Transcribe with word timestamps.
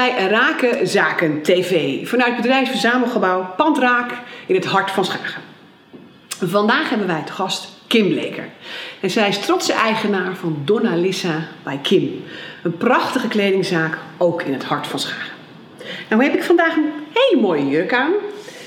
bij 0.00 0.26
Raken 0.28 0.88
Zaken 0.88 1.42
TV 1.42 1.98
vanuit 2.08 2.36
bedrijfsverzamelgebouw 2.36 3.54
Pandraak 3.56 4.12
in 4.46 4.54
het 4.54 4.64
hart 4.64 4.90
van 4.90 5.04
Schagen. 5.04 5.42
Vandaag 6.28 6.88
hebben 6.88 7.06
wij 7.06 7.22
te 7.26 7.32
gast 7.32 7.68
Kim 7.86 8.08
Bleker. 8.08 8.48
En 9.00 9.10
zij 9.10 9.28
is 9.28 9.38
trotse 9.38 9.72
eigenaar 9.72 10.36
van 10.36 10.62
Donna 10.64 10.96
Lissa 10.96 11.46
bij 11.62 11.78
Kim. 11.82 12.24
Een 12.62 12.76
prachtige 12.76 13.28
kledingzaak, 13.28 13.98
ook 14.18 14.42
in 14.42 14.52
het 14.52 14.64
hart 14.64 14.86
van 14.86 14.98
Schagen. 14.98 15.32
Nou 16.08 16.22
heb 16.22 16.34
ik 16.34 16.42
vandaag 16.42 16.76
een 16.76 16.92
hele 17.12 17.40
mooie 17.40 17.68
jurk 17.68 17.94
aan. 17.94 18.12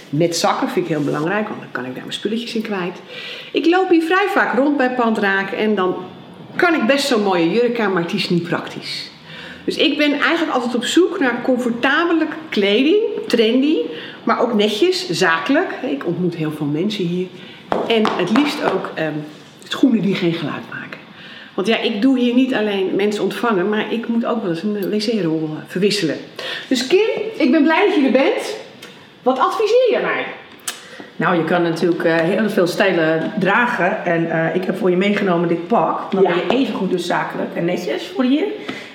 Met 0.10 0.36
zakken 0.36 0.70
vind 0.70 0.86
ik 0.86 0.92
heel 0.92 1.04
belangrijk, 1.04 1.48
want 1.48 1.60
dan 1.60 1.72
kan 1.72 1.86
ik 1.86 1.94
daar 1.94 2.04
mijn 2.04 2.14
spulletjes 2.14 2.56
in 2.56 2.62
kwijt. 2.62 3.00
Ik 3.52 3.66
loop 3.66 3.90
hier 3.90 4.04
vrij 4.04 4.28
vaak 4.28 4.58
rond 4.58 4.78
bij 4.78 4.92
Pandraak 4.92 5.52
en 5.52 5.76
dan 5.76 5.96
kan 6.56 6.74
ik 6.74 6.86
best 6.86 7.08
zo'n 7.08 7.24
mooie 7.24 7.52
jurk 7.52 7.80
aan, 7.80 7.94
maar 7.94 8.02
het 8.02 8.14
is 8.14 8.30
niet 8.30 8.44
praktisch. 8.44 9.12
Dus 9.64 9.78
ik 9.78 9.98
ben 9.98 10.12
eigenlijk 10.12 10.54
altijd 10.54 10.76
op 10.76 10.84
zoek 10.84 11.20
naar 11.20 11.42
comfortabele 11.44 12.28
kleding, 12.50 13.02
trendy, 13.28 13.78
maar 14.24 14.42
ook 14.42 14.54
netjes, 14.54 15.10
zakelijk. 15.10 15.70
Ik 15.90 16.06
ontmoet 16.06 16.36
heel 16.36 16.52
veel 16.52 16.66
mensen 16.66 17.06
hier. 17.06 17.28
En 17.88 18.04
het 18.16 18.38
liefst 18.38 18.64
ook 18.64 18.90
um, 19.00 19.24
schoenen 19.64 20.02
die 20.02 20.16
geen 20.16 20.34
geluid 20.34 20.64
maken. 20.72 21.00
Want 21.54 21.68
ja, 21.68 21.78
ik 21.78 22.02
doe 22.02 22.20
hier 22.20 22.34
niet 22.34 22.54
alleen 22.54 22.96
mensen 22.96 23.24
ontvangen, 23.24 23.70
maar 23.70 23.94
ik 23.94 24.08
moet 24.08 24.26
ook 24.26 24.42
wel 24.42 24.50
eens 24.50 24.64
een 24.64 24.90
wc-rol 24.90 25.50
verwisselen. 25.68 26.18
Dus 26.68 26.88
Kim, 26.88 27.10
ik 27.38 27.52
ben 27.52 27.64
blij 27.64 27.86
dat 27.86 27.96
je 27.96 28.06
er 28.06 28.12
bent. 28.12 28.56
Wat 29.24 29.40
adviseer 29.40 29.92
je 29.92 30.00
mij? 30.02 30.26
Nou, 31.16 31.38
je 31.38 31.44
kan 31.44 31.62
natuurlijk 31.62 32.04
uh, 32.04 32.16
heel 32.16 32.50
veel 32.50 32.68
stijlen 32.68 33.32
dragen. 33.40 34.06
En 34.06 34.26
uh, 34.26 34.56
ik 34.56 34.64
heb 34.64 34.78
voor 34.78 34.90
je 34.90 34.98
meegenomen 34.98 35.48
dit 35.48 35.68
pak. 35.68 36.12
Dan 36.12 36.24
ja. 36.24 36.30
ben 36.30 36.38
je 36.38 36.64
even 36.64 36.74
goed 36.74 36.92
dus 36.92 37.06
zakelijk 37.06 37.50
en 37.56 37.66
netjes 37.66 38.12
voor 38.16 38.24
hier. 38.24 38.46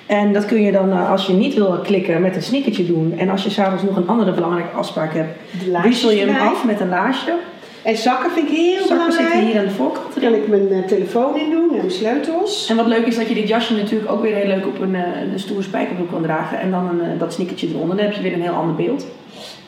En 0.09 0.33
dat 0.33 0.45
kun 0.45 0.61
je 0.61 0.71
dan, 0.71 0.89
uh, 0.89 1.11
als 1.11 1.25
je 1.25 1.33
niet 1.33 1.53
wil 1.53 1.79
klikken, 1.83 2.21
met 2.21 2.35
een 2.35 2.41
sneakertje 2.41 2.85
doen. 2.85 3.13
En 3.17 3.29
als 3.29 3.43
je 3.43 3.49
s'avonds 3.49 3.83
nog 3.83 3.95
een 3.95 4.07
andere 4.07 4.31
belangrijke 4.31 4.75
afspraak 4.75 5.13
hebt, 5.13 5.39
wissel 5.83 6.11
je 6.11 6.25
hem 6.25 6.47
af 6.47 6.65
met 6.65 6.79
een 6.79 6.89
laarsje. 6.89 7.33
En 7.81 7.97
zakken 7.97 8.31
vind 8.31 8.49
ik 8.49 8.57
heel 8.57 8.77
zakken 8.77 8.87
belangrijk. 8.87 9.29
zitten 9.29 9.45
hier 9.45 9.59
aan 9.59 9.65
de 9.65 9.71
voorkant. 9.71 10.13
Daar 10.13 10.23
kan 10.23 10.33
ik 10.33 10.47
mijn 10.47 10.71
uh, 10.71 10.85
telefoon 10.85 11.39
in 11.39 11.49
doen 11.49 11.69
en 11.69 11.77
mijn 11.77 11.91
sleutels. 11.91 12.69
En 12.69 12.75
wat 12.75 12.85
leuk 12.85 13.05
is 13.05 13.15
dat 13.15 13.27
je 13.27 13.33
dit 13.33 13.47
jasje 13.47 13.75
natuurlijk 13.75 14.11
ook 14.11 14.21
weer 14.21 14.35
heel 14.35 14.47
leuk 14.47 14.67
op 14.67 14.81
een, 14.81 14.93
uh, 14.93 15.31
een 15.33 15.39
stoere 15.39 15.63
spijkerbroek 15.63 16.11
kan 16.11 16.21
dragen. 16.21 16.59
En 16.59 16.71
dan 16.71 16.99
een, 16.99 17.17
dat 17.17 17.33
sneakertje 17.33 17.67
eronder. 17.67 17.95
Dan 17.95 18.05
heb 18.05 18.15
je 18.15 18.21
weer 18.21 18.33
een 18.33 18.41
heel 18.41 18.51
ander 18.51 18.75
beeld. 18.75 19.05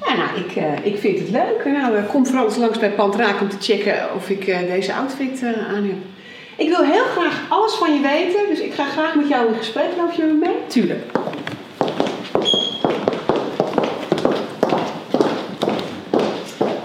Ja, 0.06 0.16
nou, 0.16 0.30
ik, 0.46 0.84
ik 0.94 1.00
vind 1.00 1.20
het 1.20 1.30
leuk. 1.30 1.66
Nou, 1.66 2.02
kom 2.02 2.26
vooral 2.26 2.46
eens 2.46 2.58
langs 2.58 2.80
bij 2.80 2.92
Pantraak 2.92 3.42
om 3.42 3.50
te 3.50 3.58
checken 3.60 3.96
of 4.16 4.30
ik 4.30 4.46
deze 4.46 4.94
outfit 4.94 5.44
aan 5.76 5.84
heb. 5.84 5.96
Ik 6.62 6.70
wil 6.70 6.84
heel 6.84 7.04
graag 7.04 7.42
alles 7.50 7.74
van 7.74 7.94
je 7.94 8.00
weten, 8.00 8.50
dus 8.50 8.60
ik 8.60 8.74
ga 8.74 8.84
graag 8.86 9.16
met 9.16 9.28
jou 9.28 9.48
in 9.48 9.58
gesprek. 9.58 9.86
Loop 9.98 10.12
je 10.12 10.24
me 10.24 10.34
mee? 10.34 10.56
Tuurlijk. 10.68 11.12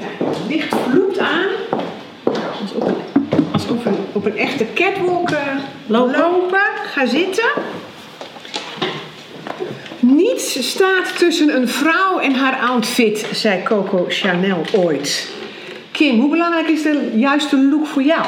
Ja, 0.00 0.24
het 0.24 0.38
licht 0.48 0.74
vloept 0.88 1.18
aan. 1.18 1.46
Alsof, 2.60 2.84
een, 2.84 3.46
alsof 3.52 3.78
op 4.12 4.24
een 4.24 4.36
echte 4.36 4.66
catwalk 4.74 5.30
uh, 5.30 5.38
lopen. 5.86 6.18
lopen. 6.18 6.60
Ga 6.84 7.06
zitten. 7.06 7.50
Niets 10.00 10.70
staat 10.70 11.18
tussen 11.18 11.56
een 11.56 11.68
vrouw 11.68 12.18
en 12.18 12.34
haar 12.34 12.58
outfit, 12.60 13.26
zei 13.32 13.62
Coco 13.62 14.04
Chanel 14.08 14.62
ooit. 14.74 15.34
Kim, 15.90 16.20
hoe 16.20 16.30
belangrijk 16.30 16.68
is 16.68 16.82
de 16.82 17.12
juiste 17.14 17.68
look 17.68 17.86
voor 17.86 18.02
jou? 18.02 18.26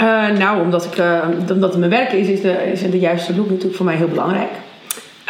Uh, 0.00 0.28
nou, 0.28 0.60
omdat, 0.60 0.84
ik, 0.84 0.98
uh, 0.98 1.18
omdat 1.50 1.70
het 1.70 1.78
mijn 1.78 1.90
werk 1.90 2.12
is, 2.12 2.28
is 2.28 2.40
de, 2.40 2.70
is 2.72 2.90
de 2.90 2.98
juiste 2.98 3.36
look 3.36 3.48
natuurlijk 3.48 3.76
voor 3.76 3.86
mij 3.86 3.96
heel 3.96 4.08
belangrijk. 4.08 4.50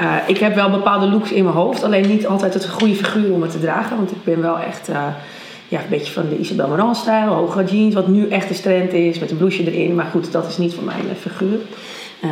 Uh, 0.03 0.17
ik 0.27 0.39
heb 0.39 0.55
wel 0.55 0.71
bepaalde 0.71 1.07
looks 1.07 1.33
in 1.33 1.45
mijn 1.45 1.57
hoofd, 1.57 1.83
alleen 1.83 2.09
niet 2.09 2.27
altijd 2.27 2.55
het 2.55 2.69
goede 2.69 2.95
figuur 2.95 3.33
om 3.33 3.43
het 3.43 3.51
te 3.51 3.61
dragen. 3.61 3.97
Want 3.97 4.11
ik 4.11 4.25
ben 4.25 4.43
wel 4.43 4.59
echt 4.59 4.89
ja, 5.69 5.79
een 5.79 5.89
beetje 5.89 6.13
van 6.13 6.29
de 6.29 6.39
Isabel 6.39 6.69
Marant-stijl, 6.69 7.33
hoge 7.33 7.65
jeans, 7.65 7.95
wat 7.95 8.09
nu 8.09 8.29
echt 8.29 8.49
de 8.49 8.61
trend 8.61 8.93
is, 8.93 9.19
met 9.19 9.31
een 9.31 9.37
blouseje 9.37 9.73
erin. 9.73 9.95
Maar 9.95 10.09
goed, 10.11 10.33
dat 10.33 10.49
is 10.49 10.59
niet 10.59 10.75
voor 10.75 10.85
mijn 10.85 11.17
figuur. 11.21 11.59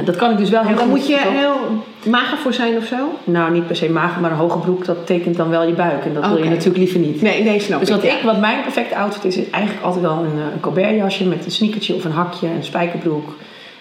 Dat 0.04 0.16
kan 0.16 0.30
ik 0.30 0.36
dus 0.38 0.50
wel 0.50 0.62
heel 0.62 0.76
Dan 0.76 0.84
goed. 0.84 0.96
moet 0.96 1.06
je 1.06 1.18
heel 1.18 1.84
mager 2.04 2.38
voor 2.38 2.52
zijn 2.52 2.76
of 2.76 2.84
zo? 2.84 2.96
Nou, 3.24 3.52
niet 3.52 3.66
per 3.66 3.76
se 3.76 3.90
mager, 3.90 4.20
maar 4.20 4.30
een 4.30 4.36
hoge 4.36 4.58
broek, 4.58 4.84
dat 4.84 5.06
tekent 5.06 5.36
dan 5.36 5.50
wel 5.50 5.62
je 5.62 5.72
buik. 5.72 6.04
En 6.04 6.14
dat 6.14 6.24
okay. 6.24 6.34
wil 6.34 6.44
je 6.44 6.50
natuurlijk 6.50 6.78
liever 6.78 6.98
niet. 6.98 7.22
Nee, 7.22 7.42
nee, 7.42 7.60
snap 7.60 7.80
dus 7.80 7.88
ik. 7.88 7.94
wat, 7.94 8.04
ik, 8.04 8.20
wat 8.24 8.40
mijn 8.40 8.62
perfecte 8.62 8.96
outfit 8.96 9.24
is, 9.24 9.36
is 9.36 9.50
eigenlijk 9.50 9.84
altijd 9.84 10.04
wel 10.04 10.18
een, 10.18 10.38
een 10.52 10.60
Colbert 10.60 10.96
jasje 10.96 11.24
met 11.24 11.44
een 11.44 11.50
sneakertje 11.50 11.94
of 11.94 12.04
een 12.04 12.12
hakje 12.12 12.46
en 12.46 12.56
een 12.56 12.64
spijkerbroek. 12.64 13.34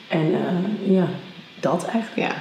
En 0.07 0.31
uh, 0.31 0.95
ja, 0.95 1.07
dat 1.59 1.89
eigenlijk. 1.93 2.27
Ja. 2.27 2.35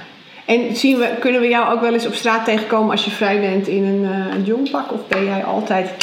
En 0.45 0.75
zien 0.75 0.97
we, 0.97 1.09
kunnen 1.19 1.41
we 1.41 1.47
jou 1.47 1.73
ook 1.73 1.81
wel 1.81 1.93
eens 1.93 2.07
op 2.07 2.13
straat 2.13 2.45
tegenkomen 2.45 2.91
als 2.91 3.05
je 3.05 3.11
vrij 3.11 3.39
bent 3.39 3.67
in 3.67 3.83
een, 3.83 4.03
uh, 4.03 4.33
een 4.33 4.43
jongpak? 4.43 4.93
Of 4.93 5.07
ben 5.07 5.25
jij 5.25 5.43
altijd 5.43 5.93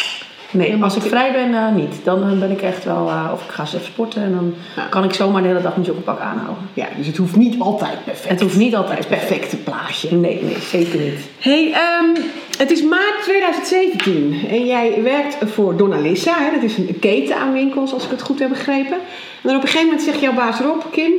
Nee, 0.55 0.83
als 0.83 0.97
ik 0.97 1.03
vrij 1.03 1.33
ben, 1.33 1.51
uh, 1.51 1.75
niet. 1.75 1.95
Dan 2.05 2.39
ben 2.39 2.51
ik 2.51 2.63
echt 2.63 2.85
wel, 2.85 3.09
uh, 3.09 3.31
of 3.33 3.45
ik 3.45 3.51
ga 3.51 3.63
eens 3.63 3.75
even 3.75 3.87
sporten 3.87 4.23
en 4.23 4.33
dan 4.33 4.55
ja. 4.77 4.87
kan 4.87 5.05
ik 5.05 5.13
zomaar 5.15 5.43
de 5.43 5.49
hele 5.49 5.63
dag 5.63 5.73
mijn 5.73 5.87
joggenpak 5.87 6.21
aanhouden. 6.21 6.69
Ja, 6.75 6.87
dus 6.97 7.07
het 7.07 7.17
hoeft 7.17 7.37
niet 7.37 7.61
altijd 7.61 8.05
perfect. 8.05 8.29
Het 8.29 8.41
hoeft 8.41 8.57
niet 8.57 8.77
altijd 8.77 8.99
het 8.99 9.09
perfecte 9.09 9.57
plaatje. 9.57 10.17
Nee, 10.17 10.43
nee, 10.43 10.57
zeker 10.59 10.99
niet. 11.01 11.21
hey, 11.39 11.65
um, 11.67 12.23
het 12.59 12.71
is 12.71 12.83
maart 12.83 13.23
2017 13.23 14.47
en 14.51 14.67
jij 14.67 15.03
werkt 15.03 15.37
voor 15.41 15.77
Donna 15.77 16.01
Lissa. 16.01 16.35
Hè? 16.39 16.51
Dat 16.55 16.63
is 16.63 16.77
een 16.77 16.99
keten 17.01 17.37
aan 17.37 17.53
winkels, 17.53 17.93
als 17.93 18.05
ik 18.05 18.11
het 18.11 18.23
goed 18.23 18.39
heb 18.39 18.49
begrepen. 18.49 18.97
En 18.97 19.51
dan 19.51 19.57
op 19.57 19.63
een 19.63 19.69
gegeven 19.69 19.87
moment 19.87 20.05
zegt 20.05 20.21
jouw 20.21 20.35
baas 20.35 20.61
Rob, 20.61 20.83
Kim, 20.91 21.13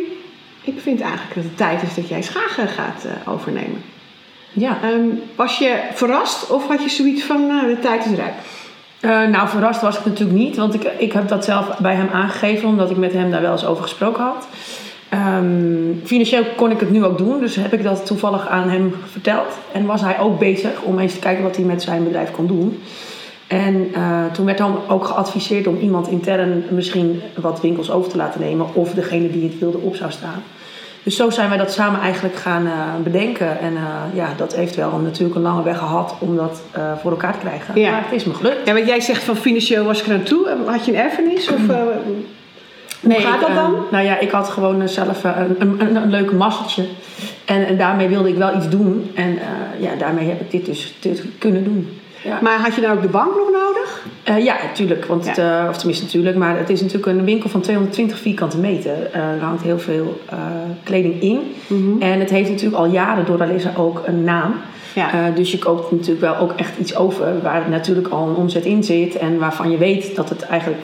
ik 0.63 0.79
vind 0.79 1.01
eigenlijk 1.01 1.35
dat 1.35 1.43
het 1.43 1.57
tijd 1.57 1.81
is 1.81 1.95
dat 1.95 2.07
jij 2.07 2.21
Schagen 2.21 2.67
gaat 2.67 3.05
overnemen. 3.25 3.83
Ja. 4.53 4.77
Um, 4.83 5.21
was 5.35 5.57
je 5.57 5.79
verrast 5.93 6.49
of 6.49 6.67
had 6.67 6.83
je 6.83 6.89
zoiets 6.89 7.23
van, 7.23 7.47
nou, 7.47 7.67
de 7.67 7.79
tijd 7.79 8.05
is 8.05 8.11
rijp? 8.11 8.33
Uh, 9.05 9.27
nou, 9.27 9.47
verrast 9.47 9.81
was 9.81 9.97
ik 9.97 10.05
natuurlijk 10.05 10.37
niet, 10.37 10.55
want 10.55 10.73
ik, 10.73 10.83
ik 10.97 11.13
heb 11.13 11.27
dat 11.27 11.45
zelf 11.45 11.77
bij 11.77 11.95
hem 11.95 12.09
aangegeven, 12.13 12.69
omdat 12.69 12.89
ik 12.89 12.97
met 12.97 13.13
hem 13.13 13.31
daar 13.31 13.41
wel 13.41 13.51
eens 13.51 13.65
over 13.65 13.83
gesproken 13.83 14.23
had. 14.23 14.47
Um, 15.39 16.01
financieel 16.03 16.43
kon 16.55 16.71
ik 16.71 16.79
het 16.79 16.91
nu 16.91 17.03
ook 17.05 17.17
doen, 17.17 17.39
dus 17.39 17.55
heb 17.55 17.73
ik 17.73 17.83
dat 17.83 18.05
toevallig 18.05 18.47
aan 18.47 18.69
hem 18.69 18.93
verteld. 19.05 19.57
En 19.71 19.85
was 19.85 20.01
hij 20.01 20.19
ook 20.19 20.39
bezig 20.39 20.81
om 20.81 20.99
eens 20.99 21.13
te 21.13 21.19
kijken 21.19 21.43
wat 21.43 21.55
hij 21.55 21.65
met 21.65 21.81
zijn 21.81 22.03
bedrijf 22.03 22.31
kon 22.31 22.47
doen. 22.47 22.81
En 23.47 23.91
uh, 23.91 24.25
toen 24.33 24.45
werd 24.45 24.57
dan 24.57 24.77
ook 24.87 25.05
geadviseerd 25.05 25.67
om 25.67 25.77
iemand 25.77 26.07
intern 26.07 26.63
misschien 26.69 27.21
wat 27.41 27.61
winkels 27.61 27.91
over 27.91 28.11
te 28.11 28.17
laten 28.17 28.41
nemen, 28.41 28.73
of 28.73 28.93
degene 28.93 29.31
die 29.31 29.43
het 29.43 29.59
wilde 29.59 29.77
op 29.77 29.95
zou 29.95 30.11
staan. 30.11 30.43
Dus 31.05 31.15
zo 31.15 31.29
zijn 31.29 31.49
wij 31.49 31.57
dat 31.57 31.73
samen 31.73 31.99
eigenlijk 31.99 32.35
gaan 32.35 32.65
uh, 32.65 32.73
bedenken. 33.03 33.59
En 33.59 33.73
uh, 33.73 33.79
ja, 34.13 34.29
dat 34.37 34.55
heeft 34.55 34.75
wel 34.75 34.97
natuurlijk 34.97 35.35
een 35.35 35.41
lange 35.41 35.63
weg 35.63 35.77
gehad 35.77 36.15
om 36.19 36.35
dat 36.35 36.61
uh, 36.77 36.91
voor 37.01 37.11
elkaar 37.11 37.33
te 37.33 37.39
krijgen. 37.39 37.79
Ja. 37.79 37.91
Maar 37.91 38.03
het 38.03 38.11
is 38.11 38.23
me 38.23 38.33
gelukt. 38.33 38.67
Ja, 38.67 38.73
want 38.73 38.87
jij 38.87 39.01
zegt 39.01 39.23
van 39.23 39.35
financieel 39.35 39.83
was 39.83 40.01
ik 40.01 40.07
er 40.07 40.13
aan 40.13 40.23
toe. 40.23 40.57
Had 40.65 40.85
je 40.85 40.91
een 40.91 40.97
erfenis? 40.97 41.49
Of, 41.49 41.67
hoe 41.67 41.83
nee, 43.01 43.19
gaat 43.19 43.41
dat 43.41 43.53
dan? 43.53 43.75
nou 43.91 44.05
ja, 44.05 44.19
ik 44.19 44.31
had 44.31 44.49
gewoon 44.49 44.89
zelf 44.89 45.23
een, 45.23 45.55
een, 45.59 45.81
een, 45.81 45.95
een 45.95 46.09
leuke 46.09 46.35
masseltje. 46.35 46.85
En, 47.45 47.65
en, 47.65 47.77
daarmee 47.77 48.07
wilde 48.07 48.29
ik 48.29 48.37
wel 48.37 48.55
iets 48.55 48.69
doen. 48.69 49.11
En 49.15 49.39
ja, 49.79 49.95
daarmee 49.97 50.27
heb 50.27 50.41
ik 50.41 50.51
dit 50.51 50.65
dus 50.65 50.95
dit 50.99 51.23
kunnen 51.37 51.63
doen. 51.63 51.99
Ja. 52.25 52.39
Maar 52.41 52.59
had 52.59 52.75
je 52.75 52.81
nou 52.81 52.95
ook 52.95 53.01
de 53.01 53.07
bank 53.07 53.35
nog 53.35 53.51
nodig? 53.51 54.05
Uh, 54.29 54.45
ja, 54.45 54.55
natuurlijk. 54.63 55.05
Want 55.05 55.27
het, 55.27 55.37
uh, 55.37 55.65
of 55.69 55.77
tenminste 55.77 56.05
natuurlijk, 56.05 56.37
maar 56.37 56.57
het 56.57 56.69
is 56.69 56.81
natuurlijk 56.81 57.07
een 57.07 57.25
winkel 57.25 57.49
van 57.49 57.61
220 57.61 58.19
vierkante 58.19 58.57
meter. 58.57 59.09
Uh, 59.15 59.31
er 59.31 59.41
hangt 59.41 59.63
heel 59.63 59.79
veel 59.79 60.21
kleding 60.83 61.21
in. 61.21 61.39
Mhm. 61.67 62.01
En 62.01 62.19
het 62.19 62.29
heeft 62.29 62.49
natuurlijk 62.49 62.77
al 62.77 62.85
jaren 62.85 63.25
door 63.25 63.41
Alissa 63.41 63.73
ook 63.77 64.01
een 64.05 64.23
naam. 64.23 64.53
Ja. 64.93 65.31
dus 65.35 65.51
je 65.51 65.57
koopt 65.57 65.91
natuurlijk 65.91 66.19
wel 66.19 66.37
ook 66.37 66.51
echt 66.55 66.77
iets 66.77 66.95
over 66.95 67.41
waar 67.41 67.69
natuurlijk 67.69 68.07
al 68.07 68.27
een 68.27 68.35
omzet 68.35 68.65
in 68.65 68.83
zit. 68.83 69.17
En 69.17 69.37
waarvan 69.37 69.71
je 69.71 69.77
weet 69.77 70.15
dat 70.15 70.29
het 70.29 70.41
eigenlijk... 70.41 70.81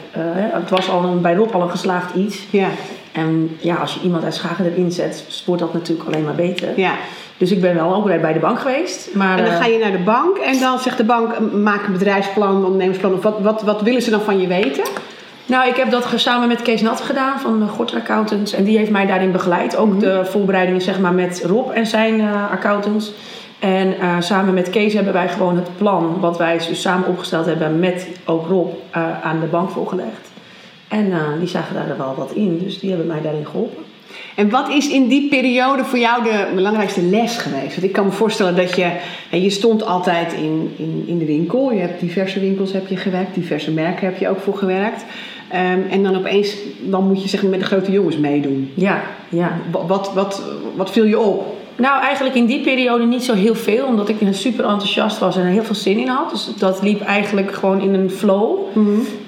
het 0.51 0.69
was 0.69 0.89
al 0.89 1.03
een, 1.03 1.21
bij 1.21 1.35
Rob 1.35 1.53
al 1.53 1.61
een 1.61 1.69
geslaagd 1.69 2.15
iets. 2.15 2.45
Ja. 2.49 2.67
En 3.11 3.57
ja, 3.59 3.75
als 3.75 3.93
je 3.93 3.99
iemand 4.03 4.23
uit 4.23 4.33
Schagen 4.33 4.65
erin 4.65 4.91
zet, 4.91 5.43
wordt 5.45 5.61
dat 5.61 5.73
natuurlijk 5.73 6.07
alleen 6.07 6.23
maar 6.23 6.35
beter. 6.35 6.67
Ja. 6.75 6.93
Dus 7.41 7.51
ik 7.51 7.61
ben 7.61 7.75
wel 7.75 7.95
ook 7.95 8.21
bij 8.21 8.33
de 8.33 8.39
bank 8.39 8.59
geweest. 8.59 9.09
Maar, 9.13 9.37
en 9.37 9.45
dan 9.45 9.53
ga 9.53 9.65
je 9.65 9.77
naar 9.77 9.91
de 9.91 10.03
bank 10.03 10.37
en 10.37 10.59
dan 10.59 10.79
zegt 10.79 10.97
de 10.97 11.03
bank, 11.03 11.39
maak 11.53 11.87
een 11.87 11.93
bedrijfsplan, 11.93 12.65
ondernemersplan. 12.65 13.13
Of 13.13 13.23
wat, 13.23 13.41
wat, 13.41 13.61
wat 13.61 13.81
willen 13.81 14.01
ze 14.01 14.09
dan 14.09 14.21
van 14.21 14.41
je 14.41 14.47
weten? 14.47 14.83
Nou, 15.45 15.67
ik 15.67 15.75
heb 15.75 15.91
dat 15.91 16.07
samen 16.15 16.47
met 16.47 16.61
Kees 16.61 16.81
Nat 16.81 17.01
gedaan 17.01 17.39
van 17.39 17.67
Gorter 17.69 17.97
Accountants. 17.97 18.53
En 18.53 18.63
die 18.63 18.77
heeft 18.77 18.91
mij 18.91 19.05
daarin 19.05 19.31
begeleid. 19.31 19.75
Ook 19.75 19.99
de 19.99 20.25
voorbereidingen 20.25 20.81
zeg 20.81 20.99
maar, 20.99 21.13
met 21.13 21.43
Rob 21.45 21.69
en 21.69 21.85
zijn 21.85 22.19
uh, 22.19 22.51
accountants. 22.51 23.13
En 23.59 23.87
uh, 23.87 24.15
samen 24.19 24.53
met 24.53 24.69
Kees 24.69 24.93
hebben 24.93 25.13
wij 25.13 25.29
gewoon 25.29 25.55
het 25.55 25.77
plan 25.77 26.19
wat 26.19 26.37
wij 26.37 26.57
dus 26.57 26.81
samen 26.81 27.07
opgesteld 27.07 27.45
hebben 27.45 27.79
met 27.79 28.07
ook 28.25 28.47
Rob 28.47 28.73
uh, 28.95 29.25
aan 29.25 29.39
de 29.39 29.45
bank 29.45 29.69
voorgelegd. 29.69 30.29
En 30.87 31.13
die 31.39 31.47
zagen 31.47 31.75
daar 31.75 31.97
wel 31.97 32.15
wat 32.17 32.31
in, 32.31 32.59
dus 32.63 32.79
die 32.79 32.89
hebben 32.89 33.07
mij 33.07 33.21
daarin 33.21 33.45
geholpen. 33.45 33.83
En 34.35 34.49
wat 34.49 34.69
is 34.69 34.89
in 34.89 35.07
die 35.07 35.29
periode 35.29 35.83
voor 35.83 35.99
jou 35.99 36.23
de 36.23 36.45
belangrijkste 36.55 37.01
les 37.01 37.37
geweest? 37.37 37.71
Want 37.71 37.83
ik 37.83 37.91
kan 37.91 38.05
me 38.05 38.11
voorstellen 38.11 38.55
dat 38.55 38.75
je, 38.75 38.91
je 39.31 39.49
stond 39.49 39.85
altijd 39.85 40.33
in, 40.33 40.73
in, 40.77 41.03
in 41.05 41.17
de 41.17 41.25
winkel. 41.25 41.71
Je 41.71 41.79
hebt 41.79 41.99
diverse 41.99 42.39
winkels 42.39 42.71
heb 42.71 42.87
je 42.87 42.97
gewerkt, 42.97 43.35
diverse 43.35 43.71
merken 43.71 44.05
heb 44.05 44.17
je 44.17 44.29
ook 44.29 44.39
voor 44.39 44.57
gewerkt. 44.57 45.05
Um, 45.53 45.85
en 45.89 46.03
dan 46.03 46.15
opeens, 46.15 46.55
dan 46.81 47.07
moet 47.07 47.21
je 47.21 47.29
zeg 47.29 47.41
maar 47.41 47.51
met 47.51 47.59
de 47.59 47.65
grote 47.65 47.91
jongens 47.91 48.17
meedoen. 48.17 48.71
Ja, 48.73 49.01
ja. 49.29 49.57
Wat, 49.71 49.87
wat, 49.87 50.11
wat, 50.13 50.41
wat 50.75 50.91
viel 50.91 51.05
je 51.05 51.19
op? 51.19 51.59
Nou, 51.75 52.01
eigenlijk 52.01 52.35
in 52.35 52.45
die 52.45 52.61
periode 52.61 53.05
niet 53.05 53.23
zo 53.23 53.33
heel 53.33 53.55
veel, 53.55 53.85
omdat 53.85 54.09
ik 54.09 54.17
super 54.31 54.65
enthousiast 54.65 55.19
was 55.19 55.37
en 55.37 55.45
er 55.45 55.51
heel 55.51 55.63
veel 55.63 55.75
zin 55.75 55.97
in 55.97 56.07
had. 56.07 56.29
Dus 56.29 56.49
dat 56.57 56.81
liep 56.81 57.01
eigenlijk 57.01 57.53
gewoon 57.53 57.81
in 57.81 57.93
een 57.93 58.09
flow. 58.09 58.59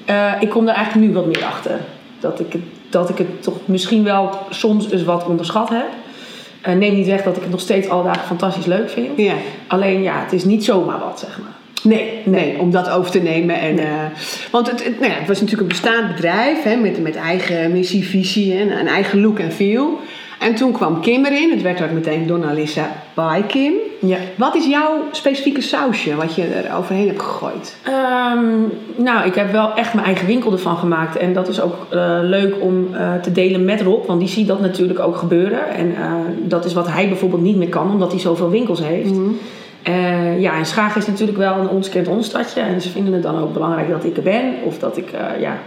Eh, 0.04 0.32
ik 0.40 0.50
kom 0.50 0.68
er 0.68 0.74
eigenlijk 0.74 1.06
nu 1.06 1.14
wat 1.14 1.26
meer 1.26 1.44
achter. 1.44 1.80
Dat 2.20 2.40
ik, 2.40 2.52
het, 2.52 2.62
dat 2.94 3.08
ik 3.08 3.18
het 3.18 3.42
toch 3.42 3.54
misschien 3.64 4.04
wel 4.04 4.30
soms 4.50 4.90
eens 4.90 5.04
wat 5.04 5.26
onderschat 5.26 5.68
heb. 5.68 5.86
Uh, 6.68 6.74
neem 6.74 6.94
niet 6.94 7.06
weg 7.06 7.22
dat 7.22 7.36
ik 7.36 7.42
het 7.42 7.50
nog 7.50 7.60
steeds 7.60 7.88
alle 7.88 8.02
dagen 8.02 8.26
fantastisch 8.26 8.66
leuk 8.66 8.90
vind. 8.90 9.08
Ja. 9.16 9.34
Alleen 9.66 10.02
ja, 10.02 10.20
het 10.20 10.32
is 10.32 10.44
niet 10.44 10.64
zomaar 10.64 10.98
wat, 10.98 11.18
zeg 11.18 11.38
maar. 11.38 11.52
Nee, 11.82 12.20
nee, 12.24 12.58
om 12.58 12.70
dat 12.70 12.90
over 12.90 13.10
te 13.10 13.18
nemen. 13.18 13.60
En, 13.60 13.74
Nee. 13.74 13.84
eh, 13.84 13.92
want 14.50 14.70
het, 14.70 14.84
het, 14.84 15.00
nou 15.00 15.12
ja, 15.12 15.18
het 15.18 15.28
was 15.28 15.40
natuurlijk 15.40 15.72
een 15.72 15.80
bestaand 15.80 16.14
bedrijf 16.14 16.62
hè, 16.62 16.76
met, 16.76 17.02
met 17.02 17.16
eigen 17.16 17.72
missie, 17.72 18.04
visie 18.04 18.58
en 18.58 18.78
een 18.78 18.88
eigen 18.88 19.20
look 19.20 19.38
en 19.38 19.52
feel. 19.52 20.00
En 20.38 20.54
toen 20.54 20.72
kwam 20.72 21.00
Kim 21.00 21.24
erin. 21.24 21.50
Het 21.50 21.62
werd 21.62 21.82
ook 21.82 21.90
meteen 21.90 22.26
Donna 22.26 22.52
Lisa 22.52 22.92
by 23.14 23.42
Kim. 23.42 23.72
Ja. 24.00 24.16
Wat 24.36 24.54
is 24.54 24.66
jouw 24.66 25.02
specifieke 25.10 25.60
sausje 25.60 26.14
wat 26.14 26.34
je 26.34 26.42
er 26.44 26.76
overheen 26.76 27.06
hebt 27.06 27.22
gegooid? 27.22 27.76
Ehm, 27.82 28.44
nou, 28.96 29.26
ik 29.26 29.34
heb 29.34 29.52
wel 29.52 29.74
echt 29.74 29.94
mijn 29.94 30.06
eigen 30.06 30.26
winkel 30.26 30.52
ervan 30.52 30.76
gemaakt. 30.76 31.16
En 31.16 31.32
dat 31.32 31.48
is 31.48 31.60
ook 31.60 31.74
eh, 31.90 32.18
leuk 32.22 32.54
om 32.60 32.94
eh, 32.94 33.14
te 33.14 33.32
delen 33.32 33.64
met 33.64 33.80
Rob. 33.80 34.06
Want 34.06 34.20
die 34.20 34.28
ziet 34.28 34.46
dat 34.46 34.60
natuurlijk 34.60 34.98
ook 34.98 35.16
gebeuren. 35.16 35.68
En 35.74 35.94
eh, 35.96 36.12
dat 36.38 36.64
is 36.64 36.72
wat 36.72 36.88
hij 36.88 37.08
bijvoorbeeld 37.08 37.42
niet 37.42 37.56
meer 37.56 37.68
kan, 37.68 37.90
omdat 37.90 38.10
hij 38.10 38.20
zoveel 38.20 38.50
winkels 38.50 38.82
heeft. 38.82 39.12
Eh, 39.82 40.40
ja, 40.40 40.56
en 40.56 40.66
Schagen 40.66 41.00
is 41.00 41.06
natuurlijk 41.06 41.38
wel 41.38 41.54
een 41.56 41.68
ons 41.68 41.88
kent 41.88 42.08
ons 42.08 42.26
stadje. 42.26 42.60
En 42.60 42.80
ze 42.80 42.90
vinden 42.90 43.12
het 43.12 43.22
dan 43.22 43.40
ook 43.42 43.52
belangrijk 43.52 43.90
dat 43.90 44.04
ik 44.04 44.16
er 44.16 44.22
ben. 44.22 44.54
Of 44.64 44.78
dat 44.78 44.96
ik, 44.96 45.08
ja... 45.40 45.58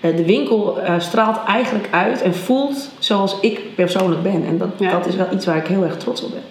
De 0.00 0.24
winkel 0.24 0.78
straalt 0.98 1.36
eigenlijk 1.46 1.88
uit 1.90 2.22
en 2.22 2.34
voelt 2.34 2.90
zoals 2.98 3.36
ik 3.40 3.60
persoonlijk 3.74 4.22
ben. 4.22 4.44
En 4.48 4.58
dat, 4.58 4.68
Ja. 4.78 4.90
dat 4.90 5.06
is 5.06 5.16
wel 5.16 5.26
iets 5.32 5.46
waar 5.46 5.56
ik 5.56 5.66
heel 5.66 5.84
erg 5.84 5.96
trots 5.96 6.24
op 6.24 6.30
ben. 6.30 6.42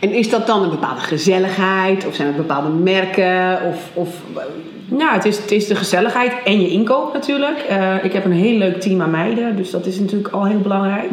En 0.00 0.12
is 0.12 0.30
dat 0.30 0.46
dan 0.46 0.62
een 0.62 0.70
bepaalde 0.70 1.00
gezelligheid? 1.00 2.06
Of 2.06 2.14
zijn 2.14 2.28
het 2.28 2.36
bepaalde 2.36 2.68
merken? 2.68 3.58
Of, 3.68 3.90
of, 3.94 4.08
Nou, 4.88 5.12
het 5.12 5.24
is, 5.24 5.36
het 5.38 5.50
is 5.50 5.66
de 5.66 5.74
gezelligheid 5.74 6.32
en 6.44 6.60
je 6.60 6.68
inkoop 6.68 7.12
natuurlijk. 7.12 7.58
Eh, 7.68 8.04
ik 8.04 8.12
heb 8.12 8.24
een 8.24 8.32
heel 8.32 8.58
leuk 8.58 8.80
team 8.80 9.00
aan 9.02 9.10
meiden, 9.10 9.56
dus 9.56 9.70
dat 9.70 9.86
is 9.86 9.98
natuurlijk 9.98 10.34
al 10.34 10.44
heel 10.46 10.58
belangrijk. 10.58 11.10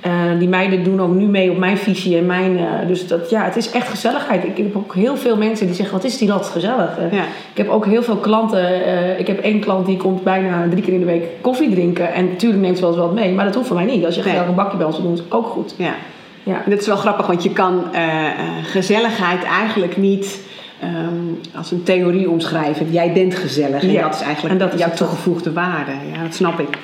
Eh, 0.00 0.12
die 0.38 0.48
meiden 0.48 0.84
doen 0.84 1.00
ook 1.00 1.14
nu 1.14 1.26
mee 1.26 1.50
op 1.50 1.58
mijn 1.58 1.78
visie 1.78 2.16
en 2.16 2.26
mijn... 2.26 2.58
eh, 2.58 2.86
dus 2.86 3.06
dat, 3.06 3.30
ja, 3.30 3.44
het 3.44 3.56
is 3.56 3.70
echt 3.70 3.88
gezelligheid. 3.88 4.44
Ik 4.44 4.56
heb 4.56 4.76
ook 4.76 4.94
heel 4.94 5.16
veel 5.16 5.36
mensen 5.36 5.66
die 5.66 5.74
zeggen, 5.74 5.94
wat 5.94 6.04
is 6.04 6.18
die 6.18 6.28
lat 6.28 6.46
gezellig. 6.46 6.90
Ja. 7.10 7.22
Ik 7.52 7.56
heb 7.56 7.68
ook 7.68 7.86
heel 7.86 8.02
veel 8.02 8.16
klanten. 8.16 9.18
ik 9.18 9.26
heb 9.26 9.40
één 9.40 9.60
klant 9.60 9.86
die 9.86 9.96
komt 9.96 10.22
bijna 10.22 10.68
drie 10.70 10.82
keer 10.82 10.92
in 10.92 11.00
de 11.00 11.06
week 11.06 11.24
koffie 11.40 11.70
drinken. 11.70 12.12
En 12.12 12.28
natuurlijk 12.28 12.62
neemt 12.62 12.76
ze 12.76 12.82
wel 12.82 12.92
eens 12.92 13.00
wat 13.00 13.14
mee, 13.14 13.32
maar 13.32 13.44
dat 13.44 13.54
hoeft 13.54 13.66
voor 13.66 13.76
mij 13.76 13.84
niet. 13.84 14.04
Als 14.04 14.14
je 14.14 14.22
Nee. 14.22 14.32
graag 14.34 14.48
een 14.48 14.54
bakje 14.54 14.76
bij 14.76 14.86
ons 14.86 15.02
doen, 15.02 15.12
is 15.12 15.22
ook 15.28 15.46
goed. 15.46 15.74
ja. 15.76 15.94
Ja. 16.42 16.64
En 16.64 16.70
dat 16.70 16.80
is 16.80 16.86
wel 16.86 16.96
grappig, 16.96 17.26
want 17.26 17.42
je 17.42 17.52
kan 17.52 17.84
eh, 17.92 18.26
eh, 18.26 18.34
gezelligheid 18.64 19.42
eigenlijk 19.42 19.96
niet 19.96 20.40
ehm, 20.80 21.56
als 21.56 21.70
een 21.70 21.82
theorie 21.82 22.30
omschrijven. 22.30 22.90
Jij 22.90 23.12
bent 23.12 23.34
gezellig 23.34 23.82
en 23.82 23.92
Ja, 23.92 24.02
dat 24.02 24.14
is 24.14 24.20
eigenlijk 24.20 24.54
en 24.54 24.60
dat 24.60 24.72
is 24.72 24.80
jouw 24.80 24.92
toegevoegde 24.94 25.52
waarde. 25.52 25.92
Ja, 26.12 26.22
dat 26.22 26.34
snap 26.34 26.60
ik. 26.60 26.78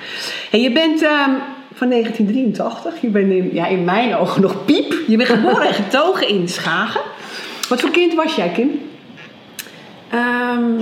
En 0.50 0.61
je 0.61 0.73
bent 0.73 1.03
ehm, 1.03 1.31
van 1.75 1.88
1983. 1.88 3.00
Je 3.00 3.08
bent 3.08 3.32
in, 3.32 3.50
ja, 3.53 3.67
in 3.67 3.85
mijn 3.85 4.17
ogen 4.17 4.43
nog 4.43 4.64
piep. 4.64 4.94
Je 5.06 5.17
bent 5.17 5.29
geboren 5.29 5.67
en 5.67 5.75
getogen 5.75 6.29
in 6.29 6.49
Schagen. 6.49 7.00
Wat 7.69 7.81
voor 7.81 7.91
kind 7.91 8.14
was 8.14 8.35
jij, 8.35 8.49
Kim? 8.49 8.70
Ehm, 10.11 10.75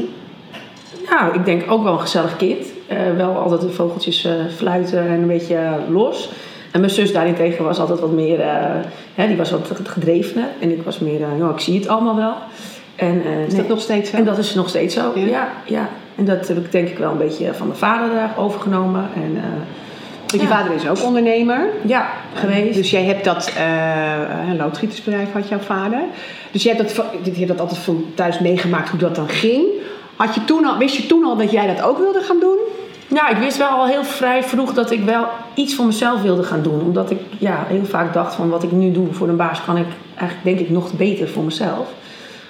nou, 1.11 1.35
ik 1.35 1.45
denk 1.45 1.71
ook 1.71 1.83
wel 1.83 1.93
een 1.93 2.01
gezellig 2.01 2.37
kind. 2.37 2.67
Eh, 2.87 2.99
wel 3.17 3.37
altijd 3.37 3.61
de 3.61 3.71
vogeltjes 3.71 4.29
fluiten 4.57 4.99
en 4.99 5.21
een 5.21 5.27
beetje 5.27 5.59
los. 5.91 6.31
En 6.75 6.81
mijn 6.81 6.93
zus 6.93 7.13
daarentegen 7.13 7.65
was 7.65 7.79
altijd 7.79 8.01
wat 8.01 8.13
meer, 8.13 8.41
eh, 8.41 8.49
hè, 9.15 9.27
die 9.27 9.37
was 9.37 9.51
wat 9.51 9.71
gedrevener. 9.85 10.45
En 10.61 10.71
ik 10.71 10.83
was 10.83 10.99
meer, 10.99 11.21
nou, 11.39 11.53
ik 11.53 11.61
zie 11.61 11.79
het 11.79 11.89
allemaal 11.89 12.17
wel. 12.17 12.35
En, 12.97 13.23
uh, 13.27 13.47
Is 13.47 13.55
dat 13.55 13.69
nog 13.69 13.81
steeds 13.81 14.11
zo? 14.11 14.17
En 14.17 14.25
dat 14.25 14.39
is 14.39 14.55
nog 14.55 14.69
steeds 14.69 14.95
zo, 14.95 15.13
Ja? 15.15 15.27
ja. 15.27 15.49
ja, 15.65 15.89
En 16.17 16.25
dat 16.25 16.49
heb 16.49 16.57
ik 16.57 16.73
denk 16.73 16.89
ik 16.89 16.99
wel 16.99 17.11
een 17.11 17.19
beetje 17.19 17.55
van 17.55 17.67
mijn 17.67 17.79
vader 17.79 18.11
overgenomen. 18.37 19.09
En, 19.15 19.43
Want 20.27 20.43
je 20.43 20.49
vader 20.49 20.75
is 20.75 20.89
ook 20.89 21.05
ondernemer. 21.05 21.67
Ja, 21.83 22.07
geweest. 22.35 22.75
Dus 22.75 22.91
jij 22.91 23.05
hebt 23.05 23.25
dat, 23.25 23.53
uh, 23.59 24.49
een 24.49 24.57
loodgietersbedrijf 24.57 25.33
had 25.33 25.49
jouw 25.49 25.59
vader. 25.59 26.01
Dus 26.51 26.63
je 26.63 26.69
hebt 26.69 26.97
dat, 26.97 27.07
je 27.23 27.33
hebt 27.33 27.49
dat 27.49 27.61
altijd 27.61 27.79
van 27.79 28.05
thuis 28.15 28.39
meegemaakt 28.39 28.89
hoe 28.89 28.99
dat 28.99 29.15
dan 29.15 29.29
ging. 29.29 29.65
Had 30.17 30.35
je 30.35 30.45
toen 30.45 30.65
al, 30.65 30.79
wist 30.79 30.97
je 30.97 31.07
toen 31.07 31.25
al 31.25 31.37
dat 31.37 31.51
jij 31.51 31.67
dat 31.67 31.83
ook 31.83 31.99
wilde 31.99 32.21
gaan 32.21 32.41
doen? 32.41 32.59
Nou, 33.09 33.31
ik 33.31 33.37
wist 33.37 33.57
wel 33.57 33.69
al 33.69 33.87
heel 33.87 34.05
vrij 34.05 34.43
vroeg 34.43 34.75
dat 34.75 34.91
ik 34.91 35.05
wel 35.05 35.27
iets 35.55 35.75
voor 35.75 35.87
mezelf 35.87 36.23
wilde 36.23 36.43
gaan 36.43 36.63
doen. 36.63 36.81
Omdat 36.81 37.11
ik 37.11 37.19
ja, 37.39 37.65
heel 37.69 37.85
vaak 37.85 38.13
dacht 38.13 38.35
van 38.35 38.49
wat 38.49 38.63
ik 38.63 38.73
nu 38.73 38.93
doe 38.93 39.13
voor 39.13 39.29
een 39.29 39.37
baas 39.37 39.65
kan 39.65 39.77
ik 39.77 39.87
eigenlijk 40.15 40.57
denk 40.57 40.69
ik 40.69 40.75
nog 40.75 40.93
beter 40.93 41.29
voor 41.29 41.45
mezelf. 41.45 41.89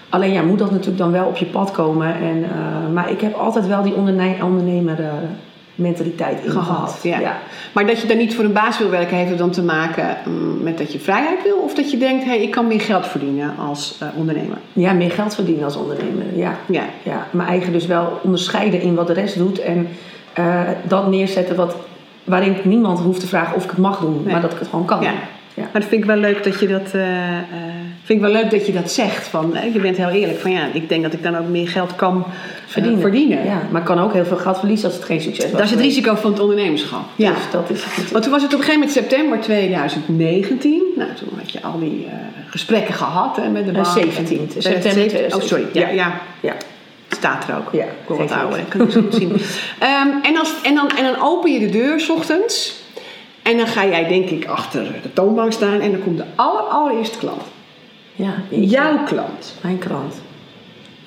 Alleen 0.09 0.33
ja, 0.33 0.43
moet 0.43 0.59
dat 0.59 0.71
natuurlijk 0.71 0.99
dan 0.99 1.13
wel 1.13 1.27
op 1.27 1.37
je 1.37 1.45
pad 1.45 1.71
komen. 1.71 2.15
En, 2.15 2.37
uh, 2.37 2.93
maar 2.93 3.11
ik 3.11 3.21
heb 3.21 3.35
altijd 3.35 3.67
wel 3.67 3.83
die 3.83 3.95
onderne 3.95 4.45
ondernemer 4.45 5.01
uh, 5.01 5.07
mentaliteit 5.75 6.45
in 6.45 6.51
gehad. 6.51 6.99
Ja. 7.03 7.19
ja. 7.19 7.39
Maar 7.73 7.87
dat 7.87 8.01
je 8.01 8.07
dan 8.07 8.17
niet 8.17 8.35
voor 8.35 8.45
een 8.45 8.53
baas 8.53 8.79
wil 8.79 8.91
werken, 8.91 9.17
heeft 9.17 9.29
het 9.29 9.39
dan 9.39 9.51
te 9.51 9.63
maken 9.63 10.17
um, 10.27 10.63
met 10.63 10.79
dat 10.79 10.93
je 10.93 10.99
vrijheid 10.99 11.43
wil? 11.43 11.57
Of 11.57 11.75
dat 11.75 11.91
je 11.91 11.97
denkt, 11.97 12.25
hé, 12.25 12.31
hey, 12.31 12.43
ik 12.43 12.51
kan 12.51 12.67
meer 12.67 12.81
geld 12.81 13.07
verdienen 13.07 13.55
als 13.59 13.99
uh, 14.03 14.09
ondernemer? 14.17 14.59
Ja, 14.73 14.93
meer 14.93 15.11
geld 15.11 15.35
verdienen 15.35 15.65
als 15.65 15.77
ondernemer, 15.77 16.37
ja. 16.37 16.59
ja. 16.67 16.85
ja. 17.03 17.27
Mijn 17.31 17.49
eigen 17.49 17.73
dus 17.73 17.87
wel 17.87 18.21
onderscheiden 18.23 18.81
in 18.81 18.95
wat 18.95 19.07
de 19.07 19.13
rest 19.13 19.39
doet. 19.39 19.59
En 19.59 19.89
uh, 20.39 20.61
dat 20.83 21.09
neerzetten 21.09 21.57
wat, 21.57 21.77
waarin 22.25 22.57
niemand 22.63 23.01
hoeft 23.01 23.21
te 23.21 23.27
vragen 23.27 23.57
of 23.57 23.65
ik 23.65 23.71
het 23.71 23.79
mag 23.79 23.99
doen. 23.99 24.23
Nee. 24.25 24.33
Maar 24.33 24.43
dat 24.43 24.53
ik 24.53 24.59
het 24.59 24.69
gewoon 24.69 24.85
kan. 24.85 25.03
Ja. 25.03 25.13
Ja. 25.55 25.63
Maar 25.63 25.81
dat 25.81 25.91
vind 25.91 26.01
ik 26.01 26.07
wel 26.07 26.17
leuk 26.17 26.45
dat 26.45 26.61
je 26.61 26.69
dat, 26.69 26.93
uh, 26.95 27.03
uh, 27.03 27.39
vind 28.05 28.19
ik 28.19 28.21
wel 28.21 28.31
leuk 28.31 28.51
dat 28.51 28.67
je 28.67 28.73
dat 28.73 28.91
zegt. 28.91 29.29
Van, 29.29 29.57
je 29.73 29.81
bent 29.81 29.97
heel 29.97 30.09
eerlijk 30.09 30.39
van 30.39 30.51
ja, 30.51 30.67
ik 30.73 30.89
denk 30.89 31.03
dat 31.03 31.13
ik 31.13 31.23
dan 31.23 31.37
ook 31.37 31.49
meer 31.49 31.69
geld 31.69 31.97
kan 31.97 32.25
verdienen. 32.67 33.01
verdienen. 33.01 33.45
Ja, 33.45 33.63
maar 33.71 33.81
ik 33.81 33.87
kan 33.87 33.99
ook 33.99 34.13
heel 34.13 34.25
veel 34.25 34.37
geld 34.37 34.59
verliezen 34.59 34.87
als 34.87 34.97
het 34.97 35.05
geen 35.05 35.21
succes 35.21 35.45
was. 35.45 35.53
Dat 35.53 35.63
is 35.63 35.71
het 35.71 35.81
risico 35.81 36.15
van 36.15 36.31
het 36.31 36.41
ondernemerschap. 36.41 37.01
Ja, 37.17 37.33
dus 37.33 37.51
dat 37.51 37.71
is 37.71 37.85
het. 37.85 38.11
Want 38.11 38.23
toen 38.23 38.33
was 38.33 38.43
het 38.43 38.55
op 38.55 38.59
een 38.59 38.65
gegeven 38.65 38.87
moment 38.87 38.99
september 38.99 39.41
2019. 39.41 40.83
Nou, 40.97 41.11
toen 41.15 41.29
had 41.37 41.51
je 41.51 41.63
al 41.63 41.79
die 41.79 42.09
gesprekken 42.49 42.95
gehad 42.95 43.37
hè, 43.37 43.49
met 43.49 43.67
de 43.67 43.73
bank. 43.73 43.87
17, 43.87 44.39
september 44.49 44.81
2017. 44.81 45.35
Oh, 45.35 45.43
sorry. 45.43 45.67
Ja, 45.73 45.89
ja. 45.89 46.21
ja. 46.41 46.55
Staat 47.09 47.49
er 47.49 47.57
ook. 47.57 47.73
Ja, 47.73 47.85
ik 47.85 47.91
word 48.07 48.19
wat 48.19 48.39
ouder, 48.39 48.59
ik 48.59 48.69
kan 48.69 48.81
het 48.81 48.93
zo 48.93 49.05
zien. 49.11 49.31
um, 49.31 50.23
en, 50.23 50.37
als, 50.39 50.63
en, 50.63 50.75
dan, 50.75 50.89
en 50.89 51.05
dan 51.05 51.23
open 51.23 51.53
je 51.53 51.59
de 51.59 51.71
deur 51.71 52.01
s 52.01 52.09
ochtends. 52.09 52.83
En 53.43 53.57
dan 53.57 53.67
ga 53.67 53.87
jij 53.87 54.09
denk 54.09 54.29
ik 54.29 54.47
achter 54.47 54.85
de 55.03 55.13
toonbank 55.13 55.53
staan 55.53 55.81
en 55.81 55.91
dan 55.91 56.03
komt 56.03 56.17
de 56.17 56.25
aller, 56.35 56.61
allereerste 56.63 57.19
klant. 57.19 57.43
Ja, 58.13 58.35
Jouw 58.49 59.05
klant. 59.05 59.55
Mijn 59.61 59.79
klant. 59.79 60.15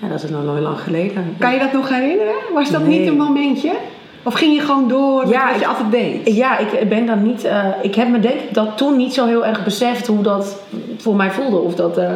Ja, 0.01 0.07
dat 0.07 0.23
is 0.23 0.29
nog 0.29 0.43
nooit 0.43 0.61
lang 0.61 0.79
geleden. 0.79 1.35
Kan 1.39 1.53
je 1.53 1.59
dat 1.59 1.73
nog 1.73 1.89
herinneren? 1.89 2.35
Was 2.53 2.71
dat 2.71 2.85
nee. 2.85 2.99
niet 2.99 3.07
een 3.07 3.17
momentje? 3.17 3.71
Of 4.23 4.33
ging 4.33 4.55
je 4.55 4.61
gewoon 4.61 4.87
door 4.87 5.27
ja, 5.27 5.45
wat 5.45 5.55
je 5.55 5.61
ik, 5.61 5.67
altijd 5.67 5.91
deed? 5.91 6.35
Ja, 6.35 6.57
ik 6.57 6.89
ben 6.89 7.05
dan 7.05 7.23
niet... 7.23 7.45
Uh, 7.45 7.65
ik 7.81 7.95
heb 7.95 8.07
me 8.09 8.19
denk 8.19 8.39
ik 8.39 8.53
dat 8.53 8.77
toen 8.77 8.97
niet 8.97 9.13
zo 9.13 9.25
heel 9.25 9.45
erg 9.45 9.63
beseft 9.63 10.07
hoe 10.07 10.21
dat 10.21 10.61
voor 10.97 11.15
mij 11.15 11.31
voelde. 11.31 11.57
Of 11.57 11.75
dat... 11.75 11.97
Uh, 11.97 12.11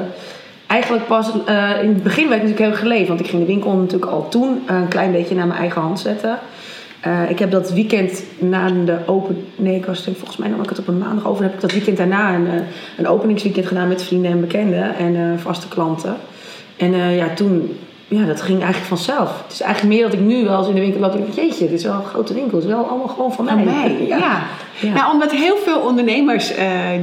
eigenlijk 0.71 1.07
pas 1.07 1.31
uh, 1.49 1.83
in 1.83 1.89
het 1.89 2.03
begin 2.03 2.29
werd 2.29 2.41
ik 2.41 2.47
natuurlijk 2.47 2.75
heel 2.75 2.83
geleefd. 2.83 3.07
Want 3.07 3.19
ik 3.19 3.27
ging 3.27 3.41
de 3.41 3.47
winkel 3.47 3.71
natuurlijk 3.71 4.11
al 4.11 4.29
toen 4.29 4.61
een 4.67 4.87
klein 4.87 5.11
beetje 5.11 5.35
naar 5.35 5.47
mijn 5.47 5.59
eigen 5.59 5.81
hand 5.81 5.99
zetten. 5.99 6.39
Uh, 7.07 7.29
ik 7.29 7.39
heb 7.39 7.51
dat 7.51 7.71
weekend 7.71 8.23
na 8.39 8.69
de 8.69 8.97
open... 9.05 9.45
Nee, 9.55 9.75
ik 9.75 9.85
was 9.85 10.03
volgens 10.03 10.37
mij 10.37 10.49
nam 10.49 10.61
ik 10.61 10.69
het 10.69 10.79
op 10.79 10.87
een 10.87 10.97
maandag 10.97 11.27
over. 11.27 11.43
Heb 11.43 11.53
ik 11.53 11.61
dat 11.61 11.71
weekend 11.71 11.97
daarna 11.97 12.33
een, 12.33 12.47
een 12.97 13.07
openingsweekend 13.07 13.67
gedaan 13.67 13.87
met 13.87 14.03
vrienden 14.03 14.31
en 14.31 14.41
bekenden. 14.41 14.95
En 14.95 15.15
uh, 15.15 15.37
vaste 15.37 15.67
klanten. 15.67 16.15
En 16.77 16.95
ja, 16.95 17.27
toen... 17.33 17.77
Ja, 18.11 18.25
dat 18.25 18.41
ging 18.41 18.57
eigenlijk 18.57 18.87
vanzelf. 18.87 19.41
Het 19.43 19.53
is 19.53 19.61
eigenlijk 19.61 19.93
meer 19.93 20.03
dat 20.03 20.13
ik 20.13 20.19
nu 20.19 20.43
wel 20.43 20.57
eens 20.57 20.67
in 20.67 20.75
de 20.75 20.81
winkel 20.81 20.99
loop 20.99 21.13
en 21.13 21.19
denk... 21.19 21.33
Jeetje, 21.33 21.67
dit 21.67 21.79
is 21.79 21.83
wel 21.83 21.93
een 21.93 22.05
grote 22.05 22.33
winkel. 22.33 22.57
Het 22.57 22.67
is 22.67 22.73
wel 22.73 22.85
allemaal 22.85 23.07
gewoon 23.07 23.33
van 23.33 23.45
mij. 23.45 23.53
Van 23.53 23.63
mij, 23.63 23.97
ja. 24.07 24.17
ja. 24.17 24.43
ja. 24.79 24.93
Nou, 24.93 25.13
omdat 25.13 25.31
heel 25.31 25.57
veel 25.57 25.79
ondernemers 25.79 26.53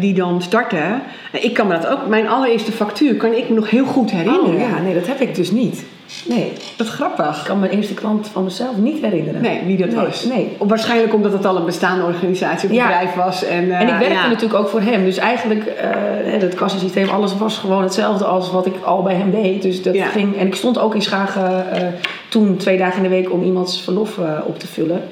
die 0.00 0.14
dan 0.14 0.42
starten... 0.42 1.02
Ik 1.32 1.54
kan 1.54 1.66
me 1.66 1.72
dat 1.72 1.86
ook... 1.86 2.06
Mijn 2.06 2.28
allereerste 2.28 2.72
factuur 2.72 3.16
kan 3.16 3.32
ik 3.32 3.48
me 3.48 3.54
nog 3.54 3.70
heel 3.70 3.84
goed 3.84 4.10
herinneren. 4.10 4.54
Oh, 4.54 4.60
ja, 4.60 4.78
nee, 4.78 4.94
dat 4.94 5.06
heb 5.06 5.20
ik 5.20 5.34
dus 5.34 5.50
niet. 5.50 5.84
Nee. 6.26 6.52
Wat 6.76 6.86
grappig. 6.86 7.38
Ik 7.38 7.44
kan 7.44 7.58
mijn 7.58 7.72
eerste 7.72 7.94
klant 7.94 8.28
van 8.28 8.44
mezelf 8.44 8.76
niet 8.76 9.02
herinneren. 9.02 9.40
Nee, 9.40 9.62
wie 9.66 9.76
dat 9.76 9.88
nee, 9.88 9.96
was. 9.96 10.24
Nee. 10.24 10.56
Waarschijnlijk 10.58 11.14
omdat 11.14 11.32
het 11.32 11.46
al 11.46 11.56
een 11.56 11.64
bestaande 11.64 12.04
organisatie 12.04 12.68
of 12.68 12.74
ja. 12.74 12.86
bedrijf 12.86 13.14
was. 13.14 13.44
En, 13.44 13.64
uh, 13.64 13.80
en 13.80 13.88
ik 13.88 13.94
werkte 13.94 14.14
ja. 14.14 14.28
natuurlijk 14.28 14.60
ook 14.60 14.68
voor 14.68 14.80
hem. 14.80 15.04
Dus 15.04 15.16
eigenlijk, 15.16 15.64
uh, 15.64 16.32
het 16.32 16.54
kassasysteem, 16.54 17.08
alles 17.08 17.36
was 17.36 17.58
gewoon 17.58 17.82
hetzelfde 17.82 18.24
als 18.24 18.50
wat 18.50 18.66
ik 18.66 18.74
al 18.84 19.02
bij 19.02 19.14
hem 19.14 19.30
deed. 19.30 19.62
Dus 19.62 19.82
dat 19.82 19.94
ja. 19.94 20.06
ging... 20.06 20.36
En 20.36 20.46
ik 20.46 20.54
stond 20.54 20.78
ook 20.78 20.94
in 20.94 21.02
Schagen 21.02 21.66
uh, 21.74 21.82
toen 22.28 22.56
twee 22.56 22.78
dagen 22.78 22.96
in 22.96 23.02
de 23.02 23.08
week 23.08 23.32
om 23.32 23.42
iemands 23.42 23.82
verlof 23.82 24.18
op 24.46 24.58
te 24.58 24.66
vullen. 24.66 25.02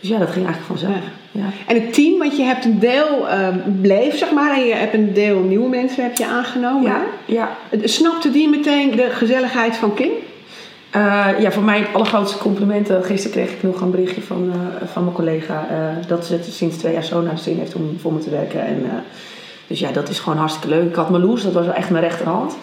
Dus 0.00 0.08
ja, 0.08 0.18
dat 0.18 0.30
ging 0.30 0.46
eigenlijk 0.46 0.80
vanzelf. 0.80 1.02
Ja. 1.30 1.44
En 1.66 1.74
het 1.74 1.92
team, 1.94 2.18
want 2.18 2.36
je 2.36 2.42
hebt 2.42 2.64
een 2.64 2.78
deel 2.78 3.18
uh, 3.20 3.48
bleef, 3.80 4.18
zeg 4.18 4.30
maar, 4.30 4.56
en 4.56 4.64
je 4.64 4.74
hebt 4.74 4.94
een 4.94 5.12
deel 5.12 5.40
nieuwe 5.40 5.68
mensen 5.68 6.02
heb 6.02 6.16
je 6.16 6.26
aangenomen. 6.26 6.90
Ja. 6.90 7.00
ja. 7.24 7.48
Snapte 7.84 8.30
die 8.30 8.48
meteen 8.48 8.90
de 8.90 9.08
gezelligheid 9.10 9.76
van 9.76 9.94
Kim? 9.94 10.10
Uh, 10.96 11.40
ja, 11.40 11.50
voor 11.50 11.62
mij 11.62 11.78
het 11.78 11.88
allergrootste 11.92 12.38
complimenten. 12.38 13.04
Gisteren 13.04 13.36
kreeg 13.36 13.56
ik 13.56 13.62
nog 13.62 13.80
een 13.80 13.90
berichtje 13.90 14.22
van, 14.22 14.46
uh, 14.48 14.88
van 14.88 15.02
mijn 15.02 15.14
collega 15.14 15.66
uh, 15.70 16.08
dat 16.08 16.26
ze 16.26 16.32
het 16.32 16.44
sinds 16.44 16.76
twee 16.76 16.92
jaar 16.92 17.04
zo 17.04 17.20
naar 17.20 17.38
zin 17.38 17.58
heeft 17.58 17.74
om 17.74 17.98
voor 17.98 18.12
me 18.12 18.18
te 18.18 18.30
werken. 18.30 18.66
En 18.66 18.82
Dus 19.66 19.78
ja, 19.78 19.92
dat 19.92 20.08
is 20.08 20.18
gewoon 20.18 20.38
hartstikke 20.38 20.68
leuk. 20.68 20.88
Ik 20.88 20.94
had 20.94 21.10
Marloes, 21.10 21.42
dat 21.42 21.52
was 21.52 21.66
echt 21.66 21.90
mijn 21.90 22.04
rechterhand. 22.04 22.56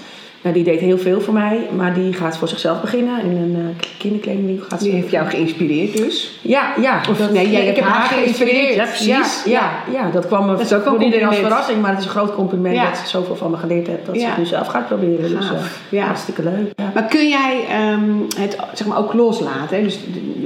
Nou, 0.43 0.55
die 0.55 0.63
deed 0.63 0.79
heel 0.79 0.97
veel 0.97 1.21
voor 1.21 1.33
mij, 1.33 1.59
maar 1.75 1.93
die 1.93 2.13
gaat 2.13 2.37
voor 2.37 2.47
zichzelf 2.47 2.81
beginnen. 2.81 3.21
In 3.23 3.29
een 3.37 3.55
uh, 3.57 3.65
kinderkledingwinkel 3.97 4.65
gaat 4.69 4.79
ze. 4.81 4.85
Die 4.85 4.95
heeft 4.95 5.11
jou 5.11 5.27
geïnspireerd 5.29 5.97
dus? 5.97 6.39
Ja, 6.41 6.73
ja. 6.81 7.01
Of 7.09 7.17
dat, 7.17 7.31
nee, 7.31 7.49
jij 7.49 7.59
ik 7.59 7.65
hebt 7.65 7.77
heb 7.79 7.87
haar 7.87 7.97
haar 7.99 8.07
geïnspireerd. 8.17 8.75
Ja, 8.75 8.83
precies. 8.85 9.05
Ja, 9.07 9.23
ja, 9.45 9.71
ja, 9.91 10.09
dat 10.11 10.27
kwam 10.27 10.45
me 10.45 10.51
Dat 10.51 10.59
is 10.65 10.73
ook 10.73 10.83
voor 10.83 11.03
iedereen 11.03 11.27
als 11.27 11.35
verrassing, 11.37 11.81
maar 11.81 11.89
het 11.89 11.99
is 11.99 12.05
een 12.05 12.11
groot 12.11 12.35
compliment 12.35 12.75
dat 12.75 12.97
ze 12.97 13.07
zoveel 13.07 13.35
van 13.35 13.51
me 13.51 13.57
geleerd 13.57 13.87
heeft. 13.87 14.05
Dat 14.05 14.19
ze 14.19 14.25
het 14.25 14.37
nu 14.37 14.45
zelf 14.45 14.67
gaat 14.67 14.87
proberen. 14.87 15.29
Dus 15.29 15.45
Gaaf. 15.45 15.81
eh, 15.91 15.99
Ja. 15.99 16.05
hartstikke 16.05 16.43
leuk. 16.43 16.71
Maar 16.93 17.05
kun 17.05 17.27
jij 17.29 17.63
ehm, 17.69 18.09
het 18.41 18.57
zeg 18.73 18.87
maar, 18.87 18.97
ook 18.97 19.13
loslaten? 19.13 19.77
Hè? 19.77 19.83
Dus 19.83 19.99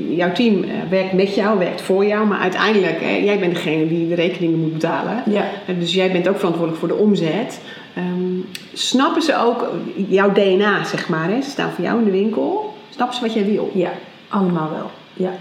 jouw 0.10 0.32
team 0.32 0.63
eh, 0.63 0.70
werkt 0.89 1.13
met 1.13 1.36
jou, 1.36 1.60
werkt 1.60 1.82
voor 1.82 2.06
jou, 2.06 2.27
maar 2.27 2.39
uiteindelijk, 2.39 3.01
hè, 3.01 3.16
jij 3.16 3.39
bent 3.39 3.54
degene 3.54 3.88
die 3.88 4.08
de 4.08 4.16
rekeningen 4.16 4.60
moet 4.60 4.74
betalen. 4.74 5.24
Ja. 5.25 5.46
Eh, 5.66 5.75
Dus 5.80 5.94
jij 5.94 6.12
bent 6.12 6.27
ook 6.27 6.38
verantwoordelijk 6.38 6.80
voor 6.80 6.88
de 6.98 7.04
omzet. 7.04 7.60
Ehm, 7.98 8.39
snappen 8.74 9.22
ze 9.22 9.38
ook 9.38 9.70
jouw 10.10 10.32
DNA, 10.32 10.84
zeg 10.84 11.10
maar? 11.10 11.30
Hè? 11.30 11.42
Ze 11.42 11.50
staan 11.50 11.72
voor 11.72 11.84
jou 11.84 12.00
in 12.00 12.06
de 12.06 12.12
winkel. 12.12 12.74
Snappen 12.89 13.16
ze 13.18 13.22
wat 13.22 13.34
jij 13.34 13.46
wil? 13.46 13.72
ja, 13.74 13.92
allemaal 14.27 14.70
wel. 14.70 14.92
Ja. 15.13 15.32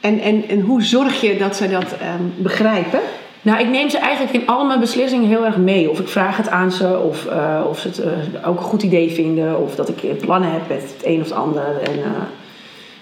En, 0.00 0.20
en, 0.20 0.48
en 0.48 0.60
hoe 0.60 0.82
zorg 0.82 1.20
je 1.20 1.36
dat 1.36 1.56
ze 1.56 1.68
dat 1.68 1.96
ehm, 2.00 2.22
begrijpen? 2.36 3.00
Nou, 3.42 3.60
ik 3.60 3.68
neem 3.68 3.90
ze 3.90 3.98
eigenlijk 3.98 4.34
in 4.34 4.46
al 4.46 4.64
mijn 4.64 4.80
beslissingen 4.80 5.28
heel 5.28 5.44
erg 5.44 5.56
mee. 5.56 5.90
Of 5.90 6.00
ik 6.00 6.08
vraag 6.08 6.36
het 6.36 6.48
aan 6.48 6.72
ze, 6.72 6.98
of, 6.98 7.26
eh, 7.26 7.64
of 7.68 7.78
ze 7.78 7.88
het 7.88 7.98
eh, 7.98 8.48
ook 8.48 8.56
een 8.56 8.64
goed 8.64 8.82
idee 8.82 9.10
vinden, 9.10 9.60
of 9.62 9.74
dat 9.74 9.88
ik 9.88 10.02
eh, 10.02 10.16
plannen 10.16 10.52
heb 10.52 10.68
met 10.68 10.82
het 10.82 11.04
een 11.04 11.20
of 11.20 11.28
het 11.28 11.36
ander. 11.36 11.80
En, 11.82 11.98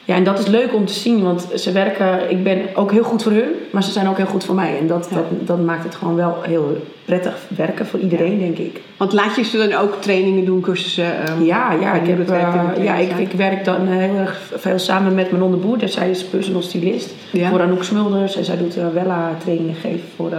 ja, 0.05 0.15
en 0.15 0.25
dat 0.25 0.39
is 0.39 0.47
leuk 0.47 0.75
om 0.75 0.87
te 0.87 0.93
zien, 0.93 1.23
want 1.23 1.49
ze 1.55 1.73
werken, 1.73 2.31
ik 2.31 2.43
ben 2.43 2.61
ook 2.75 2.91
heel 2.93 3.03
goed 3.03 3.23
voor 3.23 3.33
hun, 3.33 3.49
maar 3.71 3.83
ze 3.83 3.91
zijn 3.91 4.09
ook 4.09 4.17
heel 4.17 4.27
goed 4.27 4.45
voor 4.45 4.55
mij. 4.55 4.79
En 4.79 4.87
dat, 4.87 5.07
Ja. 5.11 5.17
dat, 5.17 5.25
dat 5.47 5.61
maakt 5.65 5.85
het 5.85 5.95
gewoon 5.95 6.15
wel 6.17 6.37
heel 6.43 6.77
prettig 7.05 7.35
werken 7.57 7.87
voor 7.87 8.01
iedereen, 8.01 8.39
denk 8.39 8.59
ik. 8.59 8.81
Want 8.97 9.13
laat 9.13 9.37
je 9.37 9.43
ze 9.45 9.57
dan 9.69 9.75
ook 9.81 9.95
trainingen 10.03 10.45
doen, 10.45 10.61
cursussen? 10.61 11.27
ehm, 11.27 11.43
Ja, 11.45 11.73
ja, 11.81 11.93
ik, 11.95 12.07
heb, 12.07 12.31
eh, 12.31 12.85
ja 12.85 12.95
ik, 12.95 13.13
ik 13.19 13.33
werk 13.33 13.65
dan 13.65 13.89
eh, 13.89 13.97
heel 13.97 14.17
erg 14.17 14.41
veel 14.57 14.79
samen 14.79 15.15
met 15.15 15.31
Manon 15.33 15.51
de 15.51 15.57
Boer. 15.57 15.79
Dus 15.79 15.93
zij 15.93 16.11
is 16.11 16.25
personal 16.25 16.63
stylist 16.63 17.15
Ja. 17.31 17.49
voor 17.51 17.61
Anouk 17.61 17.85
Smulders. 17.85 18.37
En 18.37 18.45
zij 18.45 18.57
doet 18.57 18.77
uh, 18.77 18.85
Wella 18.95 19.31
trainingen 19.43 19.75
geven 19.75 20.09
voor 20.17 20.31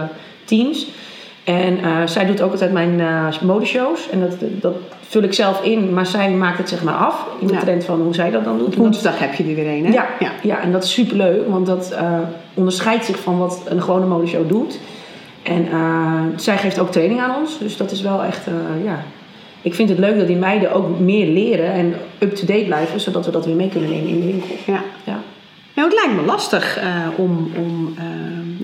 teams. 0.44 0.86
En 1.44 1.78
eh, 1.84 2.06
zij 2.06 2.26
doet 2.26 2.42
ook 2.42 2.50
altijd 2.50 2.72
mijn 2.72 3.00
eh, 3.00 3.40
modeshows. 3.42 4.10
En 4.10 4.20
dat, 4.20 4.32
dat 4.40 4.74
vul 5.08 5.22
ik 5.22 5.32
zelf 5.32 5.62
in. 5.62 5.94
Maar 5.94 6.06
zij 6.06 6.30
maakt 6.30 6.58
het 6.58 6.68
zeg 6.68 6.82
maar 6.82 6.94
af 6.94 7.26
in 7.40 7.46
de 7.46 7.52
Ja. 7.52 7.60
trend 7.60 7.84
van 7.84 8.00
hoe 8.00 8.14
zij 8.14 8.30
dat 8.30 8.44
dan 8.44 8.58
doet. 8.58 8.74
Woensdag 8.74 9.18
heb 9.18 9.34
je 9.34 9.44
er 9.44 9.54
weer 9.54 9.66
een, 9.68 9.84
hè? 9.86 9.92
ja, 9.92 10.06
ja. 10.42 10.60
en 10.60 10.72
dat 10.72 10.84
is 10.84 10.92
superleuk, 10.92 11.48
want 11.48 11.66
dat 11.66 11.90
eh, 11.90 12.12
onderscheidt 12.54 13.04
zich 13.04 13.18
van 13.18 13.38
wat 13.38 13.62
een 13.68 13.82
gewone 13.82 14.06
modeshow 14.06 14.48
doet. 14.48 14.78
En 15.42 15.66
zij 16.36 16.56
geeft 16.58 16.78
ook 16.78 16.90
training 16.90 17.20
aan 17.20 17.36
ons, 17.40 17.58
dus 17.58 17.76
dat 17.76 17.90
is 17.90 18.00
wel 18.02 18.22
echt, 18.22 18.46
ja. 18.84 19.02
Ik 19.62 19.74
vind 19.74 19.88
het 19.88 19.98
leuk 19.98 20.18
dat 20.18 20.26
die 20.26 20.36
meiden 20.36 20.72
ook 20.72 20.98
meer 20.98 21.26
leren 21.26 21.72
en 21.72 21.94
up-to-date 22.18 22.64
blijven, 22.64 23.00
zodat 23.00 23.26
we 23.26 23.32
dat 23.32 23.46
weer 23.46 23.54
mee 23.54 23.68
kunnen 23.68 23.90
nemen 23.90 24.08
in 24.08 24.20
de 24.20 24.26
winkel. 24.26 24.54
ja. 24.66 24.80
Ja. 25.04 25.20
Nou, 25.74 25.88
het 25.88 25.98
lijkt 26.04 26.20
me 26.20 26.26
lastig 26.26 26.80
om, 27.16 27.50
om 27.58 27.94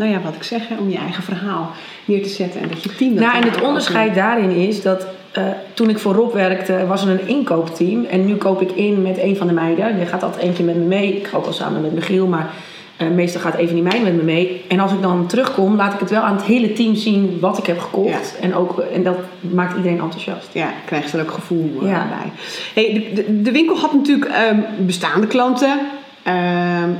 nou 0.00 0.12
ja, 0.12 0.20
wat 0.20 0.34
ik 0.34 0.42
zeg, 0.42 0.68
hè, 0.68 0.76
om 0.76 0.90
je 0.90 0.98
eigen 0.98 1.22
verhaal 1.22 1.70
neer 2.04 2.22
te 2.22 2.28
zetten 2.28 2.60
en 2.60 2.68
dat 2.68 2.82
je 2.82 2.94
team 2.94 3.14
dat 3.14 3.24
Nou, 3.24 3.36
en 3.36 3.50
het 3.50 3.60
onderscheid 3.60 4.14
daarin 4.14 4.50
is 4.50 4.82
dat 4.82 5.06
eh, 5.32 5.44
toen 5.74 5.88
ik 5.88 5.98
voor 5.98 6.14
Rob 6.14 6.32
werkte, 6.32 6.86
was 6.86 7.04
er 7.04 7.10
een 7.10 7.28
inkoopteam. 7.28 8.04
En 8.04 8.26
nu 8.26 8.36
koop 8.36 8.60
ik 8.60 8.70
in 8.70 9.02
met 9.02 9.18
een 9.18 9.36
van 9.36 9.46
de 9.46 9.52
meiden. 9.52 10.00
Er 10.00 10.06
gaat 10.06 10.22
altijd 10.22 10.42
eentje 10.42 10.64
met 10.64 10.76
me 10.76 10.84
mee. 10.84 11.16
Ik 11.16 11.26
ga 11.26 11.36
ook 11.36 11.44
wel 11.44 11.52
samen 11.52 11.80
met 11.80 11.94
Michiel, 11.94 12.26
maar 12.26 12.50
eh, 12.96 13.08
meestal 13.08 13.40
gaat 13.40 13.58
een 13.58 13.66
van 13.66 13.74
die 13.74 13.84
meiden 13.84 14.02
met 14.04 14.16
me 14.16 14.22
mee. 14.22 14.64
En 14.68 14.80
als 14.80 14.92
ik 14.92 15.02
dan 15.02 15.26
terugkom, 15.26 15.76
laat 15.76 15.92
ik 15.94 16.00
het 16.00 16.10
wel 16.10 16.22
aan 16.22 16.36
het 16.36 16.44
hele 16.44 16.72
team 16.72 16.94
zien 16.94 17.38
wat 17.40 17.58
ik 17.58 17.66
heb 17.66 17.78
gekocht. 17.78 18.38
En, 18.40 18.54
ook, 18.54 18.78
en 18.78 19.02
dat 19.02 19.16
maakt 19.40 19.76
iedereen 19.76 20.00
enthousiast. 20.00 20.48
Ja, 20.52 20.72
krijg 20.84 21.10
je 21.10 21.18
er 21.18 21.24
ook 21.24 21.30
gevoel 21.30 21.70
eh, 21.82 21.88
Ja. 21.88 22.06
bij. 22.08 22.32
Hey, 22.74 22.92
de, 22.92 23.12
de, 23.12 23.42
de 23.42 23.52
winkel 23.52 23.76
had 23.76 23.92
natuurlijk 23.92 24.30
ehm, 24.30 24.60
bestaande 24.78 25.26
klanten. 25.26 25.78
Ehm, 26.22 26.90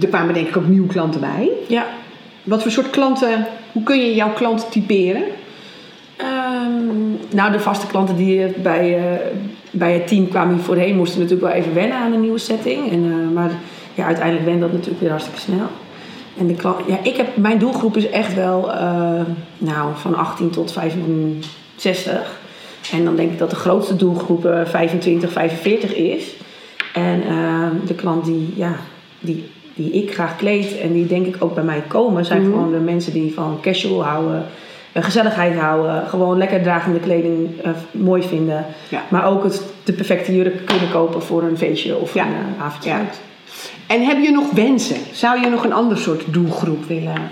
er 0.00 0.08
kwamen 0.08 0.34
denk 0.34 0.48
ik 0.48 0.56
ook 0.56 0.68
nieuwe 0.68 0.88
klanten 0.88 1.20
bij. 1.20 1.50
Ja. 1.66 1.86
Wat 2.42 2.62
voor 2.62 2.70
soort 2.70 2.90
klanten, 2.90 3.46
hoe 3.72 3.82
kun 3.82 3.98
je 4.00 4.14
jouw 4.14 4.32
klanten 4.32 4.70
typeren? 4.70 5.22
Ehm, 6.16 7.10
nou, 7.30 7.52
de 7.52 7.60
vaste 7.60 7.86
klanten 7.86 8.16
die 8.16 8.44
eh, 8.44 8.54
bij, 8.62 8.98
eh, 8.98 9.26
bij 9.70 9.92
het 9.92 10.06
team 10.06 10.28
kwamen 10.28 10.54
hier 10.54 10.64
voorheen, 10.64 10.96
moesten 10.96 11.20
natuurlijk 11.20 11.48
wel 11.48 11.58
even 11.60 11.74
wennen 11.74 11.98
aan 11.98 12.12
een 12.12 12.20
nieuwe 12.20 12.38
setting. 12.38 12.90
En, 12.90 13.04
eh, 13.04 13.34
maar 13.34 13.50
ja, 13.94 14.04
uiteindelijk 14.04 14.46
went 14.46 14.60
dat 14.60 14.72
natuurlijk 14.72 15.00
weer 15.00 15.10
hartstikke 15.10 15.40
snel. 15.40 15.66
En 16.38 16.46
de 16.46 16.54
klant, 16.54 16.76
ja, 16.86 16.98
ik 17.02 17.16
heb, 17.16 17.36
mijn 17.36 17.58
doelgroep 17.58 17.96
is 17.96 18.10
echt 18.10 18.34
wel 18.34 18.70
nou, 19.58 19.90
van 19.94 20.14
18 20.14 20.50
tot 20.50 20.72
65. 20.72 22.40
En 22.90 23.04
dan 23.04 23.16
denk 23.16 23.32
ik 23.32 23.38
dat 23.38 23.50
de 23.50 23.56
grootste 23.56 23.96
doelgroep 23.96 24.46
eh, 24.46 24.64
25, 24.64 25.32
45 25.32 25.94
is. 25.94 26.34
En 26.92 27.22
de 27.86 27.94
klant 27.94 28.24
die, 28.24 28.52
ja, 28.56 28.76
die, 29.20 29.50
die 29.74 29.90
ik 29.92 30.14
graag 30.14 30.36
kleed 30.36 30.78
en 30.80 30.92
die 30.92 31.06
denk 31.06 31.26
ik 31.26 31.36
ook 31.38 31.54
bij 31.54 31.64
mij 31.64 31.82
komen, 31.88 32.24
zijn 32.24 32.42
Mhm. 32.42 32.50
gewoon 32.50 32.72
de 32.72 32.78
mensen 32.78 33.12
die 33.12 33.32
van 33.34 33.58
casual 33.62 34.04
houden, 34.04 34.46
eh, 34.92 35.04
gezelligheid 35.04 35.58
houden, 35.58 36.06
gewoon 36.08 36.38
lekker 36.38 36.62
dragende 36.62 36.98
kleding 37.00 37.48
eh, 37.62 37.70
mooi 37.90 38.22
vinden. 38.22 38.66
Ja. 38.88 39.02
Maar 39.08 39.26
ook 39.26 39.44
het, 39.44 39.62
de 39.84 39.92
perfecte 39.92 40.34
jurk 40.34 40.66
kunnen 40.66 40.90
kopen 40.90 41.22
voor 41.22 41.42
een 41.42 41.58
feestje 41.58 41.96
of 41.98 42.14
Ja. 42.14 42.26
een 42.26 42.32
eh, 42.58 42.64
avondje 42.64 42.90
Ja. 42.90 42.96
uit. 42.96 43.20
En 43.86 44.02
heb 44.02 44.22
je 44.22 44.30
nog 44.30 44.50
wensen? 44.50 44.96
Zou 45.12 45.40
je 45.40 45.46
nog 45.48 45.64
een 45.64 45.72
ander 45.72 45.98
soort 45.98 46.22
doelgroep 46.26 46.84
willen? 46.84 47.30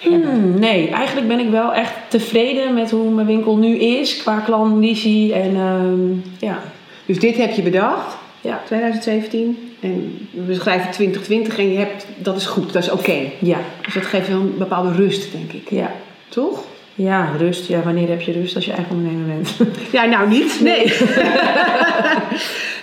Hmm, 0.00 0.58
nee, 0.58 0.88
eigenlijk 0.90 1.28
ben 1.28 1.38
ik 1.38 1.50
wel 1.50 1.72
echt 1.74 1.92
tevreden 2.08 2.74
met 2.74 2.90
hoe 2.90 3.10
mijn 3.10 3.26
winkel 3.26 3.56
nu 3.56 3.76
is 3.76 4.16
qua 4.22 4.38
klandizie 4.38 5.32
en 5.34 5.56
ehm, 5.56 6.46
ja. 6.46 6.58
Dus 7.06 7.18
dit 7.18 7.36
heb 7.36 7.50
je 7.50 7.62
bedacht, 7.62 8.16
Ja. 8.40 8.60
2017. 8.66 9.69
En 9.80 10.28
we 10.46 10.54
schrijven 10.54 10.90
2020 10.90 11.58
en 11.58 11.72
je 11.72 11.78
hebt, 11.78 12.06
dat 12.18 12.36
is 12.36 12.46
goed, 12.46 12.72
dat 12.72 12.82
is 12.82 12.90
oké. 12.90 13.18
Ja, 13.38 13.58
Dus 13.84 13.94
dat 13.94 14.06
geeft 14.06 14.28
wel 14.28 14.40
een 14.40 14.58
bepaalde 14.58 14.92
rust, 14.92 15.32
denk 15.32 15.52
ik. 15.52 15.70
ja. 15.70 15.90
Toch? 16.28 16.64
Ja, 16.94 17.28
rust. 17.38 17.66
Ja, 17.68 17.82
wanneer 17.82 18.08
heb 18.08 18.20
je 18.20 18.32
rust 18.32 18.54
als 18.54 18.64
je 18.64 18.72
eigen 18.72 18.96
ondernemer 18.96 19.26
bent? 19.26 19.56
Ja, 19.92 20.04
nou 20.04 20.28
niet. 20.28 20.60
Nee. 20.62 20.84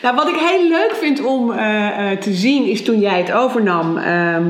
nou, 0.03 0.15
wat 0.15 0.27
ik 0.27 0.35
heel 0.35 0.69
leuk 0.69 0.95
vind 0.99 1.25
om 1.25 1.51
eh, 1.51 2.11
eh, 2.11 2.19
te 2.19 2.33
zien 2.33 2.65
is 2.65 2.83
toen 2.83 2.99
jij 2.99 3.17
het 3.17 3.31
overnam. 3.31 3.97
ehm, 3.97 4.45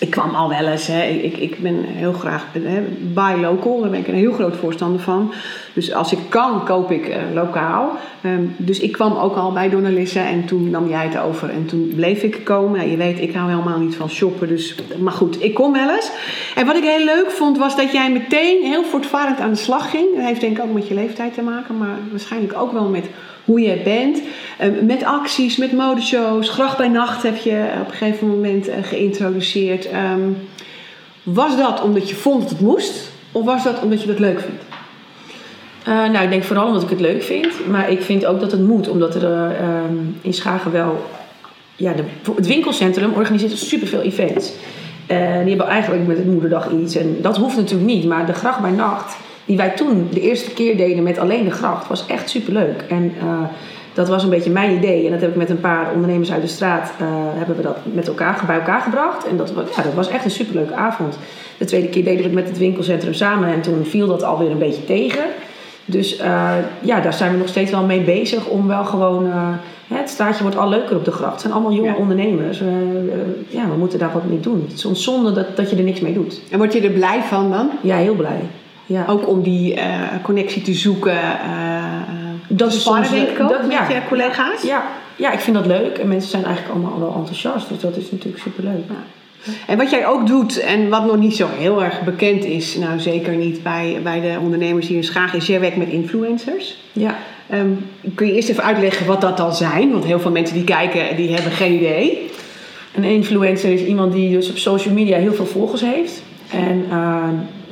ik 0.00 0.10
kwam 0.10 0.34
al 0.34 0.48
wel 0.48 0.66
eens. 0.66 0.86
Hè, 0.86 1.02
ik, 1.02 1.36
ik 1.36 1.58
ben 1.58 1.84
heel 1.84 2.12
graag 2.12 2.46
hè, 2.52 2.82
buy 3.00 3.40
local. 3.40 3.80
Daar 3.80 3.90
ben 3.90 4.00
ik 4.00 4.08
een 4.08 4.14
heel 4.14 4.32
groot 4.32 4.56
voorstander 4.56 5.00
van. 5.00 5.32
Dus 5.72 5.92
als 5.92 6.12
ik 6.12 6.18
kan, 6.28 6.64
koop 6.64 6.90
ik 6.90 7.08
eh, 7.08 7.22
lokaal. 7.34 7.90
Ehm, 8.22 8.42
dus 8.56 8.80
ik 8.80 8.92
kwam 8.92 9.16
ook 9.16 9.36
al 9.36 9.52
bij 9.52 9.70
Donnalisse 9.70 10.20
en 10.20 10.44
toen 10.44 10.70
nam 10.70 10.88
jij 10.88 11.04
het 11.04 11.18
over. 11.18 11.50
En 11.50 11.66
toen 11.66 11.92
bleef 11.94 12.22
ik 12.22 12.44
komen. 12.44 12.80
Ja, 12.80 12.90
je 12.90 12.96
weet, 12.96 13.20
ik 13.20 13.34
hou 13.34 13.50
helemaal 13.50 13.78
niet 13.78 13.96
van 13.96 14.10
shoppen. 14.10 14.48
Dus, 14.48 14.74
maar 14.98 15.12
goed, 15.12 15.42
ik 15.42 15.54
kom 15.54 15.72
wel 15.72 15.90
eens. 15.90 16.10
En 16.54 16.66
wat 16.66 16.76
ik 16.76 16.82
heel 16.82 17.04
leuk 17.04 17.30
vond, 17.30 17.58
was 17.58 17.76
dat 17.76 17.92
jij 17.92 18.12
meteen 18.12 18.62
heel 18.62 18.84
voortvarend 18.84 19.40
aan 19.40 19.50
de 19.50 19.56
slag 19.56 19.90
ging. 19.90 20.16
Dat 20.16 20.24
heeft 20.24 20.40
denk 20.40 20.58
ik 20.58 20.64
ook 20.64 20.72
met 20.72 20.88
je 20.88 20.94
leeftijd 20.94 21.34
te 21.34 21.42
maken. 21.42 21.78
Maar 21.78 21.98
waarschijnlijk 22.10 22.54
ook 22.58 22.72
wel 22.72 22.88
met 22.88 23.04
hoe 23.44 23.60
je 23.60 23.80
bent. 23.84 24.22
Eh, 24.58 24.68
met 24.82 25.04
acties, 25.04 25.56
met 25.56 25.72
modeshows. 25.72 26.48
Gracht 26.48 26.76
bij 26.76 26.88
nacht 26.88 27.22
heb 27.22 27.36
je 27.36 27.66
op 27.80 27.86
een 27.86 27.94
gegeven 27.96 28.28
moment 28.28 28.68
eh, 28.68 28.82
Ehm, 29.86 30.28
was 31.22 31.56
dat 31.56 31.82
omdat 31.82 32.08
je 32.08 32.14
vond 32.14 32.40
dat 32.40 32.50
het 32.50 32.60
moest? 32.60 33.10
Of 33.32 33.44
was 33.44 33.64
dat 33.64 33.82
omdat 33.82 34.00
je 34.00 34.06
dat 34.06 34.18
leuk 34.18 34.40
vindt? 34.40 34.62
Eh, 35.84 36.08
nou, 36.10 36.24
ik 36.24 36.30
denk 36.30 36.44
vooral 36.44 36.66
omdat 36.66 36.82
ik 36.82 36.88
het 36.88 37.00
leuk 37.00 37.22
vind. 37.22 37.66
Maar 37.68 37.90
ik 37.90 38.02
vind 38.02 38.26
ook 38.26 38.40
dat 38.40 38.50
het 38.50 38.66
moet. 38.66 38.88
Omdat 38.88 39.14
er 39.14 39.24
eh, 39.24 39.60
ehm, 39.60 39.94
in 40.20 40.34
Schagen 40.34 40.72
wel... 40.72 41.04
Ja, 41.76 41.92
de, 41.92 42.02
het 42.36 42.46
winkelcentrum 42.46 43.12
organiseert 43.12 43.58
superveel 43.58 44.00
events. 44.00 44.52
Eh, 45.06 45.18
die 45.18 45.48
hebben 45.48 45.66
eigenlijk 45.66 46.06
met 46.06 46.16
het 46.16 46.26
moederdag 46.26 46.70
iets. 46.70 46.96
En 46.96 47.16
dat 47.20 47.36
hoeft 47.36 47.56
natuurlijk 47.56 47.90
niet. 47.90 48.04
Maar 48.04 48.26
de 48.26 48.32
gracht 48.32 48.60
bij 48.60 48.70
nacht, 48.70 49.16
die 49.44 49.56
wij 49.56 49.70
toen 49.70 50.08
de 50.12 50.20
eerste 50.20 50.50
keer 50.50 50.76
deden 50.76 51.02
met 51.02 51.18
alleen 51.18 51.44
de 51.44 51.50
gracht, 51.50 51.88
was 51.88 52.06
echt 52.06 52.30
superleuk. 52.30 52.84
En 52.88 53.12
dat 53.94 54.08
was 54.08 54.22
een 54.22 54.30
beetje 54.30 54.50
mijn 54.50 54.76
idee. 54.76 55.04
En 55.04 55.10
dat 55.12 55.20
heb 55.20 55.30
ik 55.30 55.36
met 55.36 55.50
een 55.50 55.60
paar 55.60 55.92
ondernemers 55.94 56.32
uit 56.32 56.42
de 56.42 56.48
straat, 56.48 56.92
eh, 56.98 57.06
hebben 57.34 57.56
we 57.56 57.62
dat 57.62 57.76
met 57.92 58.08
elkaar, 58.08 58.42
bij 58.46 58.56
elkaar 58.56 58.80
gebracht. 58.80 59.26
En 59.26 59.36
dat, 59.36 59.52
ja, 59.76 59.82
dat 59.82 59.94
was 59.94 60.08
echt 60.08 60.24
een 60.24 60.30
superleuke 60.30 60.74
avond. 60.74 61.18
De 61.58 61.64
tweede 61.64 61.88
keer 61.88 62.04
deden 62.04 62.18
we 62.18 62.24
het 62.24 62.34
met 62.34 62.48
het 62.48 62.58
winkelcentrum 62.58 63.14
samen. 63.14 63.48
En 63.48 63.60
toen 63.60 63.84
viel 63.84 64.06
dat 64.06 64.22
alweer 64.22 64.50
een 64.50 64.58
beetje 64.58 64.84
tegen. 64.84 65.24
Dus 65.84 66.16
eh, 66.16 66.50
ja, 66.80 67.00
daar 67.00 67.14
zijn 67.14 67.32
we 67.32 67.38
nog 67.38 67.48
steeds 67.48 67.70
wel 67.70 67.84
mee 67.84 68.00
bezig 68.00 68.46
om 68.46 68.66
wel 68.66 68.84
gewoon... 68.84 69.26
eh, 69.26 69.48
het 69.88 70.08
straatje 70.10 70.42
wordt 70.42 70.58
al 70.58 70.68
leuker 70.68 70.96
op 70.96 71.04
de 71.04 71.10
gracht. 71.10 71.32
Het 71.32 71.40
zijn 71.40 71.52
allemaal 71.52 71.72
jonge 71.72 71.88
Ja. 71.88 71.94
ondernemers. 71.96 72.58
Ja, 73.48 73.68
we 73.68 73.76
moeten 73.78 73.98
daar 73.98 74.12
wat 74.12 74.28
mee 74.28 74.40
doen. 74.40 74.64
Het 74.68 74.76
is 74.76 74.84
ons 74.84 75.04
zonde 75.04 75.32
dat, 75.32 75.56
dat 75.56 75.70
je 75.70 75.76
er 75.76 75.82
niks 75.82 76.00
mee 76.00 76.12
doet. 76.12 76.40
En 76.50 76.58
word 76.58 76.72
je 76.72 76.80
er 76.80 76.90
blij 76.90 77.20
van 77.22 77.50
dan? 77.50 77.70
Ja, 77.80 77.96
heel 77.96 78.14
blij. 78.14 78.40
Ja. 78.86 79.04
Ook 79.08 79.28
om 79.28 79.42
die 79.42 79.78
connectie 80.22 80.62
te 80.62 80.74
zoeken. 80.74 81.16
Eh 82.48 82.56
Dat 82.56 82.72
is 82.72 82.82
soms, 82.82 83.10
denk 83.10 83.28
ik 83.28 83.40
ook, 83.40 83.48
dat- 83.48 83.62
met 83.62 83.72
ja. 83.72 83.88
je 83.88 84.00
collega's. 84.08 84.62
Ja, 84.62 84.82
ja, 85.16 85.32
ik 85.32 85.40
vind 85.40 85.56
dat 85.56 85.66
leuk. 85.66 85.98
En 85.98 86.08
mensen 86.08 86.30
zijn 86.30 86.44
eigenlijk 86.44 86.74
allemaal 86.74 87.00
wel 87.00 87.14
enthousiast. 87.16 87.68
Dus 87.68 87.80
dat 87.80 87.96
is 87.96 88.10
natuurlijk 88.10 88.42
superleuk. 88.42 88.84
En 89.66 89.76
wat 89.78 89.90
jij 89.90 90.06
ook 90.06 90.26
doet, 90.26 90.58
en 90.60 90.88
wat 90.88 91.04
nog 91.06 91.16
niet 91.16 91.36
zo 91.36 91.46
heel 91.58 91.84
erg 91.84 92.02
bekend 92.02 92.44
is, 92.44 92.76
nou 92.76 92.98
zeker 93.00 93.32
niet 93.34 93.62
bij, 93.62 94.00
bij 94.02 94.20
de 94.20 94.36
ondernemers 94.42 94.86
hier 94.86 94.96
in 94.96 95.04
Schagen, 95.04 95.38
is 95.38 95.46
jij 95.46 95.60
werkt 95.60 95.76
met 95.76 95.88
influencers. 95.88 96.76
Ja. 96.92 97.16
Ehm, 97.50 97.68
kun 98.14 98.26
je 98.26 98.32
eerst 98.32 98.48
even 98.48 98.64
uitleggen 98.64 99.06
wat 99.06 99.20
dat 99.20 99.36
dan 99.36 99.54
zijn? 99.54 99.92
Want 99.92 100.04
heel 100.04 100.20
veel 100.20 100.30
mensen 100.30 100.54
die 100.54 100.64
kijken, 100.64 101.16
die 101.16 101.34
hebben 101.34 101.52
geen 101.52 101.72
idee. 101.72 102.30
Een 102.94 103.04
influencer 103.04 103.72
is 103.72 103.84
iemand 103.84 104.12
die 104.12 104.30
dus 104.30 104.50
op 104.50 104.56
social 104.58 104.94
media 104.94 105.18
heel 105.18 105.34
veel 105.34 105.46
volgers 105.46 105.80
heeft. 105.80 106.22
En 106.50 106.84
uh, 106.90 107.24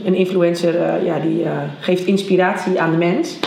een 0.05 0.15
influencer 0.15 0.75
uh, 0.75 1.05
ja, 1.05 1.19
die 1.19 1.43
uh, 1.43 1.51
geeft 1.81 2.05
inspiratie 2.05 2.81
aan 2.81 2.91
de 2.91 2.97
mens. 2.97 3.39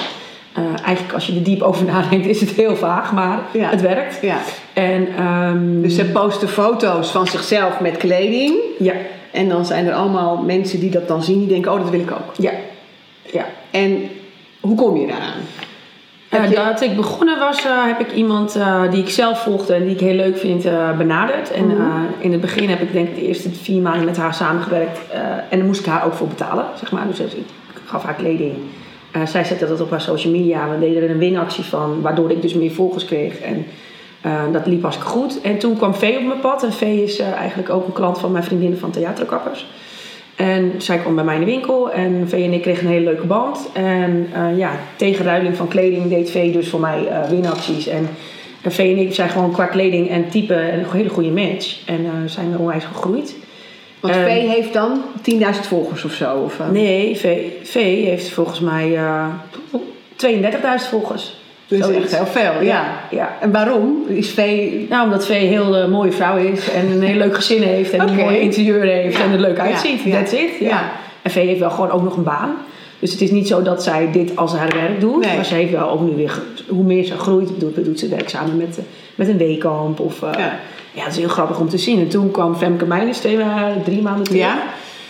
Eigenlijk 0.83 1.13
als 1.13 1.27
je 1.27 1.35
er 1.35 1.43
diep 1.43 1.61
over 1.61 1.85
nadenkt 1.85 2.25
is 2.27 2.39
het 2.41 2.49
heel 2.49 2.75
vaag, 2.75 3.11
maar 3.13 3.39
Ja. 3.53 3.69
het 3.69 3.81
werkt. 3.81 4.17
Ja. 4.21 4.37
En, 4.73 5.07
ehm, 5.17 5.81
Dus 5.81 5.95
ze 5.95 6.05
posten 6.05 6.49
foto's 6.49 7.11
van 7.11 7.27
zichzelf 7.27 7.79
met 7.79 7.97
kleding. 7.97 8.55
ja, 8.79 8.93
En 9.31 9.49
dan 9.49 9.65
zijn 9.65 9.85
er 9.87 9.93
allemaal 9.93 10.37
mensen 10.37 10.79
die 10.79 10.89
dat 10.89 11.07
dan 11.07 11.23
zien, 11.23 11.39
die 11.39 11.47
denken, 11.47 11.71
oh 11.73 11.79
dat 11.79 11.89
wil 11.89 11.99
ik 11.99 12.11
ook. 12.11 12.33
ja, 12.37 12.51
ja. 13.31 13.45
En 13.71 14.09
hoe 14.59 14.75
kom 14.75 14.97
je 14.97 15.07
daaraan? 15.07 15.39
Uh, 16.33 16.49
je- 16.49 16.55
Dat 16.55 16.81
ik 16.81 16.95
begonnen 16.95 17.39
was, 17.39 17.65
uh, 17.65 17.85
heb 17.85 17.99
ik 17.99 18.11
iemand 18.13 18.59
die 18.91 19.01
ik 19.01 19.09
zelf 19.09 19.39
volgde 19.43 19.73
en 19.73 19.83
die 19.83 19.93
ik 19.93 19.99
heel 19.99 20.13
leuk 20.15 20.37
vind 20.37 20.63
benaderd. 20.97 21.51
En 21.51 21.65
Mhm. 21.67 21.81
in 22.19 22.31
het 22.31 22.41
begin 22.41 22.69
heb 22.69 22.81
ik 22.81 22.93
denk 22.93 23.07
ik 23.07 23.15
de 23.15 23.27
eerste 23.27 23.49
vier 23.49 23.81
maanden 23.81 24.05
met 24.05 24.17
haar 24.17 24.33
samengewerkt. 24.33 24.99
en 25.49 25.57
daar 25.57 25.67
moest 25.67 25.79
ik 25.79 25.85
haar 25.85 26.05
ook 26.05 26.13
voor 26.13 26.27
betalen, 26.27 26.65
zeg 26.79 26.91
maar. 26.91 27.07
Dus 27.07 27.19
ik 27.19 27.43
gaf 27.85 28.03
haar 28.03 28.13
kleding. 28.13 28.53
Uh, 29.15 29.25
zij 29.25 29.43
zette 29.43 29.67
dat 29.67 29.81
op 29.81 29.89
haar 29.89 30.01
social 30.01 30.33
media. 30.33 30.69
We 30.69 30.79
deden 30.79 31.03
er 31.03 31.09
een 31.09 31.17
winactie 31.17 31.63
van, 31.63 32.01
waardoor 32.01 32.31
ik 32.31 32.41
dus 32.41 32.53
meer 32.53 32.71
volgers 32.71 33.05
kreeg. 33.05 33.39
En 33.39 33.65
uh, 34.25 34.41
dat 34.51 34.65
liep 34.65 34.81
hartstikke 34.81 35.11
goed. 35.11 35.41
En 35.41 35.57
toen 35.57 35.77
kwam 35.77 35.95
Vee 35.95 36.17
op 36.17 36.23
mijn 36.23 36.39
pad. 36.39 36.63
En 36.63 36.73
Vee 36.73 37.03
is 37.03 37.19
uh, 37.19 37.31
eigenlijk 37.31 37.69
ook 37.69 37.87
een 37.87 37.93
klant 37.93 38.19
van 38.19 38.31
mijn 38.31 38.43
vriendinnen 38.43 38.79
van 38.79 38.91
Theaterkappers. 38.91 39.67
En 40.35 40.71
zij 40.77 40.97
kwam 40.97 41.15
bij 41.15 41.23
mij 41.23 41.33
in 41.33 41.39
de 41.39 41.45
winkel 41.45 41.91
en 41.91 42.29
Vee 42.29 42.43
en 42.43 42.53
ik 42.53 42.61
kregen 42.61 42.85
een 42.85 42.91
hele 42.91 43.05
leuke 43.05 43.25
band. 43.25 43.69
En 43.73 44.29
ja, 44.55 44.71
tegen 44.95 45.25
ruiling 45.25 45.55
van 45.55 45.67
kleding 45.67 46.09
deed 46.09 46.31
Vee 46.31 46.51
dus 46.51 46.69
voor 46.69 46.79
mij 46.79 47.07
winacties. 47.29 47.87
En, 47.87 48.09
en 48.61 48.71
Vee 48.71 48.91
en 48.91 49.01
ik 49.01 49.13
zijn 49.13 49.29
gewoon 49.29 49.51
qua 49.51 49.65
kleding 49.65 50.09
en 50.09 50.29
type 50.29 50.71
een 50.71 50.85
hele 50.91 51.09
goede 51.09 51.31
match. 51.31 51.85
En 51.85 52.05
zijn 52.25 52.51
we 52.51 52.57
onwijs 52.57 52.83
gegroeid. 52.83 53.35
Want 54.07 54.17
Ehm, 54.17 54.25
V 54.25 54.47
heeft 54.55 54.73
dan 54.73 55.01
10.000 55.21 55.67
volgers 55.67 56.03
of 56.05 56.11
zo? 56.13 56.37
Of, 56.37 56.59
eh? 56.59 56.69
Nee, 56.69 57.17
Vee 57.63 58.05
heeft 58.05 58.29
volgens 58.29 58.59
mij 58.59 58.89
uh, 58.89 59.25
32.000 60.15 60.89
volgers. 60.89 61.35
Dus 61.67 61.79
Zoiets. 61.79 62.01
echt 62.13 62.15
heel 62.15 62.25
veel, 62.25 62.61
ja. 62.61 62.85
ja. 63.11 63.37
En 63.41 63.51
waarom? 63.51 64.03
Is 64.07 64.29
V... 64.31 64.69
Nou, 64.89 65.03
omdat 65.03 65.25
Vee 65.25 65.41
een 65.41 65.47
heel 65.47 65.77
uh, 65.77 65.87
mooie 65.87 66.11
vrouw 66.11 66.37
is 66.37 66.71
en 66.71 66.91
een 66.91 67.01
heel 67.01 67.17
leuk 67.17 67.35
gezin 67.35 67.61
heeft 67.61 67.91
en 67.91 68.07
een 68.07 68.15
mooi 68.15 68.39
interieur 68.39 68.81
heeft 68.83 69.17
Ja. 69.17 69.23
en 69.23 69.31
er 69.31 69.39
leuk 69.39 69.59
uitziet. 69.59 70.01
ja. 70.03 70.17
That's 70.17 70.31
it. 70.33 70.49
Ja. 70.59 70.91
En 71.21 71.31
Vee 71.31 71.47
heeft 71.47 71.59
wel 71.59 71.69
gewoon 71.69 71.91
ook 71.91 72.03
nog 72.03 72.17
een 72.17 72.23
baan. 72.23 72.55
Dus 72.99 73.11
het 73.11 73.21
is 73.21 73.31
niet 73.31 73.47
zo 73.47 73.61
dat 73.61 73.83
zij 73.83 74.11
dit 74.11 74.35
als 74.35 74.53
haar 74.55 74.73
werk 74.75 74.99
doet. 74.99 75.25
Nee. 75.25 75.35
Maar 75.35 75.45
ze 75.45 75.53
heeft 75.55 75.71
wel 75.71 75.89
ook 75.89 76.01
nu 76.01 76.15
weer, 76.15 76.41
hoe 76.67 76.83
meer 76.83 77.03
ze 77.03 77.17
groeit, 77.17 77.49
doet, 77.59 77.85
doet 77.85 77.99
ze 77.99 78.07
werk 78.07 78.29
samen 78.29 78.57
met, 78.57 78.77
eh, 78.77 78.83
met 79.15 79.27
een 79.27 79.37
weekamp. 79.37 79.99
Of, 79.99 80.21
uh, 80.21 80.29
Ja. 80.95 81.03
het 81.03 81.11
is 81.11 81.17
heel 81.19 81.27
grappig 81.27 81.59
om 81.59 81.69
te 81.69 81.77
zien. 81.77 81.99
En 81.99 82.07
toen 82.07 82.31
kwam 82.31 82.55
Femke 82.55 82.85
Meijers 82.85 83.17
twee, 83.17 83.37
ma- 83.37 83.73
drie 83.83 84.01
maanden 84.01 84.23
terug. 84.23 84.41
Ja? 84.41 84.57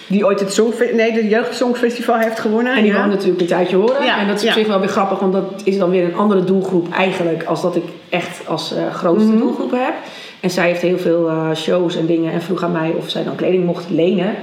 Die 0.08 0.26
ooit 0.26 0.40
het 0.40 0.54
Songfe- 0.54 0.92
nee, 0.94 1.14
de 1.14 1.28
Jeugdsongfestival 1.28 2.18
heeft 2.18 2.40
gewonnen. 2.40 2.76
En 2.76 2.84
die 2.84 2.92
ja. 2.92 2.98
woont 3.00 3.12
natuurlijk 3.12 3.42
een 3.42 3.48
tijdje 3.48 3.76
horen. 3.76 4.04
Ja, 4.04 4.20
En 4.20 4.28
dat 4.28 4.42
is 4.42 4.48
op 4.48 4.54
zich 4.54 4.68
wel 4.68 4.80
weer 4.80 4.88
grappig, 4.90 5.20
want 5.20 5.34
dat 5.34 5.62
is 5.64 5.78
dan 5.78 5.90
weer 5.90 6.04
een 6.04 6.16
andere 6.16 6.44
doelgroep 6.44 6.94
eigenlijk 6.94 7.44
als 7.44 7.62
dat 7.62 7.76
ik 7.76 7.84
echt 8.10 8.48
als 8.48 8.76
eh, 8.76 8.94
grootste 8.94 9.30
Mhm. 9.32 9.40
doelgroep 9.40 9.72
heb. 9.72 9.94
En 10.40 10.50
zij 10.50 10.68
heeft 10.68 10.82
heel 10.82 10.98
veel 10.98 11.28
eh, 11.30 11.50
shows 11.56 11.96
en 11.98 12.06
dingen 12.06 12.32
en 12.34 12.42
vroeg 12.42 12.64
aan 12.64 12.72
mij 12.72 12.94
of 12.98 13.10
zij 13.10 13.24
dan 13.24 13.36
kleding 13.36 13.66
mocht 13.66 13.86
lenen. 13.90 14.36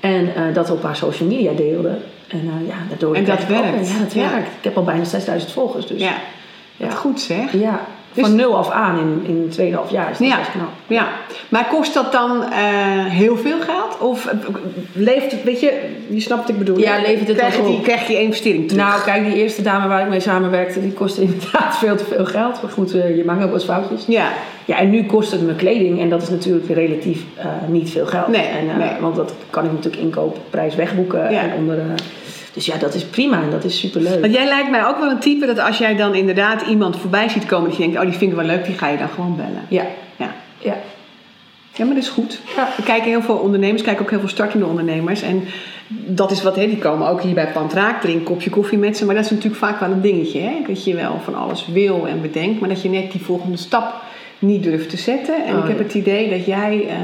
En 0.00 0.34
eh, 0.34 0.42
dat 0.54 0.70
op 0.70 0.82
haar 0.82 0.96
social 0.96 1.28
media 1.28 1.52
deelde. 1.52 1.88
En 2.28 2.38
eh, 2.60 2.68
ja, 2.68 2.74
daardoor 2.88 3.14
En 3.14 3.24
dat 3.24 3.40
ook- 3.42 3.48
werkt. 3.48 3.88
Ja, 3.88 3.98
dat 3.98 4.12
Ja. 4.12 4.30
werkt. 4.30 4.48
Ik 4.58 4.64
heb 4.64 4.76
al 4.76 4.84
bijna 4.84 5.04
6000 5.04 5.52
volgers. 5.52 5.86
Dus 5.86 6.00
Ja, 6.00 6.12
ja. 6.76 6.90
goed 6.90 7.20
zeg. 7.20 7.52
Ja, 7.52 7.80
van 8.16 8.34
nul 8.34 8.56
af 8.56 8.70
aan 8.70 8.98
in, 8.98 9.24
in 9.58 9.72
2,5 9.86 9.90
jaar 9.90 10.10
is 10.10 10.18
dat 10.18 10.26
Ja. 10.28 10.36
best 10.36 10.50
knap. 10.50 10.68
Ja, 10.86 11.08
maar 11.48 11.66
kost 11.70 11.94
dat 11.94 12.12
dan 12.12 12.42
eh, 12.42 12.50
heel 13.06 13.36
veel 13.36 13.60
geld? 13.60 13.98
Of 13.98 14.26
eh, 14.26 14.36
leeft 14.92 15.30
het, 15.32 15.42
weet 15.44 15.60
je, 15.60 15.80
je 16.08 16.20
snapt 16.20 16.40
wat 16.40 16.50
ik 16.50 16.58
bedoel. 16.58 16.78
Ja, 16.78 17.00
levert 17.00 17.28
het 17.28 17.36
krijg 17.36 17.56
die, 17.64 17.80
krijg 17.80 18.08
je 18.08 18.20
investering 18.20 18.68
terug? 18.68 18.84
Nou, 18.84 19.02
kijk, 19.02 19.24
die 19.24 19.34
eerste 19.34 19.62
dame 19.62 19.88
waar 19.88 20.00
ik 20.02 20.08
mee 20.08 20.20
samenwerkte, 20.20 20.80
die 20.80 20.92
kostte 20.92 21.20
inderdaad 21.30 21.78
veel 21.78 21.96
te 21.96 22.04
veel 22.04 22.24
geld. 22.24 22.62
Maar 22.62 22.70
goed, 22.70 22.94
eh, 22.94 23.16
je 23.16 23.24
maakt 23.24 23.38
ook 23.40 23.44
wel 23.44 23.54
eens 23.54 23.64
foutjes. 23.64 24.04
ja, 24.06 24.28
Ja, 24.64 24.78
en 24.78 24.90
nu 24.90 25.04
kost 25.04 25.30
het 25.30 25.42
me 25.46 25.54
kleding 25.54 26.00
en 26.00 26.08
dat 26.08 26.22
is 26.22 26.28
natuurlijk 26.28 26.68
relatief 26.68 27.22
niet 27.66 27.90
veel 27.90 28.06
geld. 28.06 28.28
Nee, 28.28 28.46
en, 28.46 28.78
nee. 28.78 28.90
Want 29.00 29.16
dat 29.16 29.34
kan 29.50 29.64
ik 29.64 29.72
natuurlijk 29.72 30.02
inkoopprijs 30.02 30.74
wegboeken. 30.74 31.30
Ja. 31.32 31.40
En 31.40 31.50
onder, 31.58 31.78
dus 32.52 32.66
ja, 32.66 32.76
dat 32.76 32.94
is 32.94 33.04
prima 33.04 33.42
en 33.42 33.50
dat 33.50 33.64
is 33.64 33.78
superleuk. 33.78 34.20
want 34.20 34.32
jij 34.34 34.46
lijkt 34.46 34.70
mij 34.70 34.86
ook 34.86 34.98
wel 34.98 35.10
een 35.10 35.18
type 35.18 35.46
dat 35.46 35.58
als 35.58 35.78
jij 35.78 35.96
dan 35.96 36.14
inderdaad 36.14 36.62
iemand 36.62 36.96
voorbij 36.96 37.28
ziet 37.28 37.46
komen... 37.46 37.68
dat 37.68 37.76
je 37.78 37.82
denkt, 37.82 37.98
oh 37.98 38.02
die 38.04 38.12
vind 38.18 38.30
ik 38.30 38.36
wel 38.36 38.46
leuk, 38.46 38.64
die 38.64 38.78
ga 38.78 38.88
je 38.88 38.98
dan 38.98 39.08
gewoon 39.08 39.36
bellen. 39.36 39.66
Ja, 39.68 39.86
Ja, 40.16 40.34
ja. 40.58 40.76
ja 41.74 41.84
maar 41.84 41.94
dat 41.94 42.02
is 42.04 42.08
goed. 42.08 42.40
Ja. 42.56 42.68
We 42.76 42.82
kijken 42.82 43.10
heel 43.10 43.22
veel 43.22 43.36
ondernemers, 43.36 43.82
kijken 43.82 44.02
ook 44.02 44.10
heel 44.10 44.18
veel 44.18 44.28
startende 44.28 44.66
ondernemers. 44.66 45.22
En 45.22 45.44
dat 45.88 46.30
is 46.30 46.42
wat, 46.42 46.56
hè, 46.56 46.66
die 46.66 46.78
komen 46.78 47.08
ook 47.08 47.22
hier 47.22 47.34
bij 47.34 47.52
Pantraak, 47.52 48.00
drink 48.00 48.18
een 48.18 48.24
kopje 48.24 48.50
koffie 48.50 48.78
met 48.78 48.96
ze. 48.96 49.04
Maar 49.06 49.14
dat 49.14 49.24
is 49.24 49.30
natuurlijk 49.30 49.56
vaak 49.56 49.80
wel 49.80 49.90
een 49.90 50.00
dingetje, 50.00 50.40
hè? 50.40 50.52
Dat 50.66 50.84
je 50.84 50.94
wel 50.94 51.20
van 51.24 51.34
alles 51.34 51.66
wil 51.72 52.06
en 52.06 52.20
bedenkt, 52.20 52.60
maar 52.60 52.68
dat 52.68 52.82
je 52.82 52.88
net 52.88 53.12
die 53.12 53.20
volgende 53.24 53.56
stap 53.56 53.94
niet 54.38 54.62
durft 54.62 54.90
te 54.90 54.96
zetten. 54.96 55.44
En 55.46 55.56
Oh, 55.56 55.62
ik 55.62 55.68
heb 55.68 55.78
het 55.78 55.94
idee 55.94 56.30
dat 56.30 56.46
jij... 56.46 56.86
eh, 56.88 56.96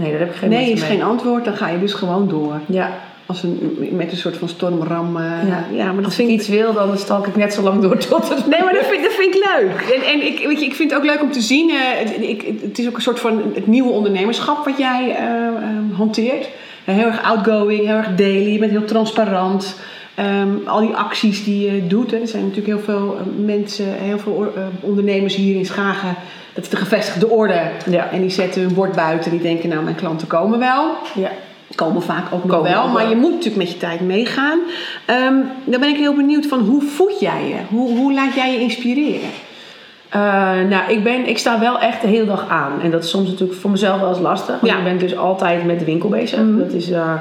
Nee, 0.00 0.10
daar 0.10 0.20
heb 0.20 0.30
ik 0.30 0.36
geen 0.36 0.48
nee 0.50 0.70
is 0.72 0.80
mee. 0.80 0.90
geen 0.90 1.02
antwoord, 1.02 1.44
dan 1.44 1.56
ga 1.56 1.68
je 1.68 1.78
dus 1.80 1.92
gewoon 1.92 2.28
door. 2.28 2.60
Ja, 2.66 2.90
Als 3.26 3.42
een, 3.42 3.76
met 3.92 4.10
een 4.10 4.16
soort 4.16 4.36
van 4.36 4.48
stormram. 4.48 5.18
ja. 5.18 5.64
ja, 5.72 5.84
maar 5.84 6.02
dat 6.02 6.04
Als 6.04 6.14
vind 6.14 6.28
ik 6.28 6.34
iets 6.34 6.48
wil, 6.48 6.72
dan 6.72 6.98
stalk 6.98 7.26
ik 7.26 7.36
net 7.36 7.54
zo 7.54 7.62
lang 7.62 7.82
door 7.82 7.96
tot 7.98 8.28
het... 8.28 8.46
Nee, 8.46 8.62
maar 8.62 8.72
dat 8.72 8.84
vind, 8.86 9.02
dat 9.02 9.12
vind 9.12 9.34
ik 9.34 9.44
leuk. 9.52 9.80
En, 9.94 10.02
en 10.12 10.26
ik, 10.26 10.46
weet 10.46 10.60
je, 10.60 10.66
ik 10.66 10.74
vind 10.74 10.90
het 10.90 10.98
ook 10.98 11.06
leuk 11.06 11.22
om 11.22 11.32
te 11.32 11.40
zien. 11.40 11.70
eh, 11.70 11.76
het, 11.98 12.16
ik, 12.20 12.42
het 12.62 12.78
is 12.78 12.88
ook 12.88 12.96
een 12.96 13.02
soort 13.02 13.20
van 13.20 13.42
het 13.54 13.66
nieuwe 13.66 13.90
ondernemerschap 13.90 14.64
wat 14.64 14.78
jij 14.78 15.16
eh, 15.16 15.46
eh, 15.46 15.52
hanteert. 15.92 16.48
Heel 16.84 17.06
erg 17.06 17.22
outgoing, 17.22 17.80
heel 17.80 17.96
erg 17.96 18.14
daily. 18.14 18.52
Je 18.52 18.58
bent 18.58 18.70
heel 18.70 18.84
transparant. 18.84 19.76
Ehm, 20.14 20.48
al 20.64 20.80
die 20.80 20.94
acties 20.94 21.44
die 21.44 21.72
je 21.72 21.86
doet. 21.86 22.10
Hè. 22.10 22.18
Er 22.18 22.28
zijn 22.28 22.42
natuurlijk 22.42 22.76
heel 22.76 22.84
veel 22.94 23.18
mensen, 23.36 23.86
heel 23.92 24.18
veel 24.18 24.52
ondernemers 24.80 25.34
hier 25.36 25.56
in 25.56 25.66
Schagen. 25.66 26.16
Dat 26.54 26.64
is 26.64 26.70
de 26.70 26.76
gevestigde 26.76 27.28
orde. 27.28 27.60
Ja. 27.90 28.10
En 28.10 28.20
die 28.20 28.30
zetten 28.30 28.62
hun 28.62 28.74
bord 28.74 28.92
buiten. 28.94 29.30
Die 29.30 29.40
denken, 29.40 29.68
nou, 29.68 29.82
mijn 29.82 29.96
klanten 29.96 30.26
komen 30.26 30.58
wel. 30.58 30.96
Ja. 31.14 31.30
Komen 31.74 32.02
vaak 32.02 32.24
ook 32.34 32.44
nog 32.44 32.62
wel, 32.62 32.88
maar 32.88 33.08
je 33.08 33.16
moet 33.16 33.30
natuurlijk 33.30 33.56
met 33.56 33.70
je 33.72 33.76
tijd 33.78 34.00
meegaan. 34.00 34.58
Ehm, 35.06 35.34
dan 35.64 35.80
ben 35.80 35.88
ik 35.88 35.96
heel 35.96 36.14
benieuwd 36.14 36.46
van 36.46 36.58
hoe 36.60 36.82
voed 36.82 37.20
jij 37.20 37.48
je? 37.48 37.76
Hoe, 37.76 37.96
hoe 37.98 38.12
laat 38.12 38.34
jij 38.34 38.52
je 38.52 38.60
inspireren? 38.60 39.28
Eh, 40.08 40.20
nou, 40.68 40.82
ik, 40.92 41.02
ben, 41.04 41.28
ik 41.28 41.38
sta 41.38 41.60
wel 41.60 41.78
echt 41.78 42.00
de 42.00 42.06
hele 42.08 42.24
dag 42.26 42.48
aan. 42.48 42.80
En 42.82 42.90
dat 42.90 43.04
is 43.04 43.10
soms 43.10 43.28
natuurlijk 43.28 43.60
voor 43.60 43.70
mezelf 43.70 44.00
wel 44.00 44.08
eens 44.08 44.18
lastig. 44.20 44.60
Want 44.60 44.72
Ja. 44.72 44.78
ik 44.78 44.84
ben 44.84 44.98
dus 44.98 45.16
altijd 45.16 45.64
met 45.64 45.78
de 45.78 45.84
winkel 45.84 46.08
bezig. 46.08 46.38
Mhm. 46.38 46.58
Dat 46.58 46.72
is 46.72 46.90
eh, 46.90 47.12